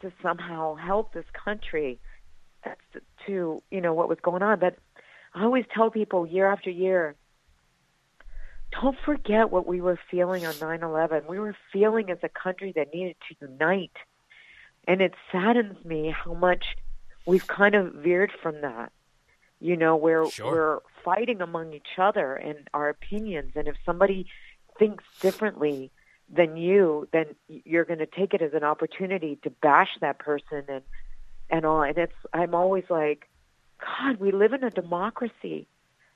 [0.00, 1.98] to somehow help this country
[2.64, 4.58] to, to you know what was going on.
[4.60, 4.76] But
[5.34, 7.16] I always tell people year after year,
[8.80, 11.26] don't forget what we were feeling on 9/11.
[11.26, 13.96] We were feeling as a country that needed to unite,
[14.86, 16.76] and it saddens me how much
[17.26, 18.92] we've kind of veered from that.
[19.60, 20.52] You know, where Sure.
[20.52, 24.26] we're fighting among each other and our opinions, and if somebody
[24.78, 25.90] thinks differently
[26.34, 30.64] than you, then you're going to take it as an opportunity to bash that person
[30.68, 30.82] and
[31.50, 31.82] and all.
[31.82, 33.28] And it's I'm always like,
[33.80, 35.66] God, we live in a democracy.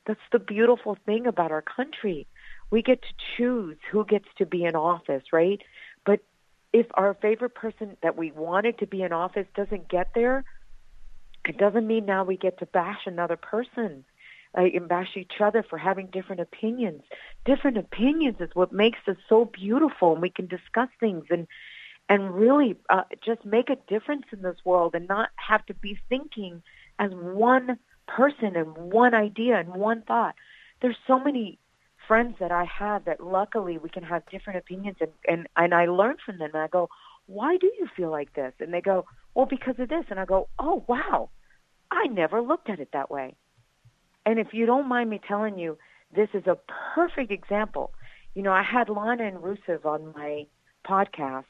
[0.06, 2.26] That's the beautiful thing about our country.
[2.70, 5.60] We get to choose who gets to be in office, right?
[6.05, 6.20] But
[6.72, 10.44] if our favorite person that we wanted to be in office doesn't get there,
[11.47, 14.05] it doesn't mean now we get to bash another person
[14.56, 17.02] uh, and bash each other for having different opinions.
[17.44, 21.46] Different opinions is what makes us so beautiful, and we can discuss things and
[22.08, 25.98] and really uh, just make a difference in this world, and not have to be
[26.08, 26.62] thinking
[26.98, 30.34] as one person and one idea and one thought.
[30.80, 31.58] There's so many
[32.08, 35.86] friends that I have that luckily we can have different opinions, and and and I
[35.86, 36.50] learn from them.
[36.52, 36.88] And I go,
[37.26, 38.52] why do you feel like this?
[38.60, 40.04] And they go, well, because of this.
[40.10, 41.30] And I go, oh wow,
[41.90, 43.36] I never looked at it that way.
[44.24, 45.78] And if you don't mind me telling you,
[46.15, 46.59] this is a
[46.94, 47.93] perfect example.
[48.35, 50.47] You know, I had Lana and Rusev on my
[50.86, 51.44] podcast,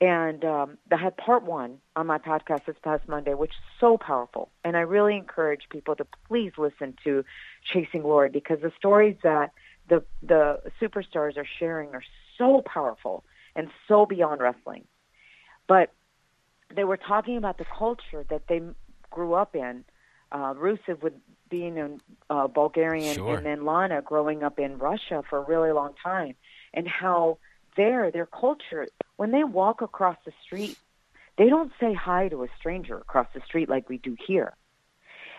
[0.00, 3.96] and um, I had part one on my podcast this past Monday, which is so
[3.96, 4.50] powerful.
[4.64, 7.24] And I really encourage people to please listen to
[7.64, 9.52] Chasing Glory because the stories that
[9.88, 12.02] the the superstars are sharing are
[12.36, 13.24] so powerful
[13.54, 14.84] and so beyond wrestling.
[15.66, 15.92] But
[16.74, 18.60] they were talking about the culture that they
[19.10, 19.84] grew up in.
[20.32, 21.14] Uh, Rusev with
[21.48, 21.88] being a
[22.28, 23.36] uh, Bulgarian, Sure.
[23.36, 26.34] and then Lana growing up in Russia for a really long time,
[26.74, 27.38] and how
[27.76, 30.76] there their culture when they walk across the street,
[31.38, 34.54] they don't say hi to a stranger across the street like we do here.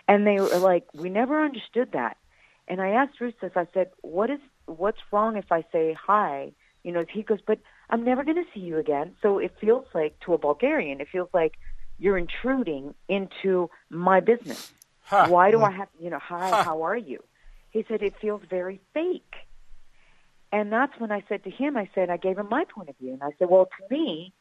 [0.06, 2.16] And they were like, we never understood that.
[2.66, 6.52] And I asked Rusev, I said, what is what's wrong if I say hi?
[6.82, 7.58] You know, he goes, but
[7.90, 9.14] I'm never going to see you again.
[9.22, 11.54] So it feels like to a Bulgarian, it feels like
[11.98, 14.72] you're intruding into my business.
[15.08, 15.28] Huh.
[15.28, 15.76] Why do I mm.
[15.76, 17.24] have, you know, hi, how are you?
[17.70, 19.34] He said it feels very fake.
[20.52, 22.96] And that's when I said to him, I said, I gave him my point of
[22.98, 23.14] view.
[23.14, 24.34] And I said, well, to me,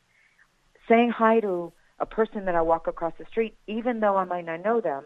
[0.90, 4.46] saying hi to a person that I walk across the street, even though I might
[4.46, 5.06] not know them,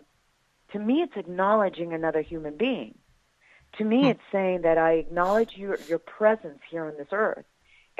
[0.74, 2.98] to me, it's acknowledging another human being.
[3.78, 4.08] To me, hmm.
[4.08, 7.46] it's saying that I acknowledge your, your presence here on this earth.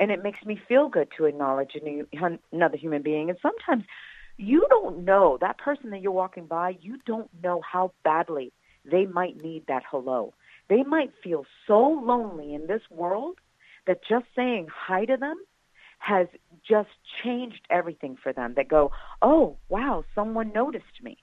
[0.00, 2.08] And it makes me feel good to acknowledge a new,
[2.52, 3.30] another human being.
[3.30, 3.84] And sometimes
[4.36, 8.52] you don't know that person that you're walking by, you don't know how badly
[8.90, 10.34] they might need that hello.
[10.68, 13.38] They might feel so lonely in this world
[13.86, 15.36] that just saying hi to them
[15.98, 16.26] has
[16.68, 16.88] just
[17.22, 18.54] changed everything for them.
[18.56, 18.90] That go,
[19.20, 21.16] oh, wow, someone noticed me,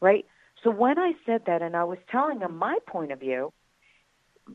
[0.00, 0.24] right?
[0.64, 3.52] So when I said that and I was telling them my point of view,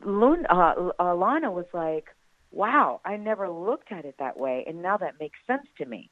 [0.04, 2.06] Lun, uh, uh, Lana was like,
[2.50, 4.64] wow, I never looked at it that way.
[4.66, 6.10] And now that makes sense to me.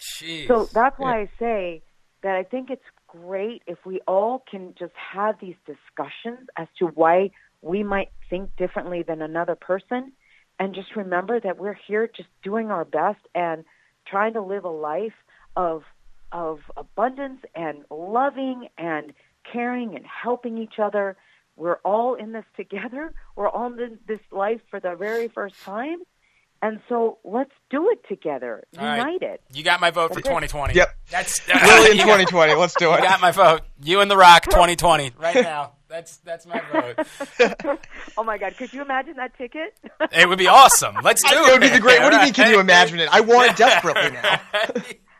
[0.00, 0.48] Jeez.
[0.48, 1.82] So that's why I say
[2.22, 6.86] that I think it's great if we all can just have these discussions as to
[6.86, 7.30] why
[7.62, 10.12] we might think differently than another person
[10.60, 13.64] and just remember that we're here just doing our best and
[14.06, 15.14] trying to live a life
[15.56, 15.82] of
[16.32, 19.12] of abundance and loving and
[19.50, 21.16] caring and helping each other.
[21.56, 23.12] We're all in this together.
[23.36, 25.98] We're all in this life for the very first time.
[26.62, 28.96] And so let's do it together, All right.
[28.98, 29.38] united.
[29.52, 30.24] You got my vote for it.
[30.24, 30.74] 2020.
[30.74, 30.94] Yep.
[31.10, 32.54] That's Really in 2020.
[32.54, 33.02] Let's do You it.
[33.02, 33.62] got my vote.
[33.82, 35.72] You and The Rock 2020 right now.
[35.88, 37.78] That's that's my vote.
[38.16, 38.56] Oh my God!
[38.56, 39.74] Could you imagine that ticket?
[40.12, 40.94] It would be awesome.
[41.02, 41.52] Let's do It it.
[41.52, 42.00] would be the great.
[42.00, 42.32] What do you mean?
[42.32, 43.08] Can you imagine it?
[43.10, 44.40] I want it desperately now.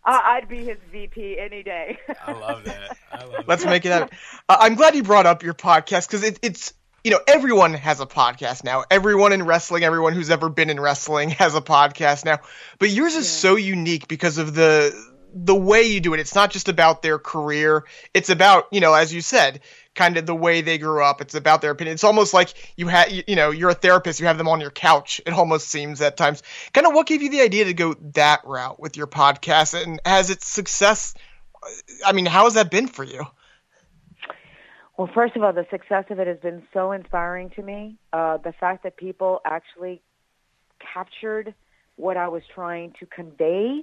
[0.04, 1.98] I- I'd be his VP any day.
[2.24, 2.96] I love that.
[3.12, 3.70] I love Let's that.
[3.70, 4.16] make it happen.
[4.48, 6.72] Uh, I'm glad you brought up your podcast because it, it's
[7.04, 8.84] you know everyone has a podcast now.
[8.90, 12.40] Everyone in wrestling, everyone who's ever been in wrestling has a podcast now.
[12.78, 14.94] But yours is so unique because of the
[15.32, 16.20] the way you do it.
[16.20, 17.84] It's not just about their career.
[18.12, 19.60] It's about you know as you said,
[19.94, 21.20] kind of the way they grew up.
[21.20, 21.94] It's about their opinion.
[21.94, 24.20] It's almost like you had you, you know you're a therapist.
[24.20, 25.20] You have them on your couch.
[25.24, 26.42] It almost seems at times.
[26.74, 30.00] Kind of what gave you the idea to go that route with your podcast and
[30.04, 31.14] has its success?
[32.04, 33.26] I mean, how has that been for you?
[35.00, 37.96] Well, first of all, the success of it has been so inspiring to me.
[38.12, 40.02] Uh, the fact that people actually
[40.78, 41.54] captured
[41.96, 43.80] what I was trying to convey.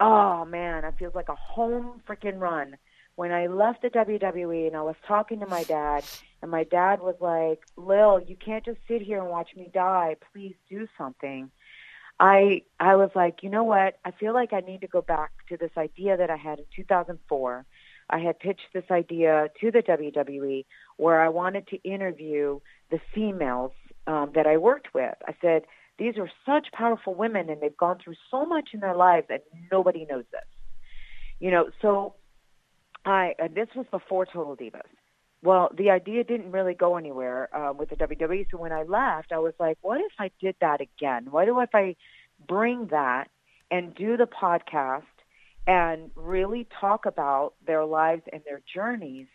[0.00, 2.76] Oh man, it feels like a home freaking run.
[3.14, 6.02] When I left the WWE and I was talking to my dad,
[6.42, 10.16] and my dad was like, "Lil, you can't just sit here and watch me die.
[10.32, 11.52] Please do something."
[12.18, 13.96] I I was like, you know what?
[14.04, 16.64] I feel like I need to go back to this idea that I had in
[16.74, 17.64] 2004
[18.10, 20.64] I had pitched this idea to the WWE
[20.96, 22.60] where I wanted to interview
[22.90, 23.72] the females
[24.06, 25.14] um, that I worked with.
[25.26, 25.62] I said,
[25.98, 29.40] these are such powerful women and they've gone through so much in their lives and
[29.70, 30.40] nobody knows this.
[31.38, 32.14] You know, so
[33.04, 34.82] I, and this was before Total Divas.
[35.42, 38.46] Well, the idea didn't really go anywhere uh, with the WWE.
[38.50, 41.26] So when I left, I was like, what if I did that again?
[41.30, 41.96] What if I
[42.46, 43.28] bring that
[43.70, 45.02] and do the podcast
[45.66, 49.26] and really talk about their lives and their journeys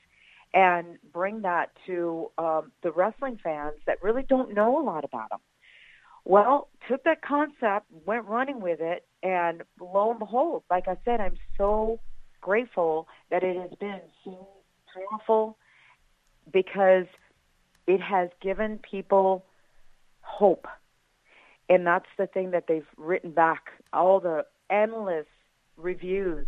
[0.53, 5.29] and bring that to um, the wrestling fans that really don't know a lot about
[5.29, 5.39] them.
[6.25, 11.21] Well, took that concept, went running with it, and lo and behold, like I said,
[11.21, 11.99] I'm so
[12.41, 14.47] grateful that it has been so
[15.09, 15.57] powerful
[16.51, 17.05] because
[17.87, 19.45] it has given people
[20.21, 20.67] hope.
[21.69, 23.63] And that's the thing that they've written back,
[23.93, 25.25] all the endless
[25.77, 26.47] reviews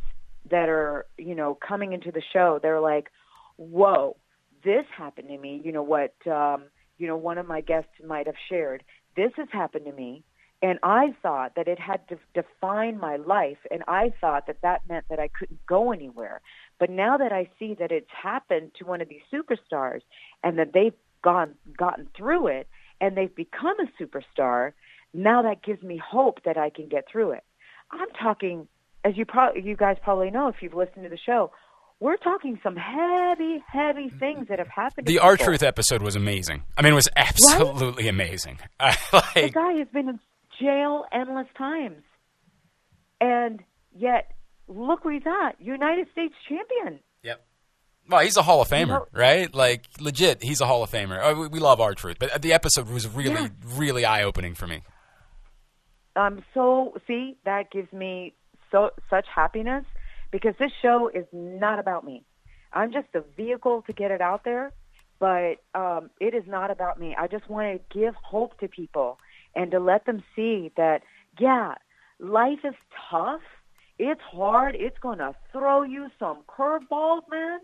[0.50, 2.60] that are, you know, coming into the show.
[2.62, 3.10] They're like,
[3.58, 4.18] whoa,
[4.64, 5.62] this happened to me.
[5.64, 6.64] You know what, um,
[6.98, 8.84] you know, one of my guests might have shared.
[9.16, 10.24] This has happened to me.
[10.62, 14.82] And I thought that it had to define my life, and I thought that that
[14.90, 16.42] meant that I couldn't go anywhere.
[16.80, 20.02] But now that I see that it's happened to one of these superstars,
[20.44, 22.68] and that they've gone gotten through it,
[23.00, 24.74] and they've become a superstar,
[25.14, 27.46] now that gives me hope that I can get through it.
[27.92, 28.68] I'm talking,
[29.04, 31.52] as you probably you guys probably know if you've listened to the show,
[32.00, 35.06] we're talking some heavy, heavy things that have happened.
[35.08, 35.36] The R.
[35.38, 36.64] Truth episode was amazing.
[36.78, 38.60] I mean, it was absolutely amazing.
[38.80, 38.96] I,
[39.36, 40.20] the guy has been in
[40.62, 42.02] jail endless times,
[43.22, 43.62] and
[43.96, 44.32] yet
[44.68, 47.00] look where he's at, United States champion.
[47.24, 47.46] Yep.
[48.10, 49.54] Well, he's a Hall of Famer, know- right?
[49.54, 51.22] Like legit, he's a Hall of Famer.
[51.22, 51.94] Uh, we, we love R.
[51.94, 53.48] Truth, but the episode was really, Yeah.
[53.76, 54.84] really eye opening for me.
[56.16, 58.34] Um, so see, that gives me
[58.72, 59.86] so such happiness
[60.32, 62.24] because this show is not about me.
[62.72, 64.72] I'm just a vehicle to get it out there,
[65.20, 67.16] but um, it is not about me.
[67.18, 69.18] I just want to give hope to people
[69.56, 71.02] and to let them see that
[71.40, 71.76] yeah,
[72.20, 72.76] life is
[73.10, 73.42] tough.
[73.98, 74.76] It's hard.
[74.76, 77.60] It's going to throw you some curveballs, man.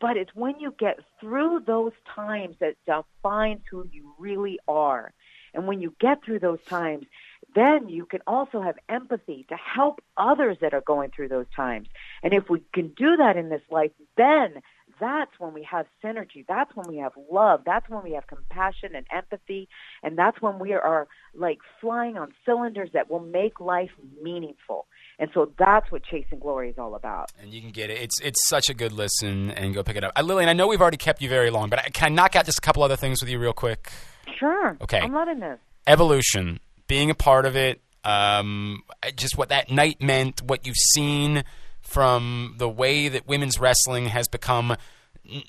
[0.00, 5.12] But it's when you get through those times that defines who you really are.
[5.54, 7.06] And when you get through those times,
[7.54, 11.88] then you can also have empathy to help others that are going through those times.
[12.22, 14.62] And if we can do that in this life, then
[15.00, 16.44] that's when we have synergy.
[16.46, 17.62] That's when we have love.
[17.66, 19.68] That's when we have compassion and empathy.
[20.02, 23.90] And that's when we are like flying on cylinders that will make life
[24.22, 24.86] meaningful.
[25.18, 27.32] And so that's what Chasing Glory is all about.
[27.40, 28.00] And you can get it.
[28.00, 30.12] It's it's such a good listen, and go pick it up.
[30.16, 32.36] Uh, Lillian, I know we've already kept you very long, but I, can I knock
[32.36, 33.90] out just a couple other things with you real quick?
[34.38, 34.76] Sure.
[34.80, 35.00] Okay.
[35.00, 35.58] I'm loving this.
[35.86, 36.60] Evolution,
[36.92, 38.82] being a part of it, um,
[39.16, 41.42] just what that night meant, what you've seen
[41.80, 44.76] from the way that women's wrestling has become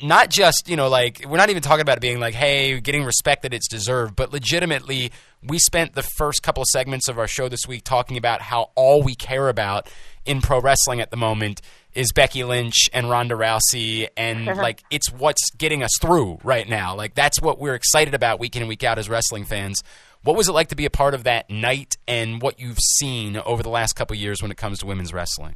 [0.02, 3.04] not just, you know, like, we're not even talking about it being like, hey, getting
[3.04, 5.12] respect that it's deserved, but legitimately,
[5.46, 8.72] we spent the first couple of segments of our show this week talking about how
[8.76, 9.90] all we care about
[10.26, 11.60] in pro wrestling at the moment
[11.94, 16.96] is Becky Lynch and Ronda Rousey, and like, it's what's getting us through right now.
[16.96, 19.84] Like, that's what we're excited about week in and week out as wrestling fans.
[20.24, 23.36] What was it like to be a part of that night and what you've seen
[23.36, 25.56] over the last couple years when it comes to women's wrestling?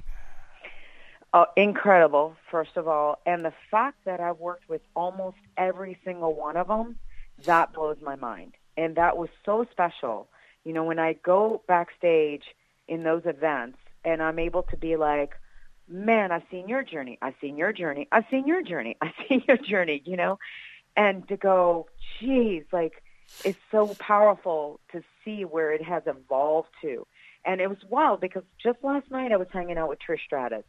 [1.34, 3.20] Uh, incredible, first of all.
[3.26, 6.98] And the fact that I've worked with almost every single one of them,
[7.46, 8.56] that blows my mind.
[8.76, 10.28] And that was so special.
[10.66, 12.44] You know, when I go backstage
[12.90, 15.32] in those events and I'm able to be like,
[15.88, 17.18] man, I've seen your journey.
[17.22, 18.10] I've seen your journey.
[18.12, 18.98] I've seen your journey.
[19.02, 20.40] I've seen your journey, you know?
[20.98, 21.88] And to go,
[22.20, 23.02] geez, like,
[23.44, 27.06] it's so powerful to see where it has evolved to.
[27.46, 30.66] And it was wild because just last night I was hanging out with Trish Stratus.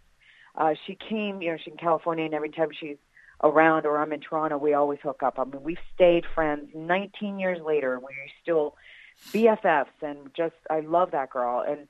[0.54, 2.96] Uh, she came, you know, she's in California, and every time she's
[3.42, 5.38] around or I'm in Toronto, we always hook up.
[5.38, 6.70] I mean, we've stayed friends.
[6.74, 8.10] 19 years later, and we're
[8.42, 8.74] still
[9.30, 11.64] BFFs, and just I love that girl.
[11.66, 11.88] And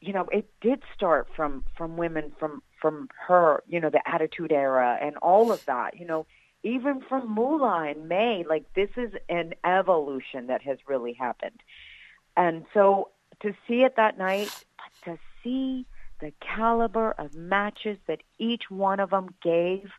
[0.00, 4.52] you know, it did start from from women from from her, you know, the Attitude
[4.52, 5.98] Era and all of that.
[5.98, 6.26] You know,
[6.66, 11.62] even from Moolah and Mae, like this is an evolution that has really happened.
[12.36, 13.10] And so
[13.42, 15.86] to see it that night, but to see
[16.20, 19.90] the caliber of matches that each one of them gave,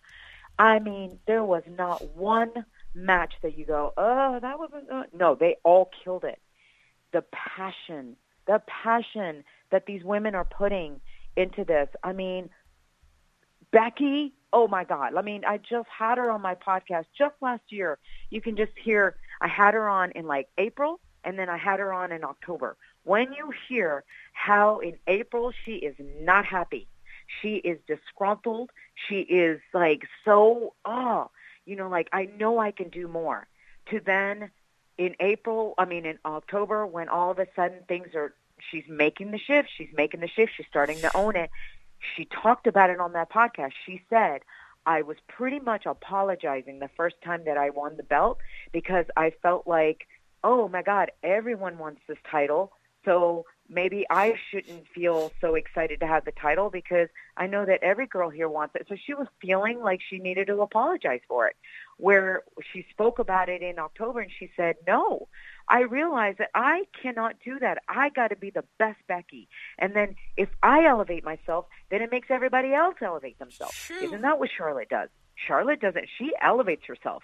[0.59, 2.51] I mean, there was not one
[2.93, 5.35] match that you go, oh, that was uh, no.
[5.35, 6.41] They all killed it.
[7.13, 10.99] The passion, the passion that these women are putting
[11.37, 11.87] into this.
[12.03, 12.49] I mean,
[13.71, 15.15] Becky, oh my God.
[15.15, 17.97] I mean, I just had her on my podcast just last year.
[18.29, 21.79] You can just hear, I had her on in like April and then I had
[21.79, 22.77] her on in October.
[23.03, 24.03] When you hear
[24.33, 26.87] how in April she is not happy,
[27.41, 28.71] She is disgruntled.
[29.07, 31.29] She is like so, oh,
[31.65, 33.47] you know, like I know I can do more.
[33.91, 34.51] To then
[34.97, 38.33] in April, I mean in October, when all of a sudden things are,
[38.71, 39.69] she's making the shift.
[39.77, 40.53] She's making the shift.
[40.57, 41.49] She's starting to own it.
[42.15, 43.71] She talked about it on that podcast.
[43.85, 44.41] She said,
[44.85, 48.37] I was pretty much apologizing the first time that I won the belt
[48.71, 50.07] because I felt like,
[50.43, 52.71] oh my God, everyone wants this title.
[53.03, 57.83] So maybe I shouldn't feel so excited to have the title because I know that
[57.83, 58.85] every girl here wants it.
[58.87, 61.55] So she was feeling like she needed to apologize for it.
[61.97, 65.27] Where she spoke about it in October and she said, no,
[65.69, 67.79] I realized that I cannot do that.
[67.89, 69.49] I got to be the best Becky.
[69.77, 73.91] And then if I elevate myself, then it makes everybody else elevate themselves.
[74.01, 75.09] Isn't that what Charlotte does?
[75.35, 76.05] Charlotte doesn't.
[76.17, 77.23] She elevates herself.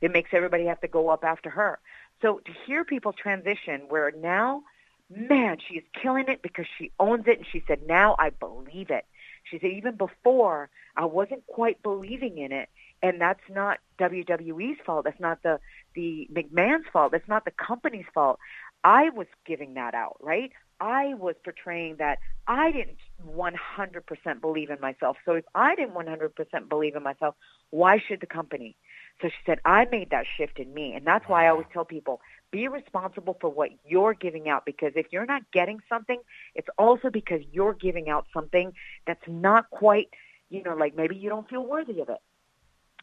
[0.00, 1.78] It makes everybody have to go up after her.
[2.20, 4.62] So to hear people transition where now,
[5.08, 7.38] man, she is killing it because she owns it.
[7.38, 9.06] And she said, now I believe it.
[9.50, 12.68] She said, even before, I wasn't quite believing in it.
[13.04, 15.04] And that's not WWE's fault.
[15.04, 15.60] That's not the,
[15.94, 17.12] the McMahon's fault.
[17.12, 18.38] That's not the company's fault.
[18.82, 20.50] I was giving that out, right?
[20.80, 22.96] I was portraying that I didn't
[23.28, 25.18] 100% believe in myself.
[25.26, 27.34] So if I didn't 100% believe in myself,
[27.68, 28.74] why should the company?
[29.20, 30.94] So she said, I made that shift in me.
[30.96, 34.92] And that's why I always tell people, be responsible for what you're giving out because
[34.96, 36.20] if you're not getting something,
[36.54, 38.72] it's also because you're giving out something
[39.06, 40.08] that's not quite,
[40.48, 42.18] you know, like maybe you don't feel worthy of it.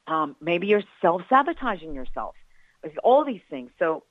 [0.07, 2.35] Um, maybe you're self-sabotaging yourself.
[2.83, 3.71] It's all these things.
[3.79, 4.03] So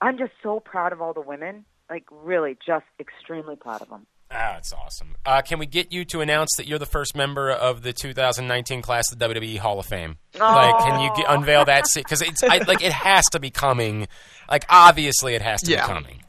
[0.00, 4.06] I'm just so proud of all the women, like really just extremely proud of them.
[4.30, 5.16] Ah, that's awesome.
[5.24, 8.82] Uh, can we get you to announce that you're the first member of the 2019
[8.82, 10.18] class of the WWE Hall of Fame?
[10.38, 11.86] Like, can you get, unveil that?
[11.94, 14.06] Because it's I, like it has to be coming.
[14.50, 15.86] Like, obviously, it has to Yeah.
[15.86, 16.22] be coming.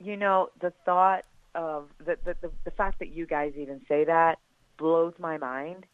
[0.00, 4.04] You know, the thought of the, the the the fact that you guys even say
[4.04, 4.38] that
[4.78, 5.84] blows my mind.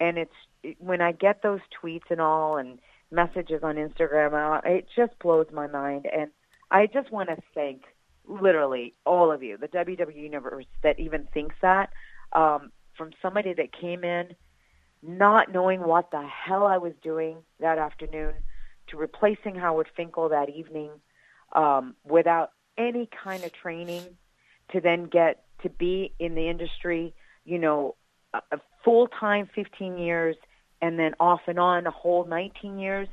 [0.00, 2.78] And it's when I get those tweets and all and
[3.10, 6.06] messages on Instagram, uh, it just blows my mind.
[6.12, 6.30] And
[6.70, 7.82] I just want to thank
[8.26, 11.90] literally all of you, the WWE universe that even thinks that.
[12.32, 14.34] Um, from somebody that came in
[15.02, 18.32] not knowing what the hell I was doing that afternoon
[18.88, 20.90] to replacing Howard Finkel that evening
[21.54, 24.02] um, without any kind of training
[24.72, 27.14] to then get to be in the industry,
[27.44, 27.96] you know,
[28.84, 30.36] full time 15 years
[30.82, 33.08] and then off and on a whole 19 years.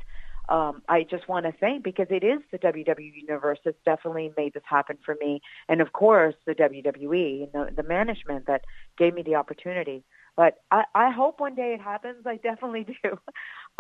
[0.50, 4.54] Um, I just want to thank because it is the WWE universe that's definitely made
[4.54, 8.66] this happen for me, and of course the WWE and the, the management that
[8.98, 10.04] gave me the opportunity.
[10.36, 12.26] But I, I hope one day it happens.
[12.26, 13.18] I definitely do.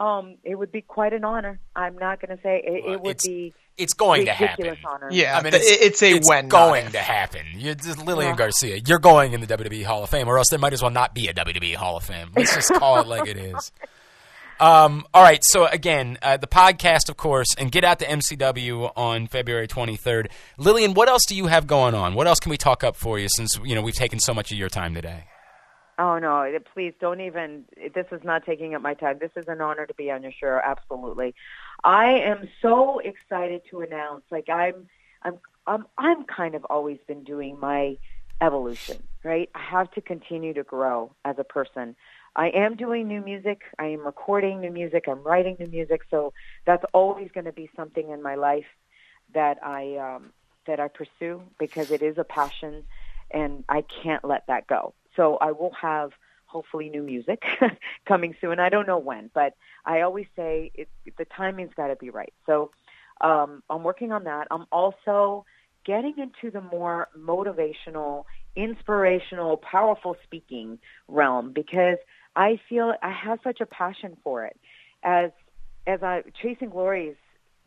[0.03, 1.60] Um, it would be quite an honor.
[1.76, 4.76] I'm not going to say it, Well, it would it's- be It's going to happen.
[4.86, 5.10] honor.
[5.11, 6.91] Yeah, I mean, th- it's, it's, a when, not going if.
[6.94, 7.45] to happen.
[7.56, 8.36] You're just Lillian Yeah.
[8.38, 8.78] Garcia.
[8.86, 11.14] You're going in the WWE Hall of Fame, or else there might as well not
[11.14, 12.32] be a WWE Hall of Fame.
[12.36, 13.72] Let's just call it like it is.
[14.60, 15.40] Um, all right.
[15.44, 20.28] So again, uh, the podcast, of course, and get out to MCW on February 23rd.
[20.57, 22.14] Lillian, what else do you have going on?
[22.14, 23.28] What else can we talk up for you?
[23.30, 25.23] Since you know we've taken so much of your time today.
[25.99, 26.59] Oh no!
[26.73, 27.65] Please don't even.
[27.93, 29.18] This is not taking up my time.
[29.19, 30.59] This is an honor to be on your show.
[30.63, 31.35] Absolutely,
[31.84, 34.23] I am so excited to announce.
[34.31, 34.88] Like I'm,
[35.23, 37.97] I'm, I'm, I'm kind of always been doing my
[38.41, 39.03] evolution.
[39.23, 39.49] Right?
[39.53, 41.95] I have to continue to grow as a person.
[42.35, 43.61] I am doing new music.
[43.77, 45.05] I am recording new music.
[45.07, 46.01] I'm writing new music.
[46.09, 46.34] So
[46.65, 48.65] that's always going to be something in my life
[49.34, 50.31] that I um,
[50.65, 52.84] that I pursue because it is a passion,
[53.31, 54.93] and I can't let that go.
[55.15, 56.11] So I will have
[56.45, 57.43] hopefully new music
[58.05, 58.59] coming soon.
[58.59, 59.53] I don't know when, but
[59.85, 62.33] I always say it, the timing's got to be right.
[62.45, 62.71] So
[63.21, 64.47] um, I'm working on that.
[64.51, 65.45] I'm also
[65.85, 68.25] getting into the more motivational,
[68.55, 71.97] inspirational, powerful speaking realm because
[72.35, 74.59] I feel I have such a passion for it.
[75.03, 75.31] As
[75.88, 77.17] as I chasing glory is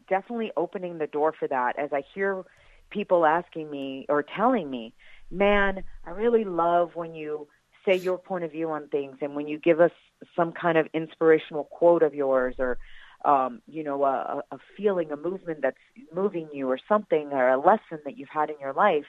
[0.09, 1.79] definitely opening the door for that.
[1.79, 2.45] As I hear
[2.91, 4.95] people asking me or telling me,
[5.35, 7.49] "Man, I really love when you
[7.85, 9.91] say your point of view on things and when you give us
[10.35, 12.79] some kind of inspirational quote of yours or
[13.25, 15.79] um, you know, a, a feeling, a movement that's
[16.15, 19.07] moving you or something or a lesson that you've had in your life.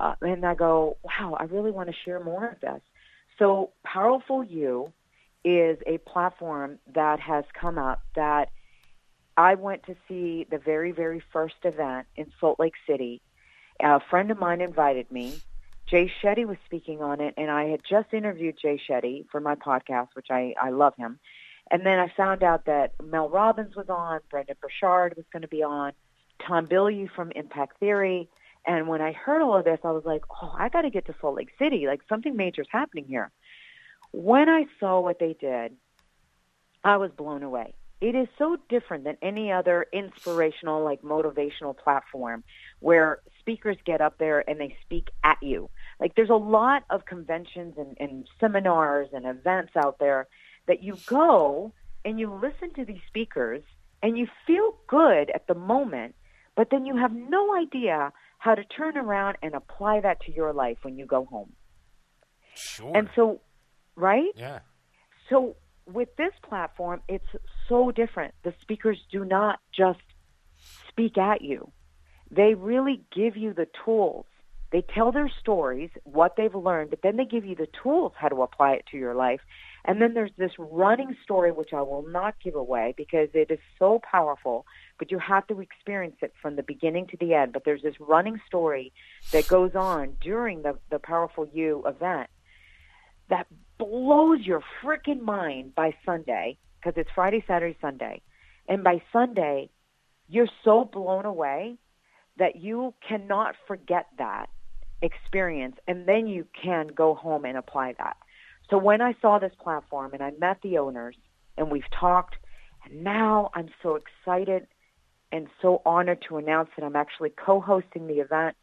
[0.00, 2.80] Uh, and I go, wow, I really want to share more of this.
[3.38, 4.92] So Powerful You
[5.44, 8.48] is a platform that has come up that
[9.36, 13.22] I went to see the very, very first event in Salt Lake City.
[13.80, 15.34] A friend of mine invited me.
[15.88, 19.54] Jay Shetty was speaking on it, and I had just interviewed Jay Shetty for my
[19.54, 21.18] podcast, which I, I love him.
[21.70, 25.48] And then I found out that Mel Robbins was on, Brendon Burchard was going to
[25.48, 25.92] be on,
[26.46, 28.28] Tom Bilyeu from Impact Theory.
[28.66, 31.06] And when I heard all of this, I was like, oh, I got to get
[31.06, 31.86] to Salt Lake City.
[31.86, 33.30] Like something major is happening here.
[34.12, 35.76] When I saw what they did,
[36.82, 37.74] I was blown away.
[38.00, 42.44] It is so different than any other inspirational, like motivational platform
[42.80, 45.70] where speakers get up there and they speak at you.
[45.98, 50.28] Like there's a lot of conventions and, and seminars and events out there
[50.66, 51.72] that you go
[52.04, 53.62] and you listen to these speakers
[54.02, 56.14] and you feel good at the moment,
[56.54, 60.52] but then you have no idea how to turn around and apply that to your
[60.52, 61.52] life when you go home.
[62.54, 62.92] Sure.
[62.94, 63.40] And so,
[63.96, 64.32] right?
[64.36, 64.60] yeah.
[65.30, 65.56] So
[65.92, 67.24] with this platform, it's
[67.68, 68.34] so different.
[68.42, 70.00] The speakers do not just
[70.88, 71.70] speak at you.
[72.30, 74.26] They really give you the tools.
[74.72, 78.28] They tell their stories, what they've learned, but then they give you the tools how
[78.28, 79.40] to apply it to your life.
[79.84, 83.60] And then there's this running story, which I will not give away because it is
[83.78, 84.66] so powerful,
[84.98, 87.52] but you have to experience it from the beginning to the end.
[87.52, 88.92] But there's this running story
[89.30, 92.28] that goes on during the, the Powerful You event
[93.28, 93.46] that
[93.78, 98.22] blows your freaking mind by Sunday because it's Friday, Saturday, Sunday.
[98.68, 99.70] And by Sunday,
[100.28, 101.78] you're so blown away
[102.38, 104.46] that you cannot forget that
[105.02, 108.16] experience and then you can go home and apply that.
[108.70, 111.16] So when I saw this platform and I met the owners
[111.56, 112.36] and we've talked
[112.84, 114.68] and now I'm so excited
[115.32, 118.56] and so honored to announce that I'm actually co-hosting the event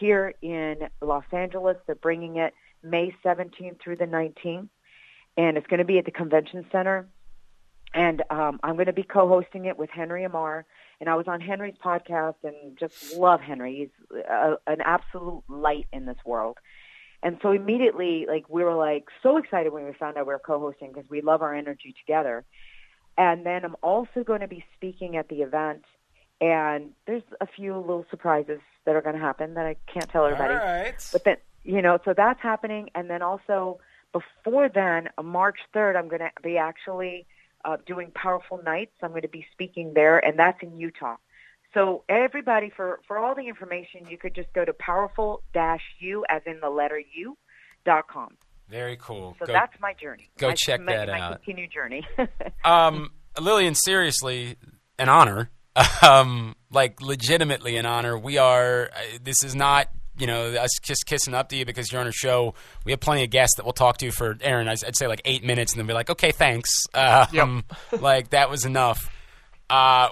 [0.00, 1.76] here in Los Angeles.
[1.86, 2.52] They're bringing it
[2.82, 4.68] May 17th through the 19th
[5.36, 7.06] and it's going to be at the convention center.
[7.92, 10.64] And um, I'm going to be co-hosting it with Henry Amar.
[11.00, 13.76] And I was on Henry's podcast and just love Henry.
[14.10, 16.58] He's a, an absolute light in this world.
[17.22, 20.38] And so immediately, like we were like so excited when we found out we were
[20.38, 22.44] co-hosting because we love our energy together.
[23.18, 25.84] And then I'm also going to be speaking at the event,
[26.40, 30.24] and there's a few little surprises that are going to happen that I can't tell
[30.24, 30.54] everybody.
[30.54, 30.94] All right.
[31.12, 32.88] But then, you know, so that's happening.
[32.94, 33.80] And then also
[34.12, 37.26] before then, March 3rd, I'm going to be actually
[37.64, 38.92] uh, doing Powerful Nights.
[39.02, 41.16] I'm going to be speaking there, and that's in Utah.
[41.74, 46.60] So everybody, for, for all the information, you could just go to powerful-u, as in
[46.60, 47.36] the letter U,
[47.84, 48.36] dot com.
[48.68, 49.36] Very cool.
[49.38, 50.30] So Go- that's my journey.
[50.38, 51.42] go my, check my, that my out.
[51.42, 52.06] continued journey.
[52.64, 53.10] um,
[53.40, 54.56] Lillian, seriously,
[54.98, 55.50] an honor.
[56.02, 58.18] Um, like legitimately an honor.
[58.18, 58.90] We are.
[58.92, 59.86] uh, This is not.
[60.20, 62.54] You know, us just kissing up to you because you're on a show.
[62.84, 64.68] We have plenty of guests that will talk to you for Aaron.
[64.68, 67.64] I'd I'd say like eight minutes, and then be like, "Okay, thanks." Um,
[68.00, 69.10] like that was enough.
[69.68, 70.08] Uh,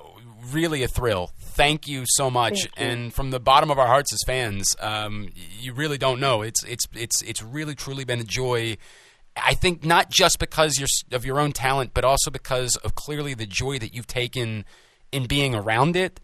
[0.52, 1.32] really a thrill.
[1.38, 2.70] Thank you so much, you.
[2.76, 5.28] and from the bottom of our hearts as fans, um,
[5.58, 6.42] you really don't know.
[6.42, 8.76] It's it's it's it's really truly been a joy.
[9.36, 13.34] I think not just because you're, of your own talent, but also because of clearly
[13.34, 14.64] the joy that you've taken
[15.12, 16.20] in being around it.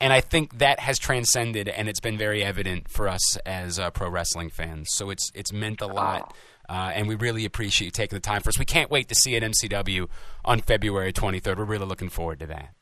[0.00, 3.90] And I think that has transcended, and it's been very evident for us as uh,
[3.90, 4.88] pro wrestling fans.
[4.92, 6.34] So it's it's meant a lot,
[6.68, 8.58] uh, and we really appreciate you taking the time for us.
[8.58, 10.08] We can't wait to see you at MCW
[10.44, 11.56] on February 23rd.
[11.56, 12.74] We're really looking forward to that.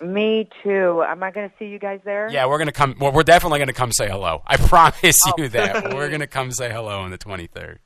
[0.00, 1.02] Me too.
[1.06, 2.28] Am I going to see you guys there?
[2.30, 2.94] Yeah, we're gonna come.
[2.98, 4.42] Well, we're definitely gonna come say hello.
[4.46, 5.94] I promise Oh, you that please.
[5.94, 7.78] we're gonna come say hello on the 23rd.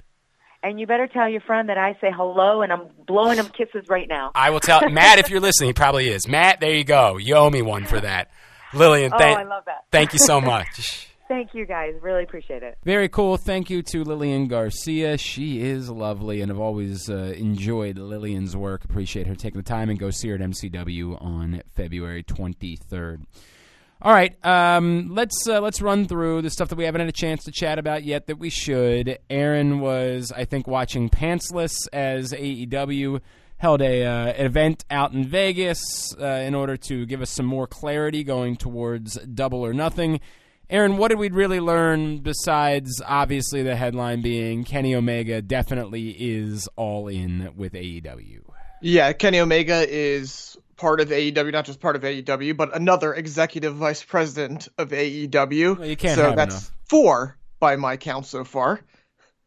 [0.63, 3.87] And you better tell your friend that I say hello and I'm blowing him kisses
[3.89, 4.31] right now.
[4.35, 5.71] I will tell Matt if you're listening.
[5.71, 6.27] He probably is.
[6.29, 7.17] Matt, there you go.
[7.19, 8.31] You owe me one for that.
[8.75, 9.85] Lillian, Oh, thank, I love that.
[9.91, 11.09] thank you so much.
[11.27, 11.95] Thank you guys.
[12.03, 12.77] Really appreciate it.
[12.85, 13.39] Very cool.
[13.39, 15.17] Thank you to Lillian Garcia.
[15.17, 18.85] She is lovely, and I've always uh, enjoyed Lillian's work.
[18.85, 23.25] Appreciate her taking the time and go see her at MCW on February 23rd.
[24.03, 27.13] All right, um, let's uh, let's run through the stuff that we haven't had a
[27.13, 29.19] chance to chat about yet that we should.
[29.31, 33.21] Aaron was, I think, watching Pantsless as AEW
[33.65, 37.47] held a uh, an event out in Vegas uh, in order to give us some
[37.47, 40.21] more clarity going towards Double or Nothing.
[40.69, 46.69] Aaron, what did we really learn besides obviously the headline being Kenny Omega definitely is
[46.77, 48.43] all in with AEW?
[48.83, 53.77] Yeah, Kenny Omega is part of AEW, not just part of AEW, but another executive
[53.77, 55.79] vice president of AEW.
[55.79, 56.73] Well, you can't so that's enough.
[56.91, 58.83] four by my count so far.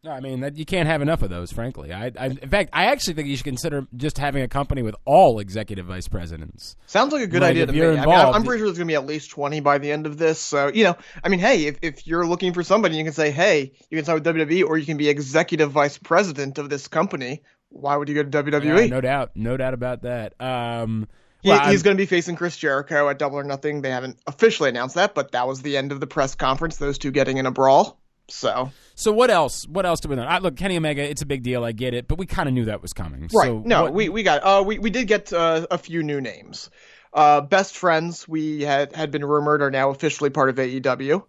[0.08, 1.52] No, I mean that you can't have enough of those.
[1.52, 4.82] Frankly, I, I, in fact, I actually think you should consider just having a company
[4.82, 6.78] with all executive vice presidents.
[6.86, 7.78] Sounds like a good Like, idea to me.
[7.80, 10.06] you're I mean, I'm, pretty sure there's gonna be at least 20 by the end
[10.06, 10.40] of this.
[10.40, 13.32] So you know, I mean, hey, if, if you're looking for somebody, you can say,
[13.32, 16.88] hey, you can sign with WWE, or you can be executive vice president of this
[16.88, 17.44] company.
[17.68, 18.84] Why would you go to WWE?
[18.84, 20.40] Yeah, no doubt, no doubt about that.
[20.40, 21.10] Um,
[21.42, 23.82] He, well, he's going to be facing Chris Jericho at Double or Nothing.
[23.82, 26.78] They haven't officially announced that, but that was the end of the press conference.
[26.78, 28.00] Those two getting in a brawl.
[28.30, 29.68] So So what else?
[29.68, 30.24] What else do we know?
[30.24, 31.64] I, look, Kenny Omega, it's a big deal.
[31.64, 33.22] I get it, but we kind of knew that was coming.
[33.34, 36.04] right, So no, what- we we got uh we we did get uh, a few
[36.04, 36.70] new names.
[37.14, 41.24] Uh, best friends we had had been rumored are now officially part of AEW.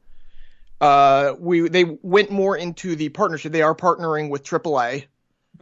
[0.81, 3.53] Uh, we they went more into the partnership.
[3.53, 5.07] They are partnering with AAA,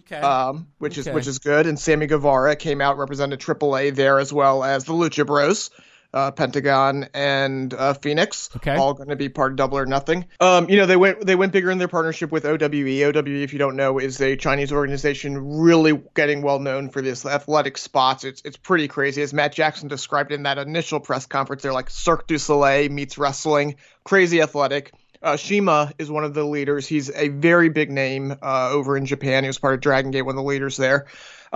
[0.01, 0.17] Okay.
[0.21, 1.67] um, which is which is good.
[1.67, 5.71] And Sammy Guevara came out represented AAA there as well as the Lucha Bros.
[6.15, 8.75] Uh, Pentagon and uh, Fenix, Okay.
[8.75, 10.25] all going to be part of Double or Nothing.
[10.41, 13.03] Um, you know they went they went bigger in their partnership with OWE.
[13.05, 17.27] OWE, if you don't know, is a Chinese organization really getting well known for this
[17.27, 18.25] athletic spots.
[18.25, 21.63] It's it's pretty crazy, as Matt Jackson described in that initial press conference.
[21.63, 24.93] They're like Cirque du Soleil meets wrestling, crazy athletic.
[25.23, 26.87] Uh, CIMA is one of the leaders.
[26.87, 29.45] He's a very big name uh, over in Japan.
[29.45, 31.07] He was part of Dragon Gate, one of the leaders there.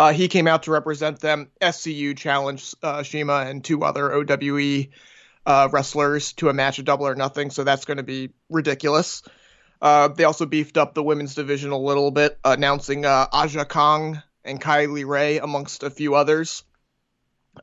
[0.01, 1.51] Uh, he came out to represent them.
[1.60, 4.86] SCU challenged uh, CIMA and two other OWE
[5.44, 9.22] uh, wrestlers to a match of double or nothing, so that's going to be ridiculous.
[9.82, 14.22] Uh, they also beefed up the women's division a little bit, announcing uh, Aja Kong
[14.43, 16.64] and Kylie Rae, amongst a few others,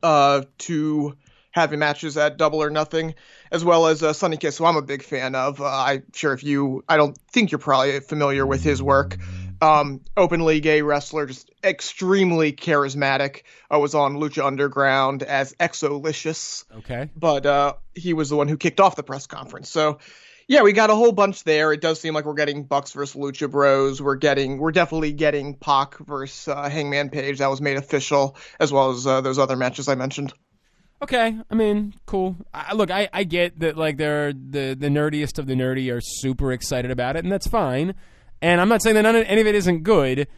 [0.04, 1.16] uh, to
[1.50, 3.16] have matches at Double or Nothing,
[3.50, 5.60] as well as uh, Sonny Kiss, who I'm a big fan of.
[5.60, 9.16] Uh, I'm sure if you, I don't think you're probably familiar with his work.
[9.60, 13.42] Um, openly gay wrestler, just extremely charismatic.
[13.70, 17.10] I was on Lucha Underground as XO Lishus Okay.
[17.16, 19.68] but uh, he was the one who kicked off the press conference.
[19.68, 19.98] So,
[20.46, 21.72] yeah, we got a whole bunch there.
[21.72, 24.00] It does seem like we're getting Bucks versus Lucha Bros.
[24.00, 27.38] We're getting, we're definitely getting Pac versus uh, Hangman Page.
[27.38, 30.32] That was made official, as well as uh, those other matches I mentioned.
[31.02, 32.34] Okay, I mean, cool.
[32.52, 36.00] I, look, I, I get that like they're the the nerdiest of the nerdy are
[36.00, 37.94] super excited about it, and that's fine.
[38.40, 40.28] And I'm not saying that none of, any of it isn't good,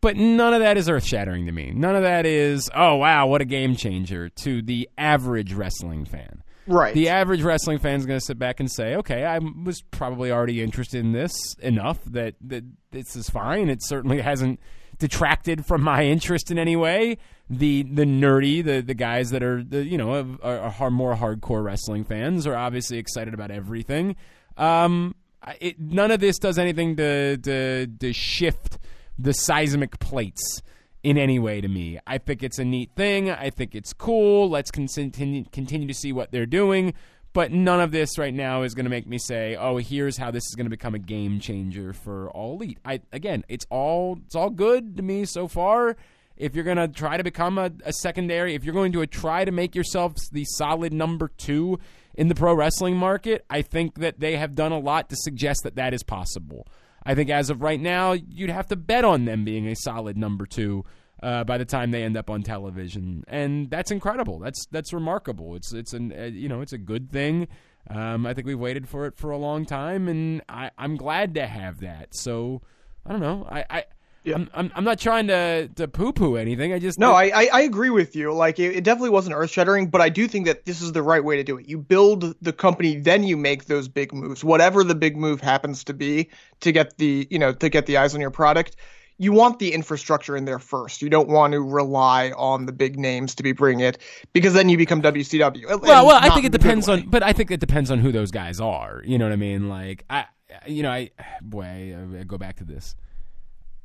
[0.00, 1.72] but none of that is earth shattering to me.
[1.74, 6.42] None of that is oh wow, what a game changer to the average wrestling fan.
[6.66, 6.94] Right.
[6.94, 10.30] The average wrestling fan is going to sit back and say, okay, I was probably
[10.30, 13.68] already interested in this enough that, that this is fine.
[13.68, 14.60] It certainly hasn't
[14.98, 17.18] detracted from my interest in any way.
[17.48, 21.64] The the nerdy, the the guys that are the you know are, are more hardcore
[21.64, 24.14] wrestling fans are obviously excited about everything.
[24.56, 25.16] Um,
[25.60, 28.78] it, none of this does anything to, to to shift
[29.18, 30.62] the seismic plates
[31.02, 31.98] in any way to me.
[32.06, 33.30] I think it's a neat thing.
[33.30, 34.50] I think it's cool.
[34.50, 36.94] Let's continue continue to see what they're doing.
[37.32, 40.30] But none of this right now is going to make me say, "Oh, here's how
[40.30, 44.18] this is going to become a game changer for all elite." I again, it's all
[44.26, 45.96] it's all good to me so far.
[46.36, 49.44] If you're going to try to become a, a secondary, if you're going to try
[49.44, 51.78] to make yourself the solid number two
[52.14, 55.62] in the pro wrestling market, I think that they have done a lot to suggest
[55.64, 56.66] that that is possible.
[57.04, 60.16] I think as of right now, you'd have to bet on them being a solid
[60.16, 60.84] number two
[61.22, 64.38] uh, by the time they end up on television, and that's incredible.
[64.38, 65.54] That's that's remarkable.
[65.54, 67.48] It's it's an uh, you know it's a good thing.
[67.88, 71.34] Um, I think we've waited for it for a long time, and I, I'm glad
[71.34, 72.14] to have that.
[72.14, 72.62] So
[73.06, 73.46] I don't know.
[73.50, 73.64] I.
[73.70, 73.84] I
[74.26, 76.72] I'm, I'm, I'm not trying to, to poo poo anything.
[76.72, 78.32] I just No, I, I, I agree with you.
[78.32, 81.02] Like it, it definitely wasn't earth shattering, but I do think that this is the
[81.02, 81.68] right way to do it.
[81.68, 84.44] You build the company, then you make those big moves.
[84.44, 86.28] Whatever the big move happens to be
[86.60, 88.76] to get the you know to get the eyes on your product.
[89.16, 91.02] You want the infrastructure in there first.
[91.02, 93.98] You don't want to rely on the big names to be bringing it
[94.32, 95.66] because then you become WCW.
[95.66, 97.90] Well, well, I think it in a good depends on, but I think it depends
[97.90, 99.02] on who those guys are.
[99.04, 99.68] You know what I mean?
[99.68, 100.24] Like I,
[100.66, 101.10] you know, I
[101.42, 102.96] boy, I, I go back to this.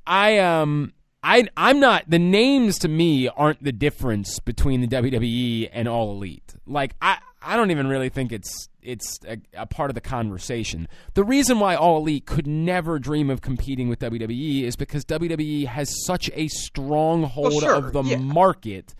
[0.05, 0.93] I um.
[1.27, 6.11] I, I'm not the names to me aren't the difference between the WWE and All
[6.11, 6.53] Elite.
[6.67, 10.87] Like I, I don't even really think it's it's a, a part of the conversation.
[11.13, 15.67] The reason why All Elite could never dream of competing with WWE is because WWE
[15.67, 18.17] has such a strong hold sure, of the yeah.
[18.17, 18.95] market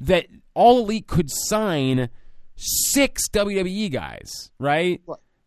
[0.00, 2.10] that All Elite could sign
[2.56, 5.00] six WWE guys, right?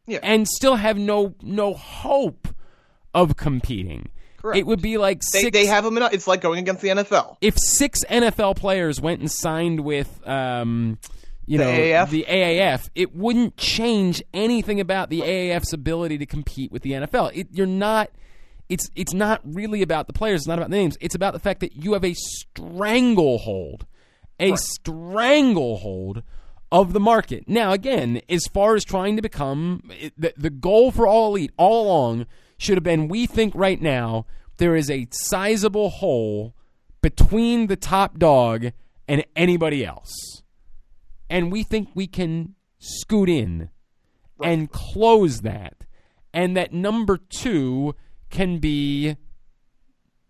[0.08, 0.20] Yeah.
[0.24, 2.48] And still have no no hope
[3.14, 4.10] of competing.
[4.42, 4.58] Correct.
[4.60, 5.98] It would be like They, six, they have them.
[5.98, 7.38] In, it's like going against the NFL.
[7.42, 10.98] if six NFL players went and signed with, um,
[11.46, 12.10] you The know, AAF?
[12.10, 17.32] the AAF, it wouldn't change anything about the AAF's ability to compete with the NFL.
[17.36, 18.10] It, you're not.
[18.70, 20.42] It's it's not really about the players.
[20.42, 20.96] It's not about the names.
[21.02, 23.86] It's about the fact that you have a stranglehold,
[24.40, 26.24] a stranglehold
[26.72, 27.46] of the market.
[27.48, 29.82] Now, again, as far as trying to become
[30.18, 32.28] the, the goal for all elite all along
[32.60, 34.28] should have been we think right now
[34.58, 36.54] there is a sizable hole
[37.02, 38.72] between the top dog
[39.08, 40.44] and anybody else.
[41.30, 43.70] And we think we can scoot in
[44.44, 45.86] and close that.
[46.34, 47.96] And that number two
[48.30, 49.16] can be,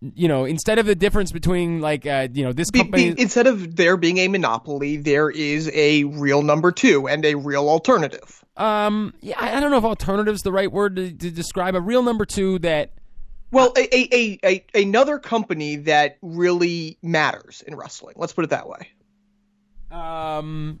[0.00, 3.12] you know, instead of the difference between, like, uh, you know, this Be, company.
[3.12, 7.34] be, instead of there being a monopoly, there is a real number two and a
[7.34, 8.42] real alternative.
[8.56, 11.74] um, yeah, I I don't know if alternative is the right word to, to describe
[11.74, 12.92] a real number two that.
[13.52, 14.38] Well, a, a, a,
[14.74, 18.14] a another company that really matters in wrestling.
[18.16, 18.88] Let's put it that way.
[19.90, 20.80] Um,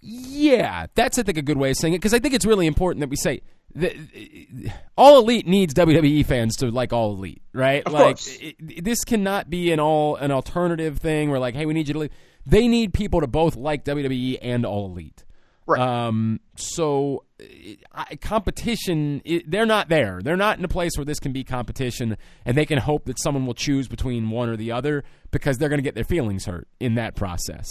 [0.00, 2.66] yeah, that's I think a good way of saying it because I think it's really
[2.66, 3.42] important that we say
[3.74, 7.82] the, all elite needs WWE fans to like all elite, right?
[7.84, 11.74] Of like it, this cannot be an all an alternative thing where like, hey, we
[11.74, 12.12] need you to leave.
[12.46, 15.24] They need people to both like WWE and all elite.
[15.66, 15.80] Right.
[15.80, 17.24] Um, so
[18.22, 20.20] competition, it, they're not there.
[20.22, 22.16] They're not in a place where this can be competition,
[22.46, 25.68] and they can hope that someone will choose between one or the other because they're
[25.68, 27.68] going to get their feelings hurt in that process.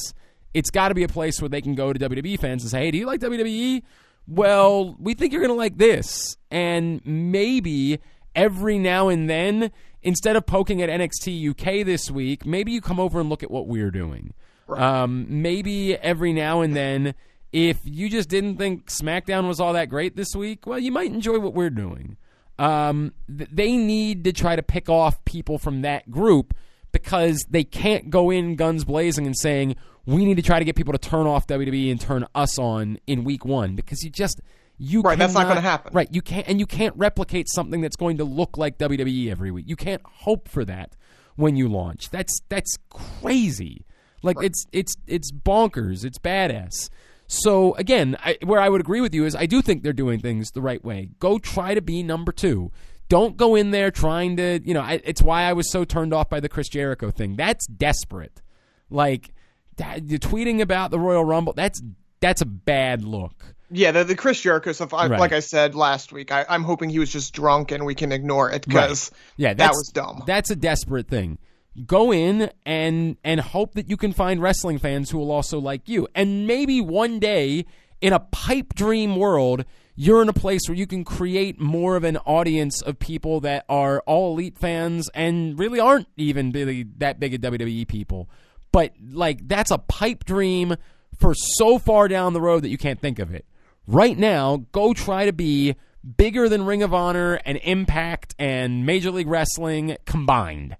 [0.53, 2.85] It's got to be a place where they can go to WWE fans and say,
[2.85, 3.81] "Hey, do you like WWE?
[4.27, 7.99] Well, we think you're going to like this." And maybe
[8.35, 9.71] every now and then,
[10.01, 13.51] instead of poking at NXT UK this week, maybe you come over and look at
[13.51, 14.33] what we're doing.
[14.69, 17.15] Um, maybe every now and then,
[17.51, 21.11] if you just didn't think SmackDown was all that great this week, well, you might
[21.11, 22.17] enjoy what we're doing.
[22.59, 26.53] Um, th- they need to try to pick off people from that group
[26.91, 29.75] because they can't go in guns blazing and saying
[30.07, 32.97] we need to try to get people to turn off WWE and turn us on
[33.05, 34.41] in week one because you just
[34.79, 35.93] you Right, that's not gonna happen.
[35.93, 39.51] Right, you can't and you can't replicate something that's going to look like WWE every
[39.51, 39.65] week.
[39.67, 40.95] You can't hope for that
[41.35, 42.09] when you launch.
[42.09, 43.85] That's that's crazy.
[44.23, 46.05] Like it's it's it's bonkers.
[46.05, 46.89] It's badass.
[47.27, 50.19] So again, I, where I would agree with you is I do think they're doing
[50.19, 51.09] things the right way.
[51.19, 52.71] Go try to be number two.
[53.09, 54.81] Don't go in there trying to, you know.
[54.81, 57.35] I, it's why I was so turned off by the Chris Jericho thing.
[57.35, 58.41] That's desperate.
[58.89, 59.33] Like
[59.79, 61.53] you're tweeting about the Royal Rumble.
[61.53, 61.81] That's
[62.19, 63.55] that's a bad look.
[63.69, 64.93] Yeah, the, the Chris Jericho stuff.
[64.93, 65.19] I, Right.
[65.19, 68.11] Like I said last week, I, I'm hoping he was just drunk and we can
[68.11, 70.23] ignore it because Yeah, that was dumb.
[70.25, 71.37] That's a desperate thing.
[71.85, 75.87] Go in and and hope that you can find wrestling fans who will also like
[75.87, 76.07] you.
[76.15, 77.65] And maybe one day
[78.01, 82.03] in a pipe dream world, you're in a place where you can create more of
[82.03, 87.19] an audience of people that are all elite fans and really aren't even really that
[87.19, 88.29] big of WWE people.
[88.71, 90.75] But like that's a pipe dream
[91.17, 93.45] for so far down the road that you can't think of it.
[93.87, 95.75] Right now, go try to be
[96.17, 100.77] bigger than Ring of Honor and Impact and Major League Wrestling combined.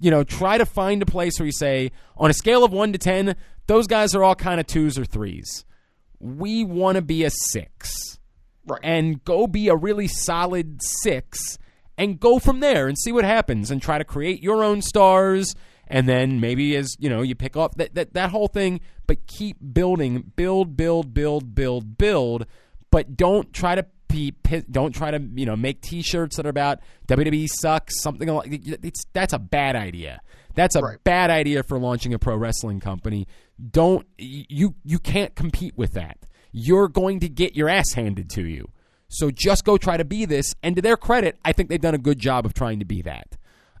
[0.00, 2.92] You know, try to find a place where you say, on a scale of one
[2.92, 3.34] to 10,
[3.66, 5.64] those guys are all kind of twos or threes.
[6.20, 8.18] We want to be a six.
[8.66, 8.80] Right.
[8.82, 11.58] And go be a really solid six
[11.96, 15.54] and go from there and see what happens and try to create your own stars.
[15.88, 19.26] And then maybe as you know, you pick up that, that, that whole thing, but
[19.26, 22.46] keep building, build, build, build, build, build.
[22.90, 24.34] But don't try to be,
[24.70, 28.48] don't try to you know make T-shirts that are about WWE sucks, something like
[28.82, 30.20] it's that's a bad idea.
[30.54, 31.02] That's a Right.
[31.04, 33.26] bad idea for launching a pro wrestling company.
[33.70, 36.18] Don't you you can't compete with that.
[36.52, 38.70] You're going to get your ass handed to you.
[39.08, 40.54] So just go try to be this.
[40.62, 43.00] And to their credit, I think they've done a good job of trying to be
[43.02, 43.37] that.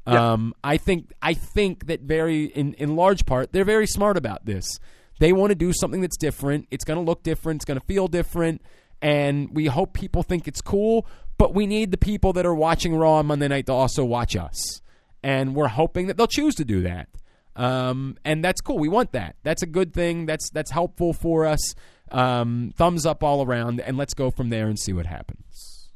[0.08, 4.46] Um, I think I think that very in, in large part they're very smart about
[4.46, 4.78] this.
[5.18, 6.68] They want to do something that's different.
[6.70, 7.58] It's going to look different.
[7.58, 8.62] It's going to feel different,
[9.02, 11.06] and we hope people think it's cool.
[11.38, 14.36] But we need the people that are watching Raw on Monday night to also watch
[14.36, 14.80] us,
[15.22, 17.08] and we're hoping that they'll choose to do that.
[17.56, 18.78] Um, and that's cool.
[18.78, 19.34] We want that.
[19.42, 20.26] That's a good thing.
[20.26, 21.74] That's that's helpful for us.
[22.10, 25.90] Um, thumbs up all around, and let's go from there and see what happens.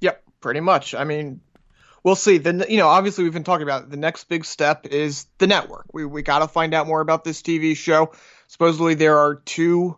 [0.00, 0.94] Yep, pretty much.
[0.94, 1.40] I mean,
[2.04, 2.38] we'll see.
[2.38, 3.90] Then you know, obviously we've been talking about it.
[3.90, 5.86] the next big step is the network.
[5.92, 8.12] We we got to find out more about this TV show.
[8.46, 9.96] Supposedly there are two,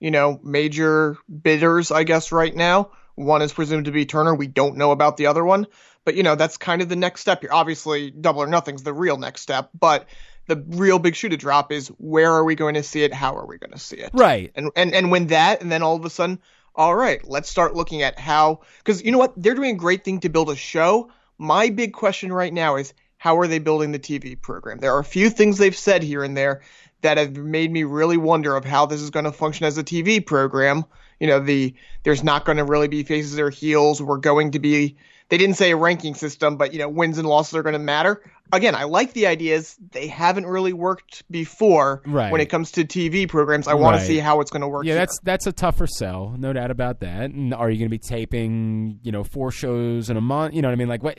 [0.00, 2.90] you know, major bidders, I guess, right now.
[3.14, 4.34] One is presumed to be Turner.
[4.34, 5.68] We don't know about the other one,
[6.04, 7.50] but you know, that's kind of the next step here.
[7.52, 10.06] Obviously, Double or Nothing's the real next step, but
[10.46, 13.14] the real big shoe to drop is where are we going to see it?
[13.14, 14.10] How are we going to see it?
[14.12, 14.50] Right.
[14.56, 16.40] and and and when that and then all of a sudden
[16.76, 20.04] all right let's start looking at how because you know what they're doing a great
[20.04, 21.08] thing to build a show
[21.38, 24.78] my big question right now is how are they building the tv program?
[24.78, 26.62] There are a few things they've said here and there
[27.00, 29.84] that have made me really wonder of how this is going to function as a
[29.84, 30.84] tv program.
[31.20, 34.02] You know the there's not going to really be faces or heels.
[34.02, 34.96] We're going to be
[35.34, 37.78] they didn't say a ranking system but you know wins and losses are going to
[37.78, 42.30] matter again i like the ideas they haven't really worked before Right.
[42.30, 44.00] when it comes to tv programs i want Right.
[44.00, 45.00] to see how it's going to work Yeah, here.
[45.00, 47.30] that's that's a tougher sell, no doubt about that.
[47.30, 50.54] And are you going to be taping, you know, four shows in a month?
[50.54, 50.88] You know what I mean?
[50.88, 51.18] Like, what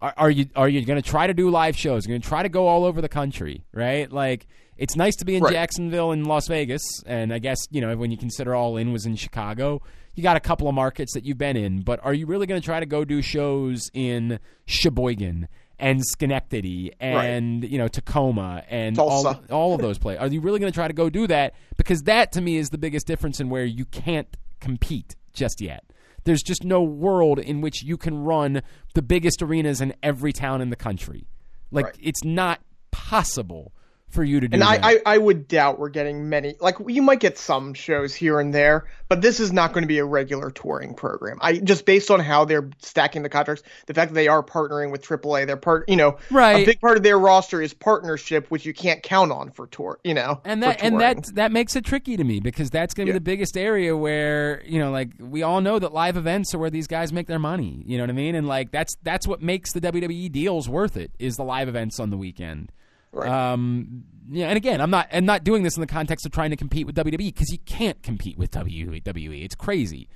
[0.00, 2.06] are, are you are you going to try to do live shows?
[2.06, 4.10] You're going to try to go all over the country, right?
[4.10, 4.46] Like,
[4.76, 5.52] it's nice to be in Right.
[5.52, 9.06] Jacksonville and Las Vegas, and I guess you know when you consider All In was
[9.06, 9.80] in Chicago.
[10.16, 12.60] You got a couple of markets that you've been in, but are you really going
[12.60, 15.46] to try to go do shows in Sheboygan
[15.78, 19.40] and Schenectady and you know Tacoma and all Tulsa.
[19.52, 20.22] all of those places?
[20.22, 21.54] Are you really going to try to go do that?
[21.76, 25.84] Because that to me is the biggest difference in where you can't compete just yet.
[26.24, 28.62] There's just no world in which you can run
[28.94, 31.28] the biggest arenas in every town in the country.
[31.70, 31.96] Like Right.
[32.00, 32.60] it's not
[32.90, 33.72] possible
[34.10, 35.02] for you to do And I, that.
[35.06, 36.54] I, I would doubt we're getting many.
[36.60, 39.88] Like you might get some shows here and there, but this is not going to
[39.88, 41.38] be a regular touring program.
[41.42, 44.90] I just based on how they're stacking the contracts, the fact that they are partnering
[44.92, 45.88] with AAA, they're part.
[45.88, 46.62] You know, Right.
[46.62, 49.98] A big part of their roster is partnership, which you can't count on for tour.
[50.04, 53.06] You know, and that and that that makes it tricky to me because that's going
[53.06, 53.14] to Yeah.
[53.14, 56.58] be the biggest area where you know like we all know that live events are
[56.58, 59.26] where these guys make their money you know what i mean and like that's that's
[59.26, 62.70] what makes the wwe deals worth it is the live events on the weekend
[63.16, 63.30] Right.
[63.30, 66.50] um yeah and again i'm not i'm not doing this in the context of trying
[66.50, 70.08] to compete with wwe because you can't compete with wwe it's crazy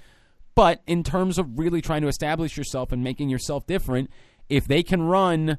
[0.55, 4.10] but in terms of really trying to establish yourself and making yourself different
[4.51, 5.56] if they can run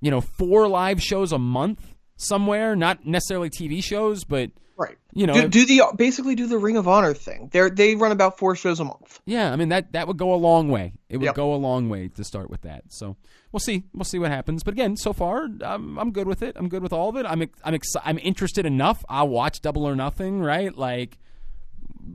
[0.00, 4.50] you know four live shows a month somewhere not necessarily tv shows but
[4.80, 4.96] right.
[5.12, 7.48] you know do, do the basically do the Ring of Honor thing.
[7.52, 9.20] They they run about four shows a month.
[9.26, 11.34] yeah i mean that that would go a long way it would Yep.
[11.34, 13.16] go a long way to start with that so
[13.52, 16.56] we'll see we'll see what happens but again so far i'm, I'm good with it
[16.58, 19.94] i'm good with all of it i'm i'm i'm interested enough i'll watch double or
[19.94, 21.18] nothing right like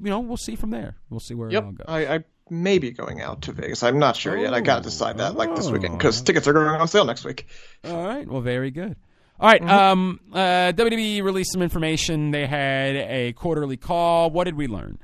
[0.03, 1.77] you know we'll see from there we'll see where it all Yep.
[1.77, 3.81] goes I, I may be going out to Vegas.
[3.81, 4.53] I'm not sure yet.
[4.53, 5.97] I got to decide that like this weekend Oh.
[5.97, 7.47] because tickets are going on sale next week.
[7.83, 8.27] All right.
[8.27, 8.95] Well, very good.
[9.37, 12.31] All right, Um, uh, WWE released some information.
[12.31, 14.29] They had a quarterly call.
[14.29, 14.97] What did we learn?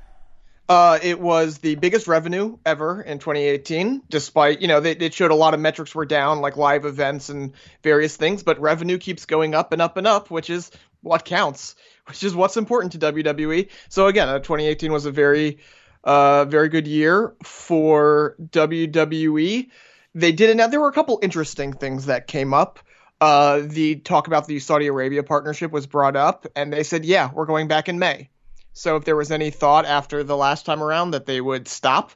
[0.68, 5.30] Uh, it was the biggest revenue ever in 2018, despite, you know, they, it showed
[5.30, 7.52] a lot of metrics were down, like live events and
[7.82, 10.70] various things, but revenue keeps going up and up and up, which is
[11.02, 11.74] what counts,
[12.06, 13.68] which is what's important to WWE.
[13.90, 15.58] So again, uh, 2018 was a very,
[16.04, 19.68] uh, very good year for WWE.
[20.14, 20.56] They did it.
[20.56, 22.78] Now, there were a couple interesting things that came up.
[23.22, 27.30] Uh, the talk about the Saudi Arabia partnership was brought up, and they said, yeah,
[27.32, 28.30] we're going back in May.
[28.72, 32.10] So if there was any thought after the last time around that they would stop,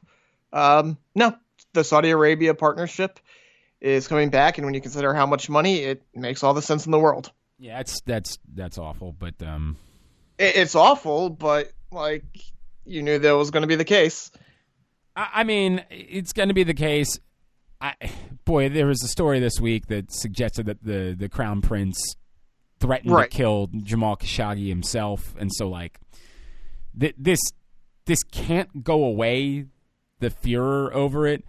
[0.51, 1.33] um, no,
[1.71, 3.21] the Saudi Arabia partnership
[3.79, 6.85] is coming back, and when you consider how much money, it makes all the sense
[6.85, 7.31] in the world.
[7.57, 9.13] Yeah, that's that's that's awful.
[9.17, 9.77] But um,
[10.37, 12.25] It, it's awful, but like
[12.83, 14.29] you knew that was going to be the case.
[15.15, 17.17] I, I mean, it's going to be the case.
[17.81, 17.93] I,
[18.45, 21.97] boy, there was a story this week that suggested that the the crown prince
[22.79, 23.29] threatened Right.
[23.29, 25.99] to kill Jamal Khashoggi himself, and so like
[26.99, 27.39] th- this
[28.05, 29.65] this can't go away.
[30.19, 31.43] The furor over it,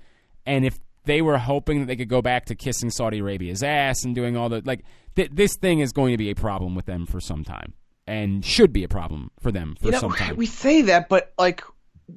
[0.44, 4.04] and if they were hoping that they could go back to kissing Saudi Arabia's ass
[4.04, 4.84] and doing all the like,
[5.16, 7.72] th- this thing is going to be a problem with them for some time,
[8.06, 10.36] and should be a problem for them for You know, some time.
[10.36, 11.62] we say that, but like,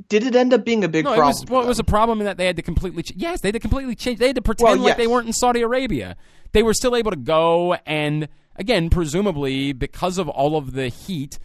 [0.07, 1.35] did it end up being a big No, it problem?
[1.41, 3.03] was well, it was a problem in that they had to completely.
[3.03, 4.19] Ch- yes, they had to completely change.
[4.19, 6.15] They had to pretend Well, like they weren't in Saudi Arabia.
[6.53, 11.39] They were still able to go, and again, presumably because of all of the heat,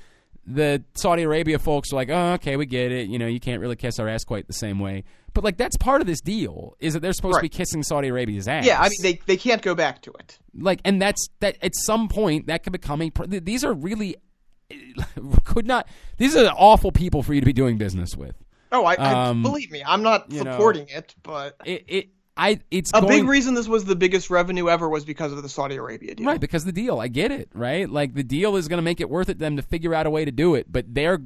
[0.47, 3.09] the Saudi Arabia folks were like, "Oh, okay, we get it.
[3.09, 5.05] You know, you can't really kiss our ass quite the same way."
[5.35, 8.09] But like, that's part of this deal is that they're supposed to be kissing Saudi
[8.09, 8.64] Arabia's ass.
[8.64, 10.39] yeah, I mean, they they can't go back to it.
[10.56, 11.56] like, and that's that.
[11.62, 13.10] At some point, that could become a.
[13.10, 14.16] pr- These are really
[15.44, 15.88] could not.
[16.18, 18.34] These are awful people for you to be doing business with.
[18.72, 21.84] Oh, I, I Um, believe me, I'm not you know, supporting it, but It.
[21.88, 22.60] it I.
[22.70, 25.48] It's a going, big reason this was the biggest revenue ever was because of the
[25.48, 26.26] Saudi Arabia deal.
[26.26, 27.88] Right, because the deal, I get it, right?
[27.88, 30.10] Like the deal is going to make it worth it them to figure out a
[30.10, 31.20] way to do it, but they're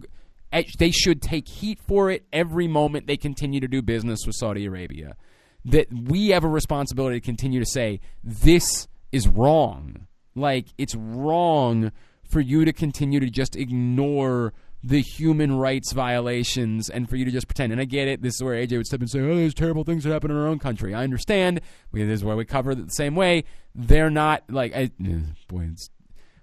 [0.53, 4.37] eh, they should take heat for it every moment they continue to do business with
[4.37, 5.17] Saudi Arabia.
[5.65, 10.07] That we have a responsibility to continue to say this is wrong.
[10.37, 11.91] Like it's wrong
[12.31, 14.53] for you to continue to just ignore
[14.83, 17.73] the human rights violations and for you to just pretend.
[17.73, 18.23] And I get it.
[18.23, 20.31] This is where AJ would step in and say, "Oh, there's terrible things that happen
[20.31, 21.61] in our own country." I understand.
[21.93, 23.45] We, this is why we cover it the same way.
[23.75, 25.91] They're not like, I, eh, boy, it's,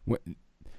[0.09, 0.29] wh-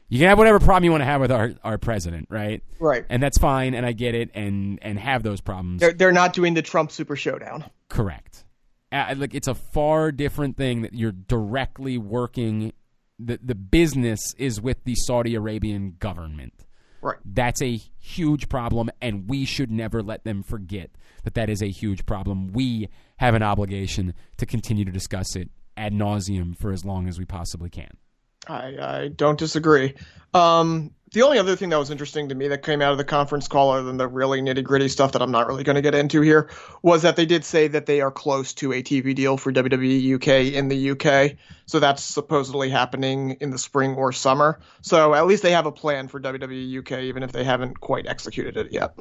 [0.09, 2.63] you can have whatever problem you want to have with our, our president, right?
[2.79, 3.05] Right.
[3.11, 5.81] And that's fine, and I get it, and and have those problems.
[5.81, 7.65] They're they're not doing the Trump Super Showdown.
[7.89, 8.45] Correct.
[8.91, 12.73] Uh, like it's a far different thing that you're directly working.
[13.19, 16.65] The the business is with the Saudi Arabian government.
[17.01, 17.17] Right.
[17.25, 20.91] That's a huge problem, and we should never let them forget
[21.25, 22.53] that that is a huge problem.
[22.53, 22.89] We
[23.19, 27.25] have an obligation to continue to discuss it ad nauseum for as long as we
[27.25, 27.91] possibly can.
[28.49, 29.95] I, I don't disagree.
[30.35, 33.05] Um, the only other thing that was interesting to me that came out of the
[33.05, 35.83] conference call, other than the really nitty gritty stuff that I'm not really going to
[35.83, 36.51] get into here,
[36.83, 40.15] was that they did say that they are close to a TV deal for WWE
[40.17, 41.37] UK in the UK.
[41.67, 44.61] So that's supposedly happening in the spring or summer.
[44.83, 48.07] So at least they have a plan for WWE UK, even if they haven't quite
[48.07, 48.95] executed it yet.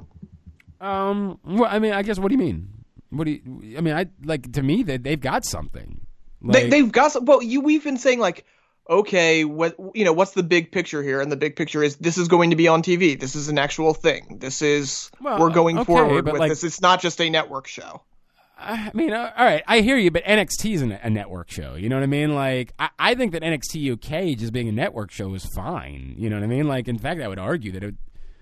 [0.79, 1.39] Um.
[1.43, 2.19] Well, I mean, I guess.
[2.19, 2.69] What do you mean?
[3.09, 3.77] What do you?
[3.77, 6.01] I mean, I like to me that they've got something.
[6.41, 7.25] they, Like- they've got some.
[7.25, 8.45] Well, you we've been saying like,
[8.89, 11.21] okay, what you know, what's the big picture here?
[11.21, 13.19] And the big picture is this is going to be on TV.
[13.19, 14.37] This is an actual thing.
[14.39, 16.63] This is Well, we're going okay, forward with like- this.
[16.63, 18.01] It's not just a network show.
[18.59, 21.75] I mean, uh, all right, I hear you, but NXT is a, network show.
[21.75, 22.33] You know what I mean?
[22.33, 26.15] Like, I, I think that NXT UK just being a network show is fine.
[26.17, 26.67] You know what I mean?
[26.67, 27.93] Like, in fact, I would argue that it,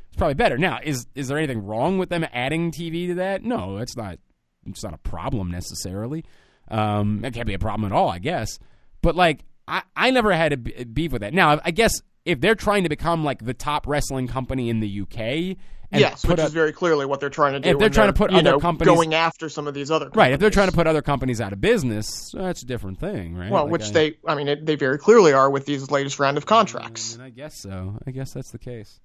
[0.07, 0.57] it's probably better.
[0.57, 3.43] Now, is is there anything wrong with them adding TV to that?
[3.43, 4.19] No, it's not.
[4.65, 6.23] It's not a problem necessarily.
[6.71, 8.57] Um, it can't be a problem at all, I guess.
[9.01, 11.33] But like, I, I never had a beef with that.
[11.33, 15.01] Now, I guess if they're trying to become like the top wrestling company in the
[15.01, 15.57] UK,
[15.91, 17.69] and yes, which up- is very clearly what they're trying to do.
[17.69, 20.33] If they're trying to put other know, companies- going after some of these other right,
[20.33, 23.51] if they're trying to put other companies out of business, that's a different thing, right?
[23.51, 26.19] well, Like, which I- they, I mean, it, they very clearly are with these latest
[26.19, 27.13] round of contracts.
[27.15, 27.99] And I guess so.
[28.05, 28.99] I guess that's the case.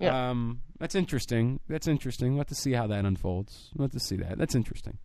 [0.00, 0.30] Yeah.
[0.30, 1.60] Um, that's interesting.
[1.68, 2.32] That's interesting.
[2.32, 3.70] We'll have to see how that unfolds.
[3.76, 4.36] We'll have to see that.
[4.36, 4.98] That's interesting.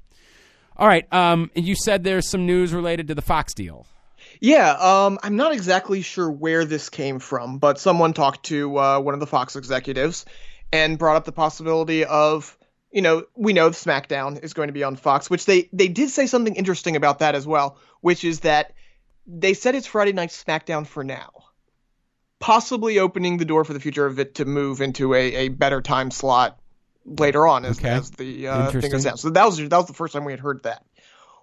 [0.75, 1.11] All right.
[1.13, 3.85] Um, you said there's some news related to the Fox deal.
[4.39, 8.99] Yeah, um, I'm not exactly sure where this came from, but someone talked to uh,
[8.99, 10.25] one of the Fox executives
[10.71, 12.57] and brought up the possibility of,
[12.91, 16.09] you know, we know SmackDown is going to be on Fox, which they they did
[16.09, 18.73] say something interesting about that as well, which is that
[19.27, 21.31] they said it's Friday Night SmackDown for now,
[22.39, 25.81] possibly opening the door for the future of it to move into a, a better
[25.81, 26.59] time slot
[27.05, 27.89] later on as, Okay.
[27.89, 29.17] as the uh, thing goes down.
[29.17, 30.85] So that was that was the first time we had heard that.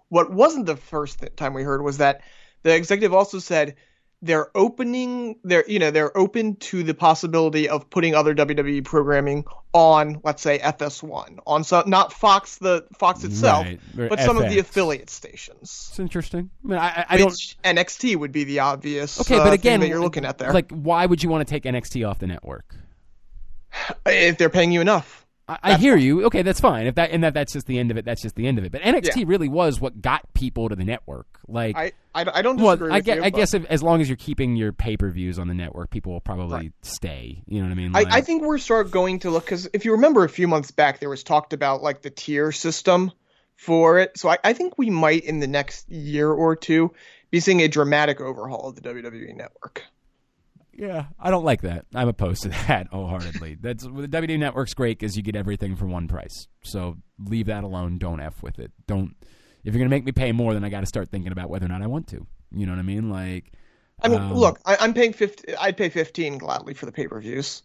[0.09, 2.23] What wasn't the first th- time we heard was that
[2.67, 3.77] the executive also said
[4.23, 9.45] they're opening they're you know they're open to the possibility of putting other WWE programming
[9.75, 14.39] on let's say FS1 on so not Fox the Fox itself Right, or but some
[14.39, 15.89] of the affiliate stations.
[15.91, 16.49] It's interesting.
[16.65, 17.31] I mean, I, I- I don't.
[17.63, 20.53] NXT would be the obvious Okay, uh, but thing again, that you're looking at there.
[20.53, 22.75] Like, why would you want to take NXT off the network?
[24.07, 25.26] if they're paying you enough.
[25.49, 26.25] I, I hear you.
[26.27, 26.87] Okay, that's fine.
[26.87, 28.05] If that and that that's just the end of it.
[28.05, 28.73] That's just the end of it.
[28.73, 29.25] But NXT Yeah.
[29.27, 31.27] really was what got people to the network.
[31.47, 33.23] Like, I I, I don't well, I, with guess, you.
[33.23, 35.91] I guess if, as long as you're keeping your pay per views on the network,
[35.91, 37.43] people will probably stay.
[37.47, 37.95] You know what I mean?
[37.95, 40.71] I, I think we're start going to look because if you remember a few months
[40.73, 43.13] back, there was talked about like the tier system
[43.55, 44.19] for it.
[44.19, 46.93] So I, I think we might in the next year or two
[47.31, 49.85] be seeing a dramatic overhaul of the WWE network.
[50.79, 51.87] Yeah, I don't like that.
[51.95, 53.59] I'm opposed to that wholeheartedly.
[53.61, 56.49] That's the WWE Network's great because you get everything for one price.
[56.63, 57.99] So leave that alone.
[57.99, 58.73] Don't f with it.
[58.87, 59.17] Don't.
[59.65, 61.67] If you're gonna make me pay more, then I got to start thinking about whether
[61.67, 62.27] or not I want to.
[62.53, 63.11] You know what I mean?
[63.11, 63.53] Like,
[64.01, 67.09] I mean, um, look, I, I'm paying 50, I'd pay fifteen gladly for the pay
[67.09, 67.63] per views.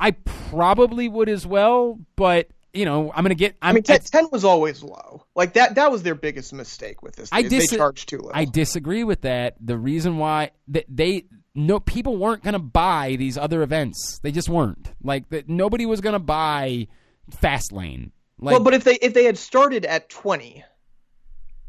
[0.00, 3.56] I probably would as well, but you know, I'm gonna get.
[3.60, 5.26] I'm, I mean, 10, 10 was always low.
[5.36, 7.28] Like that, that was their biggest mistake with this.
[7.30, 8.30] I They, dis- they charged too low.
[8.32, 9.56] I disagree with that.
[9.60, 14.18] The reason why that they no people weren't going to buy these other events.
[14.22, 14.90] They just weren't.
[15.02, 16.88] Like that nobody was going to buy
[17.30, 18.10] Fastlane.
[18.38, 20.64] Like well, but if they if they had started at twenty,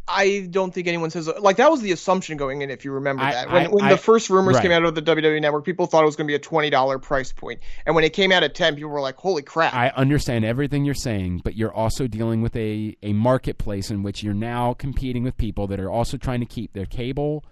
[0.07, 2.69] I don't think anyone says like that was the assumption going in.
[2.69, 4.63] If you remember I- that when, I- when I- the first rumors right.
[4.63, 6.69] came out of the WWE Network, people thought it was going to be a twenty
[6.69, 9.73] dollar price point, and when it came out at ten, people were like, "Holy crap!"
[9.73, 14.23] I understand everything you're saying, but you're also dealing with a, a marketplace in which
[14.23, 17.45] you're now competing with people that are also trying to keep their cable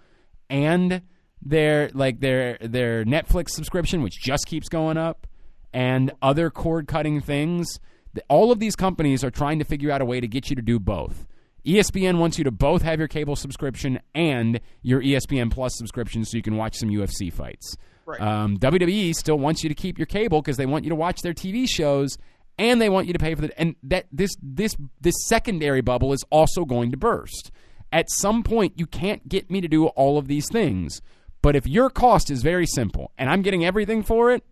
[0.50, 1.02] and
[1.44, 5.26] their like their their Netflix subscription, which just keeps going up,
[5.72, 7.80] and other cord cutting things.
[8.28, 10.62] All of these companies are trying to figure out a way to get you to
[10.62, 11.26] do both.
[11.66, 16.36] ESPN wants you to both have your cable subscription and your ESPN Plus subscription so
[16.36, 17.76] you can watch some UFC fights.
[18.04, 18.20] Right.
[18.20, 21.22] Um, WWE still wants you to keep your cable because they want you to watch
[21.22, 22.18] their TV shows
[22.58, 26.12] and they want you to pay for the and that this this this secondary bubble
[26.12, 27.50] is also going to burst.
[27.92, 31.02] At some point, you can't get me to do all of these things.
[31.42, 34.44] But if your cost is very simple and I'm getting everything for it,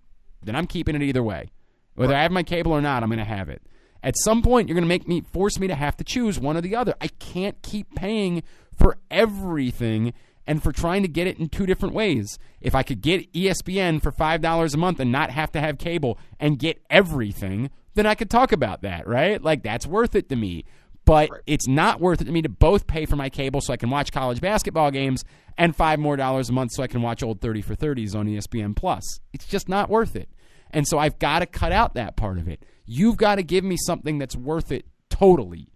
[0.42, 1.50] then I'm keeping it either way.
[1.94, 3.62] Whether I have my cable or not, I'm going to have it.
[4.02, 6.56] At some point, you're going to make me force me to have to choose one
[6.56, 6.94] or the other.
[7.00, 8.42] I can't keep paying
[8.74, 10.14] for everything
[10.46, 12.38] and for trying to get it in two different ways.
[12.60, 16.18] If I could get ESPN for $5 a month and not have to have cable
[16.38, 19.42] and get everything, then I could talk about that, right?
[19.42, 20.64] Like that's worth it to me.
[21.10, 23.76] But it's not worth it to me to both pay for my cable so I
[23.76, 25.24] can watch college basketball games
[25.58, 28.28] and five more dollars a month so I can watch old 30 for 30s on
[28.28, 29.02] ESPN Plus.
[29.32, 30.28] It's just not worth it.
[30.70, 32.64] And so I've got to cut out that part of it.
[32.86, 35.72] You've got to give me something that's worth it totally.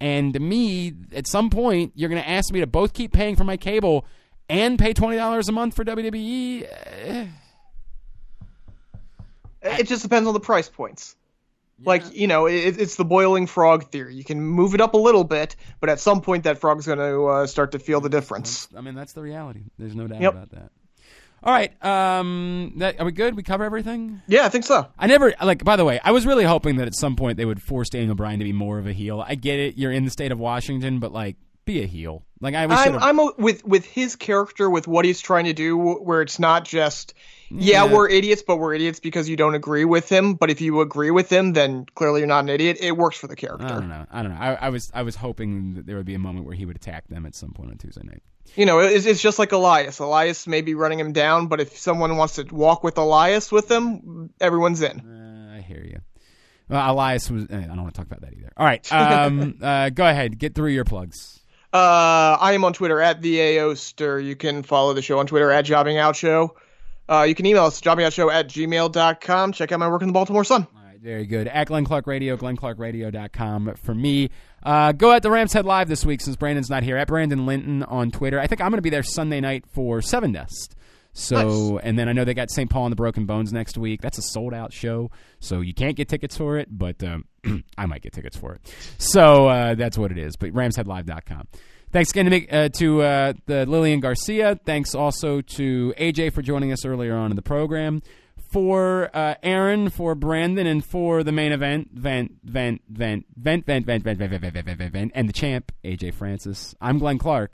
[0.00, 3.34] And to me, at some point, you're going to ask me to both keep paying
[3.34, 4.06] for my cable
[4.48, 6.62] and pay $20 a month for WWE.
[7.02, 7.26] Eh,
[9.62, 11.16] it just depends on the price points.
[11.84, 14.14] Like you know, it, it's the boiling frog theory.
[14.14, 16.98] You can move it up a little bit, but at some point that frog's going
[16.98, 18.68] to uh, start to feel the difference.
[18.76, 19.64] I mean, that's the reality.
[19.78, 20.32] There's no doubt Yep.
[20.32, 20.70] about that.
[21.42, 21.84] All right.
[21.84, 23.36] Um, that, are we good?
[23.36, 24.22] We cover everything?
[24.26, 24.86] Yeah, I think so.
[24.98, 25.62] I never like.
[25.64, 28.14] By the way, I was really hoping that at some point they would force Daniel
[28.14, 29.22] Bryan to be more of a heel.
[29.26, 29.76] I get it.
[29.76, 31.36] You're in the state of Washington, but like,
[31.66, 32.24] be a heel.
[32.40, 35.76] Like I, I'm, I'm a, with with his character, with what he's trying to do,
[35.76, 37.12] where it's not just
[37.50, 37.92] Yeah, Yeah.
[37.92, 40.34] we're idiots, but we're idiots because you don't agree with him.
[40.34, 42.78] But if you agree with him, then clearly you're not an idiot.
[42.80, 43.66] It works for the character.
[43.66, 44.04] I don't know.
[44.10, 44.38] I don't know.
[44.40, 46.76] I, I was I was hoping that there would be a moment where he would
[46.76, 48.22] attack them at some point on Tuesday night.
[48.54, 49.98] You know, it's, it's just like Elias.
[49.98, 53.70] Elias may be running him down, but if someone wants to walk with Elias with
[53.70, 55.00] him, everyone's in.
[55.00, 55.98] Uh, I hear you.
[56.68, 57.44] Well, Elias was.
[57.50, 58.50] eh, I don't want to talk about that either.
[58.56, 58.86] All right.
[58.92, 60.38] Um, uh, go ahead.
[60.38, 61.40] Get through your plugs.
[61.72, 64.24] Uh, I am on Twitter at the Aoster.
[64.24, 66.56] You can follow the show on Twitter at Jobbing Out Show.
[67.08, 69.52] Uh, you can email us jobbingoutshow at gmail.com.
[69.52, 70.66] Check out my work in the Baltimore Sun.
[70.74, 71.46] All right, very good.
[71.48, 74.30] At Glenn Clark Radio, glennclarkradio.com for me.
[74.62, 76.96] Uh, go at the Rams Head Live this week since Brandon's not here.
[76.96, 78.40] At Brandon Linton on Twitter.
[78.40, 80.74] I think I'm going to be there Sunday night for Sevendust.
[81.18, 82.68] So, and then I know they got St.
[82.68, 84.02] Paul and the Broken Bones next week.
[84.02, 85.10] That's a sold out show,
[85.40, 87.24] so you can't get tickets for it, but um,
[87.78, 88.60] I might get tickets for it.
[88.98, 90.36] So uh, that's what it is.
[90.36, 91.48] But RamsHeadLive.com.
[91.92, 94.58] Thanks again to, uh, to uh, the Lillian Garcia.
[94.64, 98.02] Thanks also to AJ for joining us earlier on in the program.
[98.52, 103.84] For uh, Aaron, for Brandon, and for the main event, vent, vent, vent, vent, vent,
[103.86, 106.74] vent, vent, vent, vent, vent, vent, vent, vent, vent, and the champ, AJ Francis.
[106.80, 107.52] I'm Glenn Clark.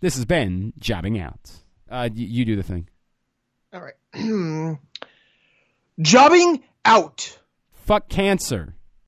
[0.00, 1.50] This has been Jobbing Out.
[1.90, 2.88] Uh, y- you do the thing.
[3.72, 4.78] All right.
[6.00, 7.38] Jobbing out.
[7.84, 8.74] Fuck cancer.